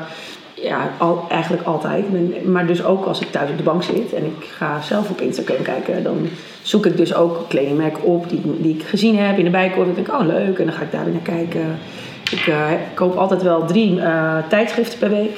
ja, 0.53 0.89
al, 0.97 1.25
eigenlijk 1.29 1.63
altijd. 1.63 2.05
Ik 2.33 2.45
maar 2.45 2.67
dus 2.67 2.83
ook 2.83 3.05
als 3.05 3.19
ik 3.19 3.31
thuis 3.31 3.49
op 3.49 3.57
de 3.57 3.63
bank 3.63 3.83
zit 3.83 4.13
en 4.13 4.25
ik 4.25 4.45
ga 4.57 4.81
zelf 4.81 5.09
op 5.09 5.21
Instagram 5.21 5.61
kijken, 5.61 6.03
dan 6.03 6.27
zoek 6.61 6.85
ik 6.85 6.97
dus 6.97 7.15
ook 7.15 7.45
kledingmerken 7.47 8.03
op 8.03 8.29
die, 8.29 8.37
ik- 8.37 8.63
die 8.63 8.75
ik 8.75 8.83
gezien 8.83 9.17
heb 9.17 9.37
in 9.37 9.43
de 9.43 9.49
bijkorf. 9.51 9.87
Ik 9.87 9.95
denk, 9.95 10.11
oh 10.21 10.25
leuk, 10.27 10.59
en 10.59 10.65
dan 10.65 10.73
ga 10.73 10.81
ik 10.81 10.91
daar 10.91 11.03
weer 11.03 11.13
naar 11.13 11.35
kijken. 11.37 11.77
Ik 12.33 12.47
eh, 12.47 12.65
koop 12.93 13.15
altijd 13.15 13.43
wel 13.43 13.65
drie 13.65 14.01
eh, 14.01 14.33
tijdschriften 14.47 14.99
per 14.99 15.09
week. 15.09 15.37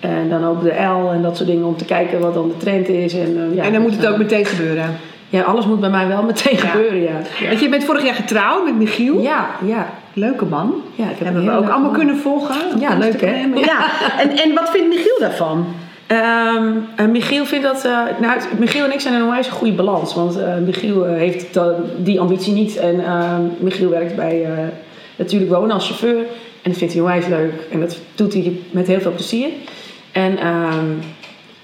En 0.00 0.28
dan 0.28 0.44
ook 0.44 0.62
de 0.62 0.70
L 0.84 1.10
en 1.12 1.22
dat 1.22 1.36
soort 1.36 1.48
dingen 1.48 1.66
om 1.66 1.76
te 1.76 1.84
kijken 1.84 2.20
wat 2.20 2.34
dan 2.34 2.48
de 2.48 2.56
trend 2.56 2.88
is. 2.88 3.14
En, 3.14 3.48
eh, 3.50 3.56
ja, 3.56 3.62
en 3.62 3.72
dan 3.72 3.82
moet 3.82 3.96
het 3.96 4.06
ook 4.06 4.16
meteen 4.18 4.44
gebeuren. 4.44 4.96
Ja, 5.28 5.42
alles 5.42 5.66
moet 5.66 5.80
bij 5.80 5.90
mij 5.90 6.06
wel 6.08 6.22
meteen 6.22 6.56
Ja. 6.56 6.58
gebeuren, 6.58 7.02
ja. 7.02 7.10
Ja, 7.40 7.48
Want 7.48 7.60
je 7.60 7.68
bent 7.68 7.84
vorig 7.84 8.04
jaar 8.04 8.14
getrouwd 8.14 8.64
met 8.64 8.76
Michiel. 8.76 9.20
ja. 9.20 9.46
ja. 9.66 9.86
Leuke 10.16 10.44
man. 10.44 10.74
Ja, 10.94 11.04
ik 11.04 11.10
heb 11.18 11.24
Hebben 11.24 11.44
we 11.44 11.50
ook 11.50 11.58
allemaal 11.68 11.80
man. 11.80 11.92
kunnen 11.92 12.16
volgen. 12.16 12.80
Ja, 12.80 12.96
leuk, 12.98 13.20
hè? 13.20 13.34
Ja. 13.54 13.86
En, 14.18 14.30
en 14.38 14.54
wat 14.54 14.70
vindt 14.70 14.88
Michiel 14.88 15.16
daarvan? 15.18 15.66
Ehm, 16.06 16.72
en 16.96 17.10
Michiel 17.10 17.44
vindt 17.46 17.64
dat... 17.64 17.88
nou, 18.20 18.40
Michiel 18.58 18.84
en 18.84 18.92
ik 18.92 19.00
zijn 19.00 19.14
in 19.14 19.20
een 19.20 19.26
onwijs 19.26 19.48
goede 19.48 19.72
balans. 19.72 20.14
Want 20.14 20.38
Michiel 20.66 21.04
heeft 21.04 21.58
die 21.96 22.20
ambitie 22.20 22.52
niet. 22.52 22.76
En 22.76 23.04
ehm, 23.04 23.40
Michiel 23.58 23.90
werkt 23.90 24.16
bij 24.16 24.46
Natuurlijk 25.16 25.50
Wonen 25.52 25.70
als 25.70 25.86
chauffeur. 25.86 26.18
En 26.62 26.70
dat 26.70 26.76
vindt 26.78 26.92
hij 26.92 27.02
onwijs 27.02 27.26
leuk. 27.26 27.52
En 27.70 27.80
dat 27.80 27.98
doet 28.14 28.32
hij 28.32 28.52
met 28.70 28.86
heel 28.86 29.00
veel 29.00 29.12
plezier. 29.12 29.48
En 30.12 30.38
ehm, 30.38 30.86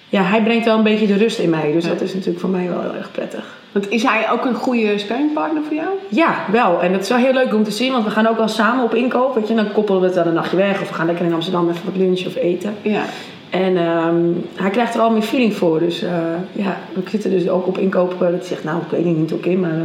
ja, 0.08 0.22
hij 0.22 0.42
brengt 0.42 0.64
wel 0.64 0.76
een 0.76 0.82
beetje 0.82 1.06
de 1.06 1.16
rust 1.16 1.38
in 1.38 1.50
mij. 1.50 1.72
Dus 1.72 1.84
Ja. 1.84 1.90
dat 1.90 2.00
is 2.00 2.12
natuurlijk 2.14 2.40
voor 2.40 2.50
mij 2.50 2.68
wel 2.68 2.80
heel 2.80 2.94
erg 2.94 3.10
prettig. 3.12 3.58
Want 3.72 3.90
is 3.90 4.02
hij 4.02 4.30
ook 4.32 4.44
een 4.44 4.54
goede 4.54 4.98
sparringpartner 4.98 5.62
voor 5.62 5.74
jou? 5.76 5.88
Ja, 6.08 6.44
wel. 6.52 6.82
En 6.82 6.92
dat 6.92 7.00
is 7.00 7.08
wel 7.08 7.18
heel 7.18 7.32
leuk 7.32 7.54
om 7.54 7.64
te 7.64 7.70
zien. 7.70 7.92
Want 7.92 8.04
we 8.04 8.10
gaan 8.10 8.26
ook 8.26 8.36
wel 8.36 8.48
samen 8.48 8.84
op 8.84 8.94
inkoop. 8.94 9.34
Weet 9.34 9.48
je. 9.48 9.54
Dan 9.54 9.72
koppelen 9.72 10.00
we 10.00 10.06
het 10.06 10.14
dan 10.16 10.26
een 10.26 10.34
nachtje 10.34 10.56
weg. 10.56 10.80
Of 10.82 10.88
we 10.88 10.94
gaan 10.94 11.06
lekker 11.06 11.24
in 11.26 11.32
Amsterdam 11.32 11.68
even 11.70 11.84
wat 11.84 11.96
lunchen 11.96 12.26
of 12.26 12.36
eten. 12.36 12.74
Ja. 12.82 13.02
En 13.50 13.76
ehm, 13.76 14.16
hij 14.54 14.70
krijgt 14.70 14.94
er 14.94 15.00
al 15.00 15.10
meer 15.10 15.22
feeling 15.22 15.54
voor. 15.54 15.78
Dus 15.78 16.02
eh, 16.02 16.10
ja, 16.52 16.78
we 16.92 17.02
zitten 17.10 17.30
dus 17.30 17.48
ook 17.48 17.66
op 17.66 17.78
inkoop. 17.78 18.22
eh, 18.22 18.30
Dat 18.30 18.46
zegt, 18.46 18.64
nou, 18.64 18.78
ik 18.82 18.90
weet 18.90 19.04
niet 19.16 19.32
oké, 19.32 19.50
maar... 19.54 19.70
eh, 19.70 19.76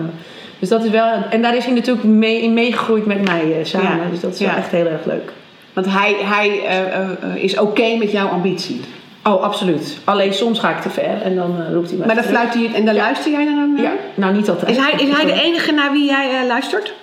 dus 0.60 0.70
dat 0.70 0.84
is 0.84 0.90
wel... 0.90 1.14
En 1.30 1.42
daar 1.42 1.56
is 1.56 1.66
hij 1.66 1.74
natuurlijk 1.74 2.06
mee, 2.06 2.42
in 2.42 2.54
meegegroeid 2.54 3.06
met 3.06 3.26
mij 3.28 3.60
eh, 3.60 3.66
samen. 3.66 3.98
Ja, 4.04 4.10
Dus 4.10 4.20
dat 4.20 4.34
is 4.34 4.40
ja. 4.40 4.58
echt 4.58 4.72
heel 4.72 4.86
erg 4.86 5.06
leuk. 5.06 5.32
Want 5.74 5.88
hij, 5.90 6.16
hij 6.24 6.66
eh, 6.66 7.02
eh, 7.02 7.36
is 7.36 7.60
oké 7.60 7.96
met 7.98 8.12
jouw 8.12 8.28
ambitie. 8.28 8.82
Oh, 9.24 9.42
absoluut. 9.42 9.98
Alleen 10.04 10.34
soms 10.34 10.60
ga 10.60 10.70
ik 10.70 10.82
te 10.82 10.90
ver 10.90 11.22
en 11.22 11.36
dan 11.36 11.74
roept 11.74 11.90
hij 11.90 11.98
me 11.98 12.06
Maar 12.06 12.16
dan 12.16 12.24
terug. 12.24 12.40
fluit 12.40 12.54
hij 12.54 12.64
het 12.64 12.74
en 12.74 12.86
dan 12.86 12.96
luister 12.96 13.32
jij 13.32 13.44
naar 13.44 13.56
hem? 13.56 13.78
Ja, 13.78 13.92
nou 14.16 14.34
niet 14.34 14.50
altijd. 14.50 14.72
Is 14.72 14.78
hij, 14.78 14.92
is 14.92 15.10
hij 15.10 15.26
de 15.26 15.42
enige 15.42 15.72
naar 15.72 15.92
wie 15.92 16.06
jij 16.06 16.48
luistert? 16.48 16.94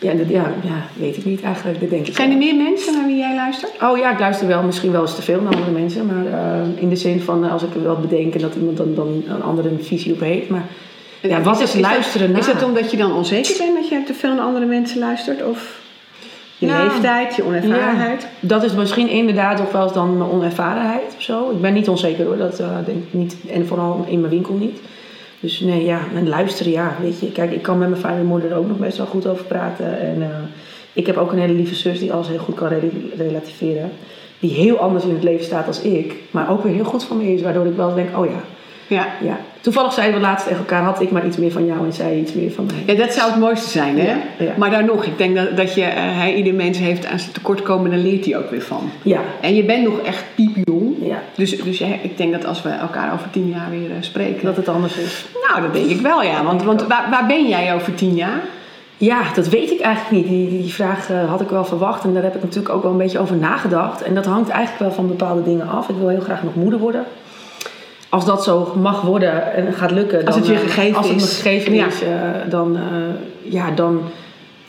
Ja, 0.00 0.12
dat, 0.12 0.28
ja, 0.28 0.52
ja, 0.62 0.82
weet 0.96 1.16
ik 1.16 1.24
niet 1.24 1.42
eigenlijk. 1.42 1.80
Dat 1.80 1.90
denk 1.90 2.06
ik 2.06 2.14
Zijn 2.14 2.30
er 2.30 2.36
meer 2.36 2.54
mensen 2.56 2.92
naar 2.94 3.06
wie 3.06 3.16
jij 3.16 3.34
luistert? 3.34 3.72
Oh 3.82 3.98
ja, 3.98 4.12
ik 4.12 4.18
luister 4.18 4.46
wel 4.46 4.62
misschien 4.62 4.92
wel 4.92 5.00
eens 5.00 5.14
te 5.14 5.22
veel 5.22 5.40
naar 5.40 5.54
andere 5.54 5.70
mensen. 5.72 6.06
Maar 6.06 6.26
eh, 6.26 6.60
in 6.82 6.88
de 6.88 6.96
zin 6.96 7.20
van 7.20 7.44
eh, 7.44 7.52
als 7.52 7.62
ik 7.62 7.68
wel 7.82 7.96
bedenk 7.96 8.34
en 8.34 8.40
dat 8.40 8.54
iemand 8.54 8.76
dan, 8.76 8.94
dan 8.94 9.22
een 9.28 9.42
andere 9.42 9.68
visie 9.80 10.12
op 10.12 10.20
heeft. 10.20 10.48
Maar 10.48 10.64
ja, 11.22 11.40
wat 11.42 11.60
is, 11.60 11.72
dat- 11.72 11.80
luisteren 11.80 12.28
dat, 12.32 12.38
Is 12.40 12.46
naar? 12.46 12.54
dat 12.54 12.64
omdat 12.64 12.90
je 12.90 12.96
dan 12.96 13.12
onzeker 13.12 13.54
bent 13.58 13.74
dat 13.74 13.88
je 13.88 14.02
te 14.06 14.14
veel 14.14 14.34
naar 14.34 14.44
andere 14.44 14.66
mensen 14.66 14.98
luistert? 14.98 15.44
Of 15.44 15.80
je 16.58 16.66
Nou, 16.66 16.88
leeftijd, 16.88 17.36
je 17.36 17.44
onervarenheid? 17.44 18.26
Dat 18.40 18.62
is 18.64 18.74
misschien 18.74 19.08
inderdaad 19.08 19.60
ook 19.60 19.72
wel 19.72 19.82
eens 19.82 19.92
dan 19.92 20.18
mijn 20.18 20.30
onervarenheid 20.30 21.14
of 21.16 21.22
zo. 21.22 21.50
Ik 21.50 21.60
ben 21.60 21.72
niet 21.74 21.88
onzeker 21.88 22.24
hoor, 22.26 22.36
dat 22.36 22.58
eh, 22.58 22.68
denk 22.86 22.98
ik 23.04 23.12
niet. 23.12 23.36
En 23.52 23.66
vooral 23.66 24.04
in 24.08 24.20
mijn 24.20 24.32
winkel 24.32 24.54
niet. 24.54 24.78
Dus 25.40 25.60
nee, 25.60 25.84
ja, 25.84 26.00
en 26.14 26.28
luisteren, 26.28 26.72
ja, 26.72 26.96
weet 27.02 27.20
je. 27.20 27.32
Kijk, 27.32 27.52
ik 27.52 27.62
kan 27.62 27.78
met 27.78 27.88
mijn 27.88 28.00
vader 28.00 28.18
en 28.18 28.24
moeder 28.26 28.50
er 28.50 28.56
ook 28.56 28.68
nog 28.68 28.78
best 28.78 28.96
wel 28.96 29.06
goed 29.06 29.26
over 29.26 29.44
praten. 29.44 30.00
En 30.00 30.22
eh, 30.22 30.28
ik 30.92 31.06
heb 31.06 31.16
ook 31.16 31.32
een 31.32 31.38
hele 31.38 31.52
lieve 31.52 31.74
zus 31.74 31.98
die 31.98 32.12
alles 32.12 32.28
heel 32.28 32.38
goed 32.38 32.54
kan 32.54 32.68
rel- 32.68 32.90
relativeren. 33.16 33.90
Die 34.38 34.50
heel 34.50 34.76
anders 34.78 35.04
in 35.04 35.14
het 35.14 35.22
leven 35.22 35.44
staat 35.44 35.66
als 35.66 35.80
ik. 35.82 36.14
Maar 36.30 36.50
ook 36.50 36.62
weer 36.62 36.74
heel 36.74 36.84
goed 36.84 37.04
voor 37.04 37.16
me 37.16 37.32
is. 37.32 37.42
Waardoor 37.42 37.66
ik 37.66 37.76
wel 37.76 37.94
denk, 37.94 38.18
oh 38.18 38.26
ja, 38.26 38.40
Ja. 38.86 39.06
ja. 39.22 39.38
Toevallig 39.60 39.92
zeiden 39.92 40.20
we 40.20 40.26
laatst 40.26 40.44
tegen 40.46 40.58
elkaar, 40.60 40.82
had 40.82 41.00
ik 41.00 41.10
maar 41.10 41.26
iets 41.26 41.36
meer 41.36 41.50
van 41.52 41.66
jou 41.66 41.84
en 41.86 41.92
zij 41.92 42.18
iets 42.18 42.32
meer 42.32 42.50
van 42.50 42.66
mij. 42.66 42.94
Ja, 42.94 43.00
dat 43.04 43.12
zou 43.14 43.30
het 43.30 43.40
mooiste 43.40 43.68
zijn, 43.70 43.98
hè? 43.98 44.06
Ja, 44.10 44.18
ja. 44.38 44.52
Maar 44.56 44.70
dan 44.70 44.84
nog, 44.84 45.04
ik 45.04 45.18
denk 45.18 45.36
dat, 45.36 45.56
dat 45.56 45.74
je, 45.74 45.82
eh, 45.82 45.94
hij, 46.18 46.34
ieder 46.34 46.54
mens 46.54 46.78
heeft 46.78 47.06
aan 47.06 47.18
zijn 47.18 47.32
tekortkomen, 47.32 48.02
leert 48.02 48.24
hij 48.24 48.36
ook 48.38 48.50
weer 48.50 48.62
van. 48.62 48.90
Ja, 49.02 49.20
En 49.40 49.54
je 49.54 49.64
bent 49.64 49.84
nog 49.84 49.98
echt 50.00 50.24
piepjong. 50.34 50.87
Ja. 51.00 51.18
Dus, 51.34 51.62
dus 51.62 51.80
ik 51.80 52.16
denk 52.16 52.32
dat 52.32 52.46
als 52.46 52.62
we 52.62 52.68
elkaar 52.68 53.12
over 53.12 53.30
tien 53.30 53.48
jaar 53.48 53.70
weer 53.70 53.90
eh, 53.90 53.96
spreken. 54.00 54.44
Dat 54.46 54.56
het 54.56 54.68
anders 54.68 54.96
is. 54.96 55.24
Nou, 55.48 55.62
dat 55.62 55.72
denk 55.72 55.86
ik 55.86 56.00
wel, 56.00 56.22
ja. 56.22 56.44
Want, 56.44 56.62
want 56.62 56.86
waar, 56.86 57.06
waar 57.10 57.26
ben 57.26 57.48
jij 57.48 57.74
over 57.74 57.94
tien 57.94 58.14
jaar? 58.14 58.40
Ja, 58.96 59.20
dat 59.34 59.48
weet 59.48 59.70
ik 59.70 59.80
eigenlijk 59.80 60.16
niet. 60.16 60.28
Die, 60.28 60.62
die 60.62 60.72
vraag 60.74 61.10
eh, 61.10 61.28
had 61.30 61.40
ik 61.40 61.48
wel 61.48 61.64
verwacht 61.64 62.04
en 62.04 62.14
daar 62.14 62.22
heb 62.22 62.34
ik 62.34 62.42
natuurlijk 62.42 62.74
ook 62.74 62.82
wel 62.82 62.92
een 62.92 62.98
beetje 62.98 63.18
over 63.18 63.36
nagedacht. 63.36 64.02
En 64.02 64.14
dat 64.14 64.26
hangt 64.26 64.48
eigenlijk 64.48 64.80
wel 64.80 64.92
van 64.92 65.08
bepaalde 65.08 65.42
dingen 65.42 65.68
af. 65.68 65.88
Ik 65.88 65.96
wil 65.98 66.08
heel 66.08 66.20
graag 66.20 66.42
nog 66.42 66.54
moeder 66.54 66.78
worden. 66.80 67.04
Als 68.08 68.24
dat 68.24 68.44
zo 68.44 68.72
mag 68.80 69.00
worden 69.00 69.52
en 69.54 69.72
gaat 69.72 69.90
lukken, 69.90 70.24
Als 70.24 70.34
dan, 70.34 70.44
het 70.44 70.46
je 70.46 70.54
eh, 70.54 70.60
gegeven 70.60 70.96
als 70.96 71.06
het 71.08 71.16
me 71.16 71.22
is. 71.22 71.36
gegeven 71.40 71.74
Ja. 71.74 71.86
is, 71.86 72.02
dan, 72.50 72.78
ja, 73.42 73.70
dan 73.70 74.00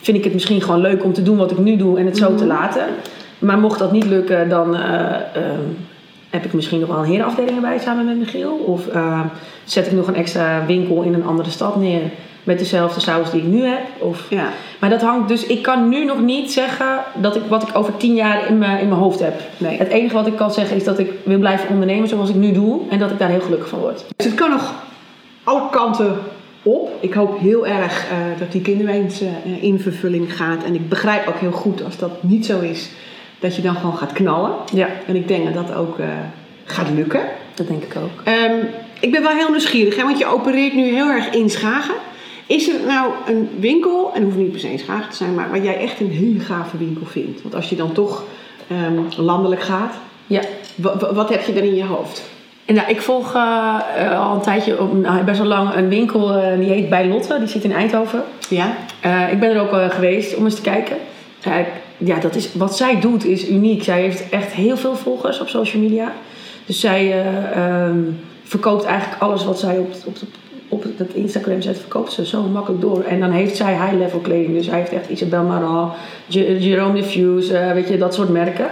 vind 0.00 0.16
ik 0.16 0.24
het 0.24 0.32
misschien 0.32 0.62
gewoon 0.62 0.80
leuk 0.80 1.04
om 1.04 1.12
te 1.12 1.22
doen 1.22 1.36
wat 1.36 1.50
ik 1.50 1.58
nu 1.58 1.76
doe 1.76 1.98
en 1.98 2.06
het 2.06 2.16
zo 2.16 2.28
Mhm. 2.28 2.38
te 2.38 2.46
laten. 2.46 2.84
Maar 3.38 3.58
mocht 3.58 3.78
dat 3.78 3.92
niet 3.92 4.04
lukken, 4.06 4.48
dan 4.48 4.76
heb 6.30 6.44
ik 6.44 6.52
misschien 6.52 6.80
nog 6.80 6.88
wel 6.88 6.98
een 6.98 7.04
herenafdeling 7.10 7.54
erbij 7.54 7.78
samen 7.78 8.04
met 8.04 8.18
Michiel. 8.18 8.52
Of 8.52 8.86
eh, 8.86 9.20
zet 9.64 9.86
ik 9.86 9.92
nog 9.92 10.06
een 10.06 10.14
extra 10.14 10.66
winkel 10.66 11.02
in 11.02 11.14
een 11.14 11.24
andere 11.24 11.50
stad 11.50 11.76
neer 11.76 12.02
met 12.44 12.58
dezelfde 12.58 13.00
saus 13.00 13.30
die 13.30 13.40
ik 13.40 13.46
nu 13.46 13.64
heb. 13.64 13.82
Of 13.98 14.26
Ja. 14.30 14.48
maar 14.80 14.90
dat 14.90 15.02
hangt 15.02 15.28
dus, 15.28 15.46
ik 15.46 15.62
kan 15.62 15.88
nu 15.88 16.04
nog 16.04 16.20
niet 16.20 16.52
zeggen 16.52 16.98
dat 17.14 17.36
ik, 17.36 17.42
wat 17.48 17.62
ik 17.68 17.76
over 17.76 17.96
tien 17.96 18.14
jaar 18.14 18.48
in 18.48 18.58
mijn, 18.58 18.80
in 18.80 18.88
mijn 18.88 19.00
hoofd 19.00 19.20
heb. 19.20 19.40
Nee. 19.56 19.78
Het 19.78 19.88
enige 19.88 20.14
wat 20.14 20.26
ik 20.26 20.36
kan 20.36 20.52
zeggen 20.52 20.76
is 20.76 20.84
dat 20.84 20.98
ik 20.98 21.10
wil 21.24 21.38
blijven 21.38 21.68
ondernemen 21.68 22.08
zoals 22.08 22.28
ik 22.28 22.34
nu 22.34 22.52
doe 22.52 22.80
en 22.90 22.98
dat 22.98 23.10
ik 23.10 23.18
daar 23.18 23.28
heel 23.28 23.40
gelukkig 23.40 23.68
van 23.68 23.78
word. 23.78 24.04
Dus 24.16 24.26
het 24.26 24.34
kan 24.34 24.50
nog 24.50 24.72
alle 25.44 25.62
kanten 25.70 26.16
op. 26.62 26.90
Ik 27.00 27.12
hoop 27.12 27.38
heel 27.38 27.66
erg 27.66 28.06
eh, 28.10 28.16
dat 28.38 28.52
die 28.52 28.60
kinderwens 28.60 29.20
eh, 29.20 29.62
in 29.62 29.80
vervulling 29.80 30.36
gaat. 30.36 30.64
En 30.64 30.74
ik 30.74 30.88
begrijp 30.88 31.28
ook 31.28 31.38
heel 31.38 31.52
goed 31.52 31.84
als 31.84 31.98
dat 31.98 32.22
niet 32.22 32.46
zo 32.46 32.60
is, 32.60 32.90
dat 33.40 33.56
je 33.56 33.62
dan 33.62 33.74
gewoon 33.74 33.96
gaat 33.96 34.12
knallen. 34.12 34.52
Ja, 34.72 34.88
En 35.06 35.16
ik 35.16 35.28
denk 35.28 35.54
dat 35.54 35.66
dat 35.66 35.76
ook 35.76 35.98
eh, 35.98 36.06
gaat 36.64 36.90
lukken. 36.94 37.20
dat 37.54 37.68
denk 37.68 37.82
ik 37.82 37.96
ook. 37.96 38.22
Ehm, 38.24 38.54
ik 39.00 39.12
ben 39.12 39.22
wel 39.22 39.32
heel 39.36 39.50
nieuwsgierig, 39.50 39.96
hè, 39.96 40.02
want 40.02 40.18
je 40.18 40.26
opereert 40.26 40.74
nu 40.74 40.82
heel 40.94 41.08
erg 41.10 41.30
in 41.30 41.50
Schagen. 41.50 41.94
Is 42.46 42.68
er 42.68 42.74
nou 42.86 43.10
een 43.26 43.48
winkel, 43.58 44.10
en 44.14 44.22
hoeft 44.22 44.36
niet 44.36 44.50
per 44.50 44.60
se 44.60 44.72
in 44.72 44.78
Schagen 44.78 45.10
te 45.10 45.16
zijn, 45.16 45.34
maar 45.34 45.48
waar 45.50 45.62
jij 45.62 45.76
echt 45.80 46.00
een 46.00 46.10
hele 46.10 46.40
gave 46.40 46.76
winkel 46.78 47.06
vindt? 47.06 47.42
Want 47.42 47.54
als 47.54 47.68
je 47.68 47.76
dan 47.76 47.92
toch 47.92 48.24
ehm, 48.68 49.22
landelijk 49.22 49.62
gaat, 49.62 49.94
Ja. 50.26 50.40
wa- 50.74 50.96
wa- 50.98 51.12
wat 51.14 51.28
heb 51.28 51.44
je 51.44 51.52
dan 51.52 51.62
in 51.62 51.74
je 51.74 51.84
hoofd? 51.84 52.22
En 52.64 52.74
nou, 52.74 52.88
ik 52.88 53.00
volg 53.00 53.34
eh, 53.34 53.74
eh, 53.96 54.20
al 54.28 54.34
een 54.34 54.40
tijdje, 54.40 54.80
op, 54.80 54.92
nou, 54.94 55.22
best 55.24 55.38
wel 55.38 55.46
lang, 55.48 55.74
een 55.74 55.88
winkel 55.88 56.26
die 56.58 56.68
heet 56.68 56.88
Bij 56.88 57.06
Lotte. 57.08 57.38
Die 57.38 57.48
zit 57.48 57.64
in 57.64 57.72
Eindhoven. 57.72 58.22
Ja? 58.48 58.76
Ik 59.30 59.40
ben 59.40 59.50
er 59.50 59.60
ook 59.60 59.92
geweest 59.92 60.36
om 60.36 60.44
eens 60.44 60.54
te 60.54 60.60
kijken. 60.62 60.96
Ja, 62.04 62.18
dat 62.18 62.34
is, 62.34 62.54
wat 62.54 62.76
zij 62.76 63.00
doet 63.00 63.24
is 63.24 63.48
uniek. 63.48 63.82
Zij 63.84 64.00
heeft 64.00 64.28
echt 64.28 64.52
heel 64.52 64.76
veel 64.76 64.96
volgers 64.96 65.40
op 65.40 65.48
social 65.48 65.82
media. 65.82 66.12
Dus 66.66 66.80
zij 66.80 67.12
eh, 67.12 67.56
ehm, 67.56 67.98
verkoopt 68.44 68.84
eigenlijk 68.84 69.22
alles 69.22 69.44
wat 69.44 69.58
zij 69.58 69.78
op, 69.78 69.92
op, 70.04 70.16
op 70.68 70.84
dat 70.96 71.08
Instagram 71.12 71.62
zet, 71.62 71.78
verkoopt 71.78 72.12
ze 72.12 72.26
zo 72.26 72.42
makkelijk 72.42 72.80
door. 72.82 73.02
En 73.02 73.20
dan 73.20 73.30
heeft 73.30 73.56
zij 73.56 73.72
high-level 73.72 74.18
kleding. 74.18 74.54
Dus 74.56 74.66
hij 74.66 74.78
heeft 74.78 74.92
echt 74.92 75.08
Isabel 75.10 75.42
Marant, 75.42 75.92
Jerome 76.26 76.94
Diffuse, 76.94 77.56
eh, 77.56 77.72
weet 77.72 77.88
je, 77.88 77.98
dat 77.98 78.14
soort 78.14 78.28
merken. 78.28 78.66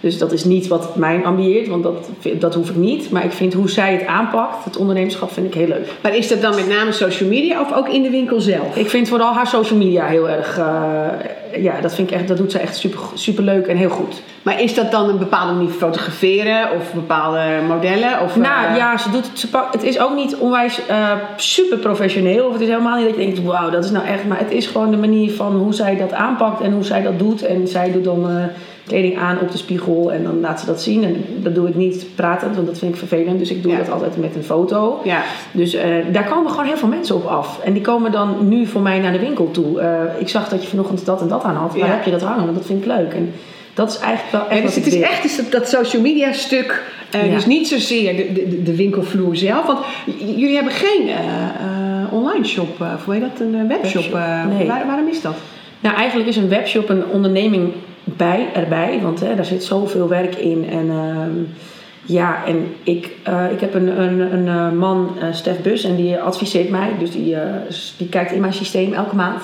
Dus 0.00 0.18
dat 0.18 0.32
is 0.32 0.44
niet 0.44 0.66
wat 0.68 0.96
mij 0.96 1.24
ambieert, 1.24 1.68
want 1.68 1.82
dat, 1.82 2.08
dat 2.38 2.54
hoef 2.54 2.70
ik 2.70 2.76
niet. 2.76 3.10
Maar 3.10 3.24
ik 3.24 3.32
vind 3.32 3.52
hoe 3.52 3.70
zij 3.70 3.92
het 3.92 4.06
aanpakt, 4.06 4.64
het 4.64 4.76
ondernemerschap, 4.76 5.32
vind 5.32 5.46
ik 5.46 5.54
heel 5.54 5.66
leuk. 5.68 5.88
Maar 6.02 6.16
is 6.16 6.28
dat 6.28 6.42
dan 6.42 6.54
met 6.54 6.68
name 6.68 6.92
social 6.92 7.28
media 7.28 7.60
of 7.60 7.72
ook 7.72 7.88
in 7.88 8.02
de 8.02 8.10
winkel 8.10 8.40
zelf? 8.40 8.76
Ik 8.76 8.90
vind 8.90 9.08
vooral 9.08 9.32
haar 9.32 9.46
social 9.46 9.78
media 9.78 10.06
heel 10.06 10.28
erg. 10.28 10.58
eh, 10.58 11.08
ja, 11.68 11.80
dat, 11.80 11.94
vind 11.94 12.10
ik 12.10 12.16
echt, 12.16 12.28
dat 12.28 12.36
doet 12.36 12.52
ze 12.52 12.58
echt 12.58 12.76
super, 12.76 13.00
super 13.14 13.44
leuk 13.44 13.66
en 13.66 13.76
heel 13.76 13.90
goed. 13.90 14.22
Maar 14.42 14.60
is 14.60 14.74
dat 14.74 14.90
dan 14.90 15.08
een 15.08 15.18
bepaalde 15.18 15.52
manier 15.52 15.70
fotograferen 15.70 16.72
of 16.76 16.92
bepaalde 16.92 17.40
modellen? 17.68 18.20
Of, 18.22 18.36
nou 18.36 18.66
eh, 18.66 18.76
ja, 18.76 18.98
ze 18.98 19.10
doet 19.10 19.26
het, 19.26 19.38
ze 19.38 19.48
pak- 19.48 19.72
het 19.72 19.82
is 19.82 20.00
ook 20.00 20.14
niet 20.14 20.36
onwijs 20.36 20.86
eh, 20.86 21.12
super 21.36 21.78
professioneel. 21.78 22.46
Of 22.46 22.52
het 22.52 22.62
is 22.62 22.68
helemaal 22.68 22.96
niet 22.96 23.06
dat 23.06 23.16
je 23.16 23.24
denkt, 23.24 23.42
wauw, 23.42 23.70
dat 23.70 23.84
is 23.84 23.90
nou 23.90 24.06
echt. 24.06 24.26
Maar 24.26 24.38
het 24.38 24.50
is 24.50 24.66
gewoon 24.66 24.90
de 24.90 24.96
manier 24.96 25.32
van 25.32 25.56
hoe 25.56 25.74
zij 25.74 25.96
dat 25.96 26.12
aanpakt 26.12 26.60
en 26.60 26.72
hoe 26.72 26.84
zij 26.84 27.02
dat 27.02 27.18
doet. 27.18 27.42
En 27.42 27.68
zij 27.68 27.92
doet 27.92 28.04
dan 28.04 28.30
eh, 28.30 28.44
kleding 28.90 29.18
aan 29.18 29.40
op 29.40 29.50
de 29.52 29.58
spiegel 29.58 30.12
en 30.12 30.22
dan 30.22 30.40
laat 30.40 30.60
ze 30.60 30.66
dat 30.66 30.82
zien. 30.82 31.04
En 31.04 31.24
dat 31.36 31.54
doe 31.54 31.68
ik 31.68 31.74
niet 31.74 32.06
pratend, 32.14 32.54
want 32.54 32.66
dat 32.66 32.78
vind 32.78 32.92
ik 32.92 32.98
vervelend. 32.98 33.38
Dus 33.38 33.50
ik 33.50 33.62
doe 33.62 33.72
Ja. 33.72 33.78
dat 33.78 33.90
altijd 33.90 34.16
met 34.16 34.34
een 34.36 34.42
foto. 34.44 35.00
Ja. 35.04 35.22
Dus 35.52 35.74
eh, 35.74 35.84
daar 36.12 36.24
komen 36.28 36.50
gewoon 36.50 36.66
heel 36.66 36.76
veel 36.76 36.88
mensen 36.88 37.14
op 37.16 37.24
af. 37.24 37.60
En 37.64 37.72
die 37.72 37.82
komen 37.82 38.12
dan 38.12 38.48
nu 38.48 38.66
voor 38.66 38.80
mij 38.80 38.98
naar 38.98 39.12
de 39.12 39.18
winkel 39.18 39.50
toe. 39.50 39.80
Eh, 39.80 40.20
ik 40.20 40.28
zag 40.28 40.48
dat 40.48 40.62
je 40.62 40.68
vanochtend 40.68 41.06
dat 41.06 41.20
en 41.20 41.28
dat 41.28 41.42
aan 41.42 41.54
had. 41.56 41.70
Waar 41.70 41.86
Ja. 41.88 41.94
heb 41.94 42.04
je 42.04 42.10
dat 42.10 42.22
hangen? 42.22 42.44
Want 42.44 42.56
dat 42.56 42.66
vind 42.66 42.80
ik 42.80 42.86
leuk. 42.86 43.12
En 43.14 43.32
dat 43.74 43.90
is 43.90 43.98
eigenlijk 43.98 44.32
wel 44.32 44.48
echt 44.48 44.60
Ja, 44.60 44.66
dus 44.66 44.74
het 44.74 44.86
is 44.86 45.00
echt 45.00 45.22
dus 45.22 45.36
dat, 45.36 45.50
dat 45.50 45.68
social 45.68 46.02
media 46.02 46.32
stuk, 46.32 46.82
eh, 47.10 47.20
dus 47.34 47.46
niet 47.46 47.68
zozeer 47.68 48.16
de, 48.16 48.32
de, 48.48 48.62
de 48.62 48.76
winkelvloer 48.76 49.36
zelf. 49.36 49.66
Want 49.66 49.78
jullie 50.18 50.54
hebben 50.54 50.72
geen 50.72 51.08
online 52.10 52.44
shop, 52.44 52.80
of 52.80 53.04
hoe 53.04 53.14
heet 53.14 53.22
dat, 53.22 53.40
een 53.40 53.68
webshop. 53.68 54.02
Webshop, 54.12 54.18
nee. 54.58 54.66
waar- 54.66 54.86
waarom 54.86 55.08
is 55.08 55.20
dat? 55.20 55.34
Nou, 55.80 55.96
eigenlijk 55.96 56.28
is 56.28 56.36
een 56.36 56.48
webshop 56.48 56.88
een 56.88 57.02
onderneming 57.12 57.72
bij, 58.04 58.48
erbij. 58.54 59.00
Want 59.02 59.20
hè, 59.20 59.34
daar 59.34 59.44
zit 59.44 59.64
zoveel 59.64 60.08
werk 60.08 60.34
in. 60.34 60.68
En 60.70 60.90
ehm, 60.90 61.44
ja, 62.10 62.44
en 62.46 62.74
ik, 62.82 63.10
eh, 63.22 63.52
ik 63.52 63.60
heb 63.60 63.74
een, 63.74 64.00
een, 64.00 64.20
een 64.32 64.48
eh, 64.48 64.78
man, 64.78 65.16
eh, 65.20 65.28
Stef 65.32 65.60
Bus, 65.60 65.84
en 65.84 65.96
die 65.96 66.18
adviseert 66.18 66.70
mij. 66.70 66.90
Dus 66.98 67.10
die, 67.10 67.36
die 67.96 68.08
kijkt 68.08 68.32
in 68.32 68.40
mijn 68.40 68.52
systeem 68.52 68.92
elke 68.92 69.16
maand. 69.16 69.42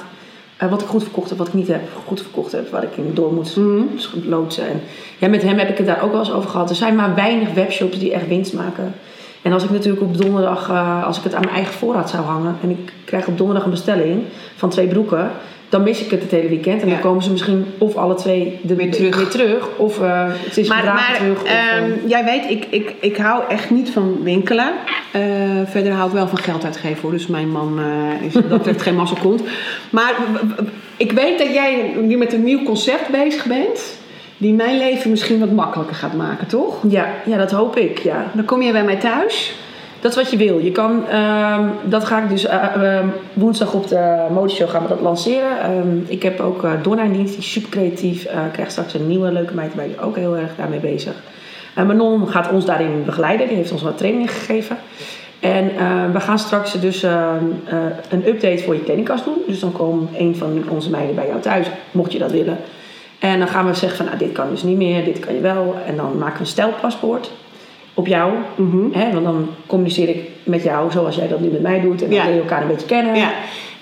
wat 0.70 0.82
ik 0.82 0.86
goed 0.86 1.02
verkocht 1.02 1.28
heb, 1.28 1.38
wat 1.38 1.48
ik 1.48 1.54
niet 1.54 1.68
heb 1.68 1.80
goed 2.06 2.22
verkocht 2.22 2.52
heb, 2.52 2.70
waar 2.70 2.82
ik 2.82 2.96
in 2.96 3.10
door 3.14 3.32
moet 3.32 3.54
dus 3.92 4.10
loodsen. 4.24 4.68
En 4.68 4.80
ja, 5.18 5.28
met 5.28 5.42
hem 5.42 5.58
heb 5.58 5.68
ik 5.68 5.76
het 5.76 5.86
daar 5.86 6.02
ook 6.02 6.10
wel 6.10 6.20
eens 6.20 6.32
over 6.32 6.50
gehad. 6.50 6.70
Er 6.70 6.76
zijn 6.76 6.94
maar 6.94 7.14
weinig 7.14 7.52
webshops 7.52 7.98
die 7.98 8.12
echt 8.12 8.28
winst 8.28 8.52
maken. 8.52 8.94
En 9.42 9.52
als 9.52 9.64
ik 9.64 9.70
natuurlijk 9.70 10.02
op 10.02 10.18
donderdag, 10.18 10.70
als 11.04 11.18
ik 11.18 11.24
het 11.24 11.34
aan 11.34 11.42
mijn 11.44 11.54
eigen 11.54 11.74
voorraad 11.74 12.10
zou 12.10 12.24
hangen 12.24 12.56
en 12.62 12.70
ik 12.70 12.92
krijg 13.04 13.26
op 13.26 13.38
donderdag 13.38 13.64
een 13.64 13.70
bestelling 13.70 14.22
van 14.56 14.70
twee 14.70 14.86
broeken, 14.86 15.30
dan 15.68 15.83
mis 15.83 16.05
ik 16.05 16.11
het 16.11 16.22
het 16.22 16.31
hele 16.31 16.48
weekend. 16.48 16.81
En 16.83 16.87
Ja. 16.88 16.92
dan 16.92 17.02
komen 17.02 17.22
ze 17.22 17.31
misschien 17.31 17.66
of 17.79 17.96
alle 17.96 18.14
twee 18.14 18.59
de, 18.62 18.74
Weer 18.74 18.90
terug. 18.90 19.16
weer 19.16 19.29
terug 19.29 19.68
of 19.76 20.00
eh, 20.00 20.24
het 20.29 20.57
is 20.57 20.68
Maar, 20.68 20.85
maar 20.85 21.14
terug. 21.16 21.42
Of, 21.42 21.48
eh, 21.48 21.76
ehm, 21.76 21.90
jij 22.07 22.24
weet, 22.24 22.50
ik, 22.50 22.66
ik, 22.70 22.94
ik 23.00 23.16
hou 23.16 23.42
echt 23.48 23.70
niet 23.70 23.90
van 23.90 24.22
winkelen. 24.22 24.72
Eh, 25.12 25.22
verder 25.64 25.92
hou 25.92 26.09
ik 26.09 26.14
wel 26.14 26.29
van 26.29 26.38
geld 26.38 26.64
uitgeven 26.64 27.02
hoor. 27.02 27.11
Dus 27.11 27.26
mijn 27.26 27.48
man 27.50 27.79
eh, 27.79 28.26
is 28.26 28.33
dat 28.33 28.48
betreft 28.48 28.83
geen 28.83 28.94
mazzelkont. 28.96 29.42
Maar 29.90 30.14
ik 30.96 31.12
weet 31.12 31.38
dat 31.38 31.52
jij 31.55 31.94
nu 32.00 32.16
met 32.16 32.33
een 32.33 32.44
nieuw 32.44 32.62
concept 32.62 33.09
bezig 33.11 33.44
bent. 33.44 33.94
Die 34.38 34.52
mijn 34.55 34.79
leven 34.79 35.11
misschien 35.11 35.38
wat 35.38 35.50
makkelijker 35.52 35.96
gaat 35.96 36.14
maken, 36.14 36.46
toch? 36.46 36.74
ja, 36.88 37.09
ja, 37.26 37.37
dat 37.37 37.50
hoop 37.50 37.76
ik, 37.76 37.98
ja. 37.98 38.31
Dan 38.33 38.44
kom 38.44 38.62
je 38.62 38.72
bij 38.72 38.85
mij 38.85 38.96
thuis. 38.96 39.55
Dat 40.06 40.16
is 40.16 40.22
wat 40.22 40.30
je 40.30 40.46
wil. 40.46 40.58
Je 40.58 40.72
kan, 40.72 41.08
ehm, 41.08 41.68
dat 41.84 42.04
ga 42.04 42.22
ik 42.22 42.28
dus 42.28 42.44
eh, 42.44 42.74
ehm, 42.74 43.06
woensdag 43.32 43.74
op 43.74 43.88
de 43.88 44.26
modeshow 44.30 44.68
gaan 44.68 44.82
we 44.82 44.88
dat 44.88 45.00
lanceren. 45.00 45.60
Ehm, 45.60 45.98
ik 46.06 46.22
heb 46.22 46.40
ook 46.40 46.64
uh, 46.64 46.72
Donna 46.82 47.04
die 47.04 47.24
is 47.24 47.52
super 47.52 47.70
creatief. 47.70 48.24
Eh 48.24 48.38
krijgt 48.52 48.72
straks 48.72 48.94
een 48.94 49.06
nieuwe 49.06 49.32
leuke 49.32 49.54
meid 49.54 49.70
erbij, 49.70 49.86
die 49.86 50.00
ook 50.00 50.16
heel 50.16 50.36
erg 50.36 50.50
daarmee 50.56 50.78
bezig. 50.78 51.14
Uh, 51.78 51.86
Manon 51.86 52.28
gaat 52.28 52.52
ons 52.52 52.64
daarin 52.64 53.02
begeleiden, 53.04 53.48
die 53.48 53.56
heeft 53.56 53.72
ons 53.72 53.82
wat 53.82 53.98
trainingen 53.98 54.28
gegeven. 54.28 54.76
En 55.40 55.70
we 56.12 56.20
gaan 56.20 56.38
straks 56.38 56.80
dus 56.80 57.02
een 57.02 58.26
update 58.26 58.58
voor 58.58 58.74
je 58.74 58.82
kledingkast 58.82 59.24
doen. 59.24 59.42
Dus 59.46 59.60
dan 59.60 59.72
komt 59.72 60.10
een 60.18 60.36
van 60.36 60.64
onze 60.68 60.90
meiden 60.90 61.14
bij 61.14 61.26
jou 61.26 61.40
thuis, 61.40 61.66
mocht 61.90 62.12
je 62.12 62.18
dat 62.18 62.30
willen. 62.30 62.58
En 63.18 63.38
dan 63.38 63.48
gaan 63.48 63.66
we 63.66 63.74
zeggen 63.74 63.96
van, 63.96 64.06
nou, 64.06 64.18
dit 64.18 64.32
kan 64.32 64.50
dus 64.50 64.62
niet 64.62 64.76
meer, 64.76 65.04
dit 65.04 65.18
kan 65.18 65.34
je 65.34 65.40
wel. 65.40 65.74
En 65.86 65.96
dan 65.96 66.18
maken 66.18 66.34
we 66.34 66.40
een 66.40 66.46
stelpaspoort 66.46 67.30
op 67.96 68.06
jou. 68.06 68.32
Hè, 68.92 69.12
want 69.12 69.24
dan 69.24 69.48
communiceer 69.66 70.09
ik 70.09 70.28
met 70.42 70.62
jou 70.62 70.90
zoals 70.90 71.16
jij 71.16 71.28
dat 71.28 71.40
nu 71.40 71.48
met 71.48 71.62
mij 71.62 71.80
doet. 71.80 72.02
En 72.02 72.09
dan 72.11 72.18
Ja. 72.18 72.24
leer 72.24 72.35
je 72.35 72.40
elkaar 72.40 72.62
een 72.62 72.68
beetje 72.68 72.87
kennen. 72.87 73.14
Ja. 73.16 73.30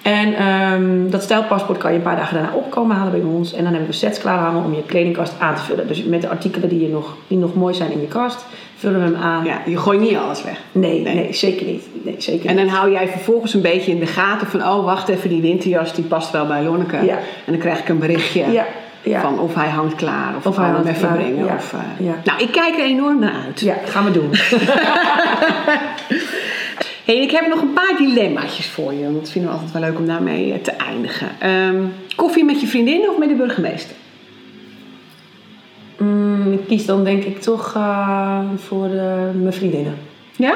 En 0.03 0.35
ehm, 0.35 1.11
dat 1.11 1.23
stelpaspoort 1.23 1.79
kan 1.79 1.91
je 1.91 1.97
een 1.97 2.03
paar 2.03 2.17
dagen 2.17 2.35
daarna 2.35 2.55
opkomen 2.55 2.97
halen 2.97 3.13
bij 3.13 3.31
ons. 3.31 3.53
En 3.53 3.63
dan 3.63 3.73
hebben 3.73 3.91
we 3.91 3.97
sets 3.97 4.19
klaar 4.19 4.39
hangen 4.39 4.65
om 4.65 4.75
je 4.75 4.83
kledingkast 4.87 5.33
aan 5.39 5.55
te 5.55 5.61
vullen. 5.63 5.87
Dus 5.89 6.05
met 6.05 6.21
de 6.23 6.29
artikelen 6.29 6.69
die, 6.69 6.81
je 6.81 6.89
nog, 6.89 7.17
die 7.29 7.39
nog 7.39 7.55
mooi 7.55 7.75
zijn 7.75 7.91
in 7.93 8.01
je 8.01 8.07
kast, 8.07 8.47
vullen 8.77 8.99
we 8.99 9.05
hem 9.05 9.17
aan. 9.23 9.45
Ja, 9.45 9.61
je 9.67 9.77
gooit 9.79 10.01
niet 10.01 10.17
alles 10.17 10.43
weg. 10.45 10.61
Nee, 10.73 11.01
Nee. 11.01 11.15
nee, 11.15 11.33
zeker 11.33 11.67
niet. 11.67 11.87
Nee, 12.03 12.15
zeker 12.19 12.49
En 12.51 12.57
dan 12.57 12.69
hou 12.69 12.91
jij 12.93 13.09
vervolgens 13.09 13.55
een 13.55 13.61
beetje 13.63 13.91
in 13.93 13.99
de 13.99 14.07
gaten 14.07 14.47
van... 14.47 14.61
oh, 14.61 14.85
wacht 14.85 15.09
even, 15.09 15.29
die 15.29 15.43
winterjas 15.43 15.95
die 15.95 16.05
past 16.05 16.31
wel 16.31 16.47
bij 16.47 16.63
Lonneke. 16.63 17.05
Ja. 17.05 17.17
En 17.17 17.53
dan 17.53 17.59
krijg 17.59 17.79
ik 17.79 17.89
een 17.89 17.99
berichtje 17.99 18.51
Ja, 18.53 18.67
ja. 19.05 19.21
van 19.21 19.39
of 19.39 19.55
hij 19.55 19.69
hangt 19.69 19.95
klaar... 19.95 20.37
of, 20.37 20.47
Of 20.47 20.57
hij 20.57 20.67
hem 20.67 20.87
even 20.87 21.13
brengen. 21.13 21.45
ja. 21.45 21.55
Of, 21.55 21.73
eh, 21.73 22.07
Ja. 22.07 22.21
Nou, 22.25 22.43
ik 22.43 22.53
kijk 22.53 22.75
er 22.75 22.85
enorm 22.85 23.19
naar 23.19 23.35
uit. 23.47 23.61
Ja, 23.61 23.77
gaan 23.85 24.05
we 24.05 24.11
doen. 24.11 24.31
Hey, 27.05 27.17
ik 27.17 27.31
heb 27.31 27.47
nog 27.49 27.61
een 27.61 27.73
paar 27.73 27.95
dilemmaatjes 27.99 28.67
voor 28.67 28.93
je. 28.95 29.03
Want 29.03 29.15
dat 29.15 29.31
vinden 29.31 29.51
we 29.51 29.57
altijd 29.57 29.73
wel 29.73 29.83
leuk 29.91 29.99
om 29.99 30.07
daarmee 30.07 30.53
eh, 30.53 30.61
te 30.61 30.71
eindigen. 30.71 31.29
Ehm, 31.39 31.83
koffie 32.17 32.45
met 32.45 32.61
je 32.61 32.67
vriendin 32.67 33.09
of 33.09 33.19
met 33.19 33.29
de 33.29 33.35
burgemeester? 33.35 33.97
Mm, 35.99 36.53
ik 36.53 36.67
kies 36.67 36.87
dan 36.87 37.05
denk 37.05 37.25
ik 37.25 37.41
toch 37.41 37.75
eh, 37.75 38.39
voor 38.57 38.89
mijn 39.35 39.53
vriendinnen. 39.53 39.95
Ja? 40.37 40.55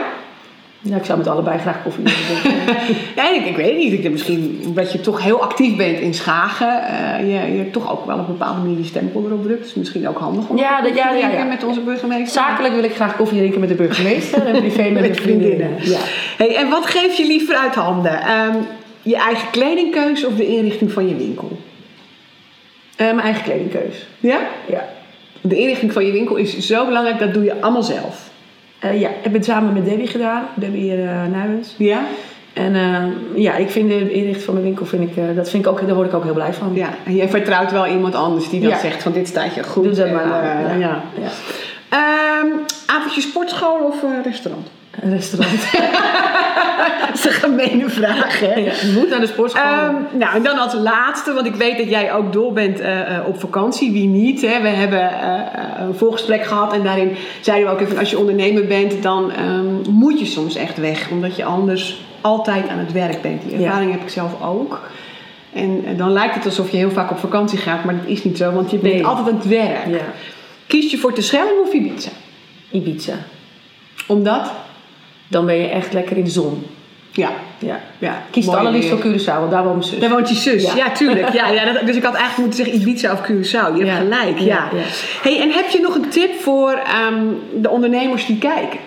Ja, 0.81 0.97
ik 0.97 1.05
zou 1.05 1.19
met 1.19 1.27
allebei 1.29 1.59
graag 1.59 1.83
koffie 1.83 2.05
drinken. 2.05 2.57
Ja, 3.17 3.31
ik, 3.35 3.45
ik 3.47 3.57
weet 3.57 3.67
het 3.69 3.77
niet. 3.77 3.93
Ik 3.93 4.01
denk 4.03 4.13
misschien 4.15 4.61
omdat 4.67 4.93
je 4.93 5.01
toch 5.01 5.23
heel 5.23 5.43
actief 5.43 5.77
bent 5.77 5.99
in 6.01 6.15
Schagen. 6.15 6.83
eh, 6.87 7.21
je, 7.21 7.57
je 7.57 7.71
toch 7.71 7.91
ook 7.93 8.07
wel 8.07 8.15
op 8.19 8.29
een 8.29 8.37
bepaalde 8.39 8.61
manier 8.61 8.77
die 8.77 8.85
stempel 8.85 9.25
erop 9.27 9.43
drukt. 9.43 9.63
Dus 9.63 9.75
misschien 9.75 10.09
ook 10.09 10.19
handig 10.19 10.49
om 10.49 10.57
Ja, 10.59 10.81
dat- 10.83 10.95
ja, 10.97 11.05
ja, 11.11 11.11
drinken 11.19 11.39
ja. 11.39 11.45
met 11.45 11.65
onze 11.65 11.81
burgemeester. 11.81 12.43
Zakelijk 12.43 12.75
wil 12.75 12.85
ik 12.85 12.95
graag 12.95 13.17
koffie 13.17 13.39
drinken 13.39 13.61
met 13.61 13.69
de 13.69 13.75
burgemeester 13.75 14.47
en 14.47 14.59
privé 14.61 14.83
met, 14.83 14.93
met 14.93 15.01
mijn 15.01 15.15
vriendinnen. 15.15 15.59
vriendinnen. 15.79 15.91
Ja. 15.91 15.99
Hey, 16.37 16.57
en 16.57 16.69
wat 16.69 16.87
geef 16.87 17.15
je 17.17 17.27
liever 17.27 17.57
uit 17.57 17.75
handen? 17.75 18.21
Ehm, 18.21 18.57
je 19.03 19.17
eigen 19.17 19.51
kledingkeuze 19.51 20.27
of 20.27 20.35
de 20.35 20.47
inrichting 20.47 20.93
van 20.93 21.09
je 21.09 21.17
winkel? 21.17 21.59
Eh, 22.97 23.07
mijn 23.07 23.21
eigen 23.21 23.43
kledingkeus. 23.43 24.07
Ja? 24.21 24.39
Ja. 24.69 24.89
De 25.41 25.57
inrichting 25.57 25.93
van 25.93 26.07
je 26.07 26.13
winkel 26.13 26.37
is 26.37 26.59
zo 26.59 26.87
belangrijk, 26.87 27.19
dat 27.19 27.35
doe 27.35 27.45
je 27.45 27.61
allemaal 27.61 27.83
zelf. 27.83 28.28
Eh, 28.79 29.01
ja, 29.01 29.09
ik 29.09 29.15
heb 29.23 29.33
het 29.33 29.45
samen 29.45 29.73
met 29.73 29.85
Debbie 29.85 30.07
gedaan. 30.07 30.43
Debbie 30.55 30.97
uh, 30.97 31.25
Nijmens. 31.31 31.75
Ja? 31.79 32.01
En 32.53 32.75
eh, 32.75 33.43
ja, 33.43 33.55
ik 33.57 33.71
vind 33.71 33.89
de 33.89 34.13
inrichting 34.13 34.45
van 34.45 34.55
mijn 34.55 34.67
winkel, 34.67 34.87
vind 34.87 35.03
ik, 35.03 35.37
dat 35.37 35.51
vind 35.51 35.65
ik 35.67 35.71
ook, 35.71 35.87
daar 35.87 35.95
word 35.95 36.09
ik 36.09 36.15
ook 36.15 36.25
heel 36.25 36.33
blij 36.33 36.53
van. 36.53 36.75
Ja, 36.75 36.89
en 37.05 37.15
jij 37.15 37.29
vertrouwt 37.29 37.73
wel 37.73 37.87
iemand 37.87 38.15
anders 38.15 38.49
die 38.49 38.61
dan 38.61 38.69
Ja. 38.69 38.79
zegt 38.79 39.03
van 39.03 39.13
dit 39.13 39.29
staat 39.29 39.55
je 39.55 39.63
goed. 39.63 39.85
Doe 39.85 39.93
dat 39.93 40.07
en, 40.07 40.15
maar 40.15 40.43
eh, 40.43 40.71
ja. 40.71 40.77
ja. 40.79 41.03
Ja. 41.21 41.31
Ehm, 41.89 42.47
avondje 42.87 43.21
sportschool 43.21 43.79
of 43.81 44.03
restaurant? 44.25 44.67
Een 45.01 45.11
restaurant. 45.11 45.61
Dat 47.09 47.17
is 47.17 47.25
een 47.25 47.33
gemene 47.33 47.89
vraag, 47.89 48.41
hè? 48.41 48.55
ja, 48.55 48.73
je 48.73 48.93
moet 48.99 49.09
naar 49.11 49.21
de 49.21 49.27
sportschool. 49.27 49.63
Ehm, 49.63 49.95
nou, 50.13 50.35
en 50.37 50.43
dan 50.43 50.59
als 50.59 50.75
laatste, 50.75 51.33
want 51.33 51.47
ik 51.47 51.55
weet 51.55 51.79
dat 51.79 51.89
jij 51.89 52.13
ook 52.13 52.33
dol 52.33 52.53
bent 52.53 52.81
eh, 52.81 53.17
eh, 53.17 53.27
op 53.27 53.41
vakantie. 53.41 53.93
Wie 53.93 54.07
niet? 54.09 54.41
Hè? 54.41 54.61
We 54.61 54.69
hebben 54.69 55.01
eh, 55.21 55.41
een 55.87 55.95
voorgesprek 55.95 56.45
gehad 56.45 56.73
en 56.73 56.83
daarin 56.83 57.17
zeiden 57.41 57.67
we 57.69 57.75
ook 57.75 57.81
even: 57.81 57.99
als 57.99 58.11
je 58.11 58.19
ondernemer 58.19 58.67
bent, 58.67 59.03
dan 59.03 59.33
ehm, 59.33 59.91
moet 59.91 60.19
je 60.19 60.27
soms 60.27 60.55
echt 60.57 60.77
weg, 60.79 61.11
omdat 61.11 61.37
je 61.37 61.45
anders 61.45 62.01
altijd 62.21 62.69
aan 62.69 62.79
het 62.79 62.93
werk 62.93 63.23
bent. 63.23 63.43
Die 63.43 63.59
Ja. 63.59 63.65
ervaring 63.67 63.91
heb 63.93 64.03
ik 64.03 64.09
zelf 64.09 64.43
ook. 64.43 64.89
En 65.53 65.85
dan 65.97 66.13
lijkt 66.13 66.35
het 66.35 66.45
alsof 66.45 66.71
je 66.71 66.77
heel 66.77 66.91
vaak 66.91 67.11
op 67.11 67.19
vakantie 67.19 67.59
gaat, 67.59 67.85
maar 67.85 67.97
dat 67.97 68.07
is 68.07 68.25
niet 68.25 68.37
zo, 68.37 68.53
want 68.53 68.71
je 68.71 68.79
bent 68.79 68.95
Nee. 68.95 69.07
altijd 69.07 69.29
aan 69.29 69.35
het 69.35 69.49
werk. 69.49 69.87
ja. 69.87 69.99
Kies 70.67 70.91
je 70.91 70.99
voor 70.99 71.13
Terschelling 71.13 71.61
of 71.67 71.73
Ibiza? 71.73 72.11
Ibiza. 72.71 73.13
Omdat? 74.07 74.51
Dan 75.29 75.47
ben 75.47 75.55
je 75.57 75.67
echt 75.69 75.93
lekker 75.93 76.17
in 76.17 76.25
de 76.25 76.31
zon. 76.31 76.67
Ja, 77.11 77.31
Ja. 77.59 77.81
ja. 77.99 78.23
Kies 78.31 78.47
het 78.47 78.55
allerliefst 78.55 78.89
voor 78.89 78.99
Curaçao, 78.99 79.39
want 79.39 79.51
daar 79.51 79.63
woont 79.65 79.77
mijn 79.77 79.89
zus. 79.89 79.99
Daar 79.99 80.11
woont 80.11 80.29
je 80.29 80.35
zus, 80.35 80.63
ja, 80.65 80.77
Ja. 80.77 80.91
tuurlijk. 80.91 81.29
Ja, 81.33 81.49
ja, 81.49 81.65
dat- 81.73 81.87
dus 81.87 81.97
ik 81.97 82.03
had 82.03 82.15
eigenlijk 82.15 82.49
moeten 82.49 82.65
zeggen 82.65 82.89
Ibiza 82.89 83.13
of 83.13 83.21
Curaçao. 83.23 83.77
Je 83.77 83.85
hebt 83.85 83.87
Ja. 83.87 83.97
gelijk, 83.97 84.39
ja. 84.39 84.69
Hey, 85.23 85.41
en 85.41 85.51
heb 85.51 85.69
je 85.69 85.81
nog 85.81 85.95
een 85.95 86.09
tip 86.09 86.35
voor 86.41 86.71
ehm, 86.73 87.23
de 87.55 87.71
ondernemers 87.71 88.27
die 88.27 88.39
kijken? 88.39 88.79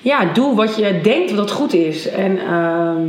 Ja, 0.00 0.24
doe 0.32 0.54
wat 0.54 0.76
je 0.76 1.00
denkt 1.02 1.36
dat 1.36 1.50
goed 1.50 1.74
is. 1.74 2.08
En 2.08 2.38
ehm, 2.38 3.02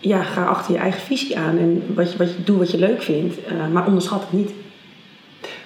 ja, 0.00 0.22
ga 0.22 0.44
achter 0.44 0.72
je 0.74 0.78
eigen 0.80 1.00
visie 1.00 1.38
aan. 1.38 1.58
En 1.58 1.82
wat 1.94 2.12
je, 2.12 2.18
wat 2.18 2.28
je, 2.28 2.42
doe 2.44 2.58
wat 2.58 2.70
je 2.70 2.78
leuk 2.78 3.02
vindt. 3.02 3.44
Eh, 3.44 3.52
maar 3.72 3.86
onderschat 3.86 4.20
het 4.20 4.32
niet. 4.32 4.50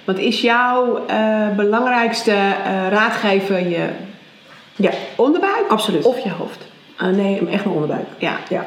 Wat 0.05 0.19
is 0.19 0.41
jouw 0.41 1.05
eh, 1.07 1.49
belangrijkste 1.57 2.31
eh, 2.31 2.89
raadgever 2.91 3.69
je 3.69 3.87
Ja, 4.77 4.91
onderbuik 5.17 5.65
Absoluut. 5.69 6.05
of 6.05 6.19
je 6.19 6.31
hoofd? 6.31 6.59
Eh, 6.97 7.09
nee, 7.09 7.39
echt 7.39 7.65
mijn 7.65 7.77
onderbuik. 7.77 8.07
Ja, 8.19 8.37
Ja. 8.49 8.67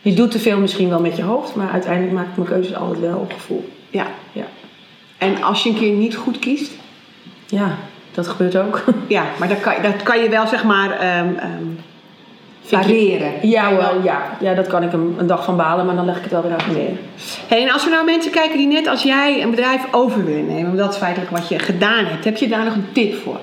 Je 0.00 0.14
doet 0.14 0.30
te 0.30 0.38
veel 0.38 0.58
misschien 0.58 0.88
wel 0.88 1.00
met 1.00 1.16
je 1.16 1.22
hoofd, 1.22 1.54
maar 1.54 1.70
uiteindelijk 1.70 2.12
maak 2.12 2.26
ik 2.28 2.36
mijn 2.36 2.48
keuzes 2.48 2.74
altijd 2.74 3.00
wel 3.00 3.18
op 3.18 3.32
gevoel. 3.32 3.68
ja. 3.90 4.06
Ja, 4.32 4.44
En 5.18 5.42
als 5.42 5.62
je 5.62 5.68
een 5.68 5.76
keer 5.76 5.92
niet 5.92 6.16
goed 6.16 6.38
kiest? 6.38 6.72
ja 7.46 7.76
dat 8.14 8.28
gebeurt 8.28 8.56
ook. 8.56 8.84
Ja, 9.06 9.24
maar 9.38 9.48
dat 9.48 9.60
kan, 9.60 9.74
dat 9.82 10.02
kan 10.02 10.22
je 10.22 10.28
wel 10.28 10.46
zeg 10.46 10.64
maar 10.64 10.90
ehm 10.90 11.34
ehm, 11.36 11.66
pareren. 12.70 13.48
Ja, 13.48 13.76
wel, 13.76 14.02
ja. 14.02 14.36
ja, 14.40 14.54
dat 14.54 14.66
kan 14.66 14.82
ik 14.82 14.92
een, 14.92 15.14
een 15.18 15.26
dag 15.26 15.44
van 15.44 15.56
balen, 15.56 15.86
maar 15.86 15.94
dan 15.94 16.04
leg 16.04 16.16
ik 16.16 16.22
het 16.22 16.32
wel 16.32 16.42
weer 16.42 16.52
uit 16.52 16.72
neer. 16.76 16.96
Hey, 17.48 17.62
en 17.62 17.72
als 17.72 17.84
er 17.84 17.90
nou 17.90 18.04
mensen 18.04 18.30
kijken 18.32 18.58
die 18.58 18.66
net 18.66 18.86
als 18.86 19.02
jij 19.02 19.42
een 19.42 19.50
bedrijf 19.50 19.82
over 19.90 20.24
willen 20.24 20.46
nemen, 20.46 20.66
want 20.66 20.78
dat 20.78 20.92
is 20.92 20.96
feitelijk 20.98 21.30
wat 21.30 21.48
je 21.48 21.58
gedaan 21.58 22.04
hebt, 22.04 22.24
heb 22.24 22.36
je 22.36 22.48
daar 22.48 22.64
nog 22.64 22.74
een 22.74 22.92
tip 22.92 23.14
voor? 23.22 23.40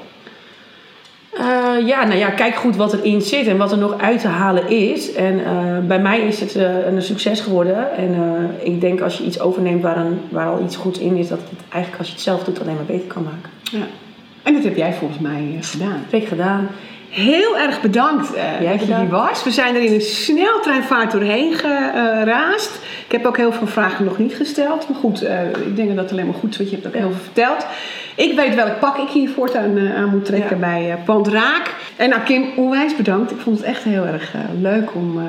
Eh, 1.40 1.88
ja, 1.88 2.06
nou 2.06 2.20
ja, 2.20 2.30
kijk 2.30 2.56
goed 2.56 2.76
wat 2.76 2.94
erin 2.94 3.22
zit 3.22 3.48
en 3.48 3.58
wat 3.58 3.72
er 3.72 3.78
nog 3.78 3.98
uit 3.98 4.22
te 4.22 4.28
halen 4.28 4.70
is. 4.70 5.14
En 5.14 5.46
eh, 5.46 5.88
bij 5.88 6.00
mij 6.00 6.20
is 6.20 6.40
het 6.40 6.56
eh, 6.56 6.86
een 6.86 7.02
succes 7.02 7.40
geworden. 7.40 7.98
En 7.98 8.16
ik 8.64 8.82
denk 8.82 9.02
als 9.02 9.18
je 9.18 9.24
iets 9.24 9.40
overneemt 9.40 9.82
waar, 9.82 9.98
een, 9.98 10.20
waar 10.30 10.48
al 10.48 10.64
iets 10.64 10.76
goeds 10.76 11.00
in 11.00 11.16
is, 11.16 11.28
dat 11.28 11.40
het 11.40 11.60
eigenlijk 11.70 12.02
als 12.02 12.08
je 12.08 12.14
het 12.14 12.24
zelf 12.24 12.44
doet 12.44 12.62
alleen 12.62 12.76
maar 12.76 12.86
beter 12.86 13.08
kan 13.08 13.24
maken. 13.24 13.52
Ja. 13.64 13.88
En 14.44 14.54
dat 14.54 14.64
heb 14.64 14.76
jij 14.76 14.94
volgens 14.94 15.20
mij 15.20 15.58
gedaan. 15.62 16.02
Dat 16.04 16.12
heb 16.12 16.22
ik 16.22 16.28
gedaan. 16.28 16.68
Heel 17.10 17.58
erg 17.58 17.82
bedankt 17.82 18.30
Jij 18.62 18.78
dat 18.78 18.88
je 18.88 18.96
hier 18.96 19.10
was. 19.10 19.44
We 19.44 19.52
zijn 19.52 19.76
er 19.76 19.82
in 19.82 19.94
een 19.94 20.02
sneltreinvaart 20.02 21.12
doorheen 21.12 21.54
geraast. 21.54 22.80
Ik 23.06 23.12
heb 23.12 23.26
ook 23.26 23.38
heel 23.38 23.52
veel 23.52 23.68
vragen 23.68 24.06
nog 24.06 24.18
niet 24.18 24.34
gesteld. 24.34 24.90
Maar 24.90 24.98
goed, 24.98 25.22
ik 25.66 25.76
denk 25.76 25.88
dat 25.88 25.98
dat 25.98 26.12
alleen 26.12 26.26
maar 26.26 26.40
goed 26.40 26.52
is, 26.52 26.58
want 26.58 26.70
je 26.70 26.76
hebt 26.76 26.88
ook 26.88 27.02
heel 27.02 27.12
veel 27.12 27.24
verteld. 27.24 27.66
Ik 28.20 28.36
weet 28.36 28.56
welk 28.56 28.80
pak 28.80 28.98
ik 28.98 29.10
hier 29.10 29.30
voortaan 29.30 29.78
eh, 29.78 29.96
aan 29.96 30.10
moet 30.10 30.26
trekken 30.26 30.60
Ja. 30.60 30.68
bij 30.68 30.92
eh 30.92 31.04
Pand 31.06 31.28
Raak. 31.28 31.76
En 31.96 32.10
nou 32.10 32.22
Kim, 32.22 32.46
onwijs 32.56 32.96
bedankt. 32.96 33.32
Ik 33.32 33.38
vond 33.40 33.58
het 33.58 33.66
echt 33.66 33.84
heel 33.84 34.06
erg 34.06 34.34
eh, 34.34 34.42
leuk 34.62 34.96
om, 34.96 35.20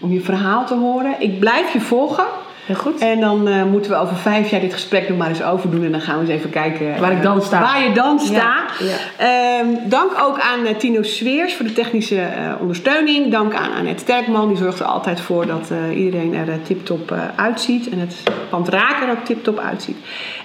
om 0.00 0.12
je 0.12 0.20
verhaal 0.20 0.66
te 0.66 0.74
horen. 0.74 1.14
Ik 1.18 1.38
blijf 1.40 1.72
je 1.72 1.80
volgen. 1.80 2.24
Heel 2.70 2.78
goed. 2.78 3.00
En 3.00 3.20
dan 3.20 3.48
eh, 3.48 3.64
moeten 3.64 3.90
we 3.90 3.96
over 3.96 4.16
vijf 4.16 4.50
jaar 4.50 4.60
dit 4.60 4.72
gesprek 4.72 5.08
nog 5.08 5.18
maar 5.18 5.28
eens 5.28 5.42
overdoen. 5.42 5.84
En 5.84 5.92
dan 5.92 6.00
gaan 6.00 6.14
we 6.14 6.20
eens 6.20 6.30
even 6.30 6.50
kijken 6.50 7.00
Waar 7.00 7.12
ik 7.12 7.22
dan 7.22 7.42
sta. 7.42 7.60
Waar 7.60 7.82
je 7.82 7.92
dan 7.92 8.18
staat. 8.18 8.70
ja. 8.78 8.96
Ehm, 9.16 9.88
dank 9.88 10.10
ook 10.22 10.38
aan 10.38 10.64
eh, 10.66 10.76
Tino 10.76 11.02
Sveers 11.02 11.54
voor 11.54 11.64
de 11.64 11.72
technische 11.72 12.20
eh, 12.20 12.52
ondersteuning. 12.60 13.30
Dank 13.30 13.54
aan 13.54 13.72
Annette 13.72 14.02
Sterkman. 14.02 14.48
Die 14.48 14.56
zorgt 14.56 14.80
er 14.80 14.86
altijd 14.86 15.20
voor 15.20 15.46
dat 15.46 15.70
iedereen 15.94 16.34
er 16.34 16.62
tip-top 16.62 17.14
uitziet. 17.36 17.88
En 17.88 17.98
het 17.98 18.22
pand 18.50 18.68
raken 18.68 19.08
er 19.08 19.12
ook 19.12 19.24
tip-top 19.24 19.58
uitziet. 19.58 19.96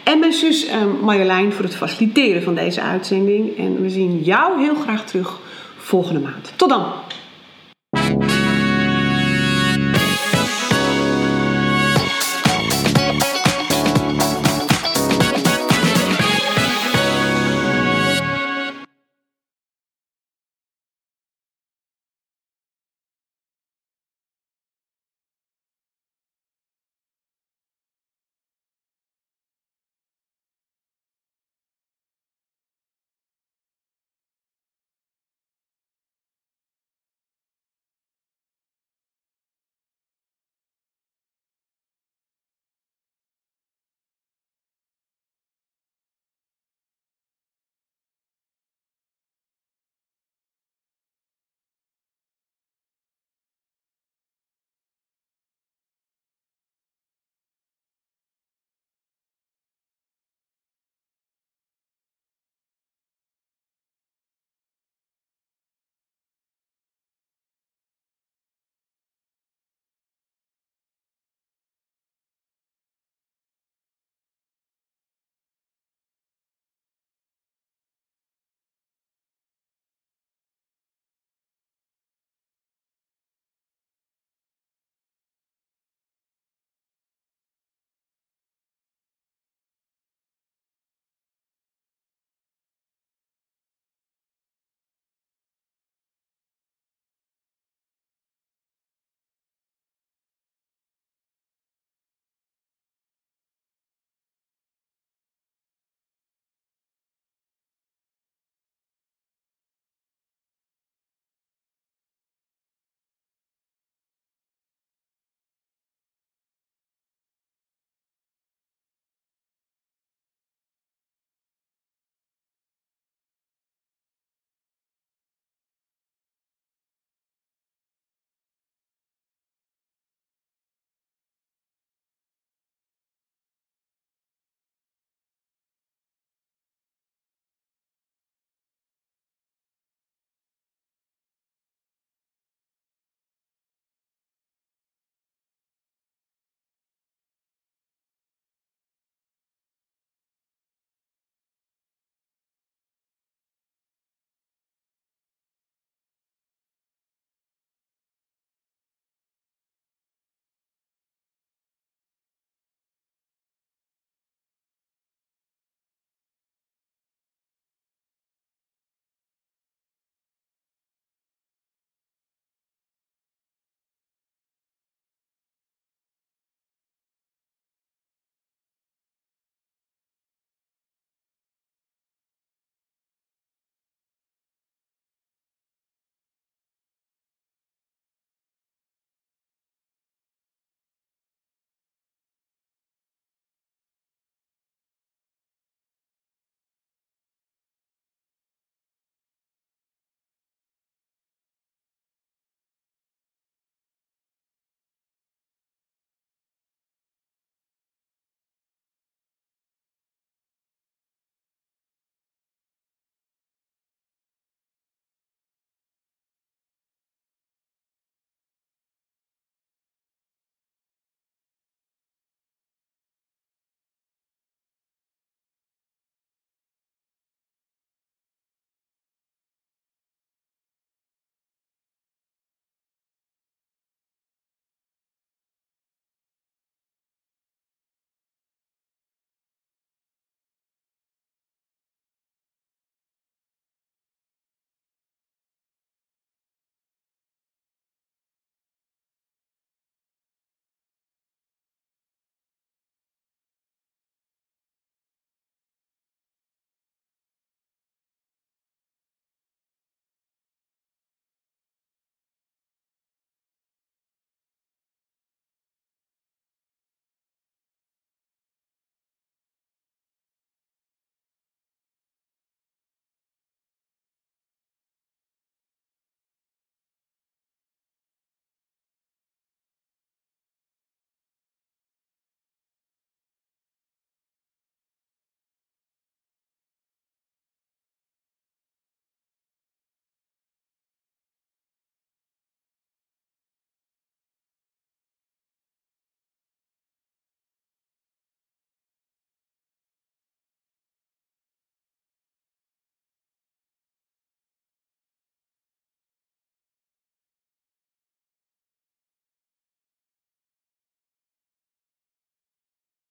En 0.04 0.20
mijn 0.20 0.34
zus 0.34 0.68
eh, 0.68 0.78
Marjolein 1.02 1.54
voor 1.54 1.66
het 1.66 1.76
faciliteren 1.76 2.44
van 2.44 2.56
deze 2.56 2.82
uitzending. 2.82 3.58
En 3.58 3.82
we 3.82 3.90
zien 3.90 4.20
jou 4.20 4.62
heel 4.62 4.76
graag 4.76 5.06
terug 5.06 5.40
volgende 5.78 6.20
maand. 6.20 6.54
Tot 6.56 6.70
dan! 6.70 6.86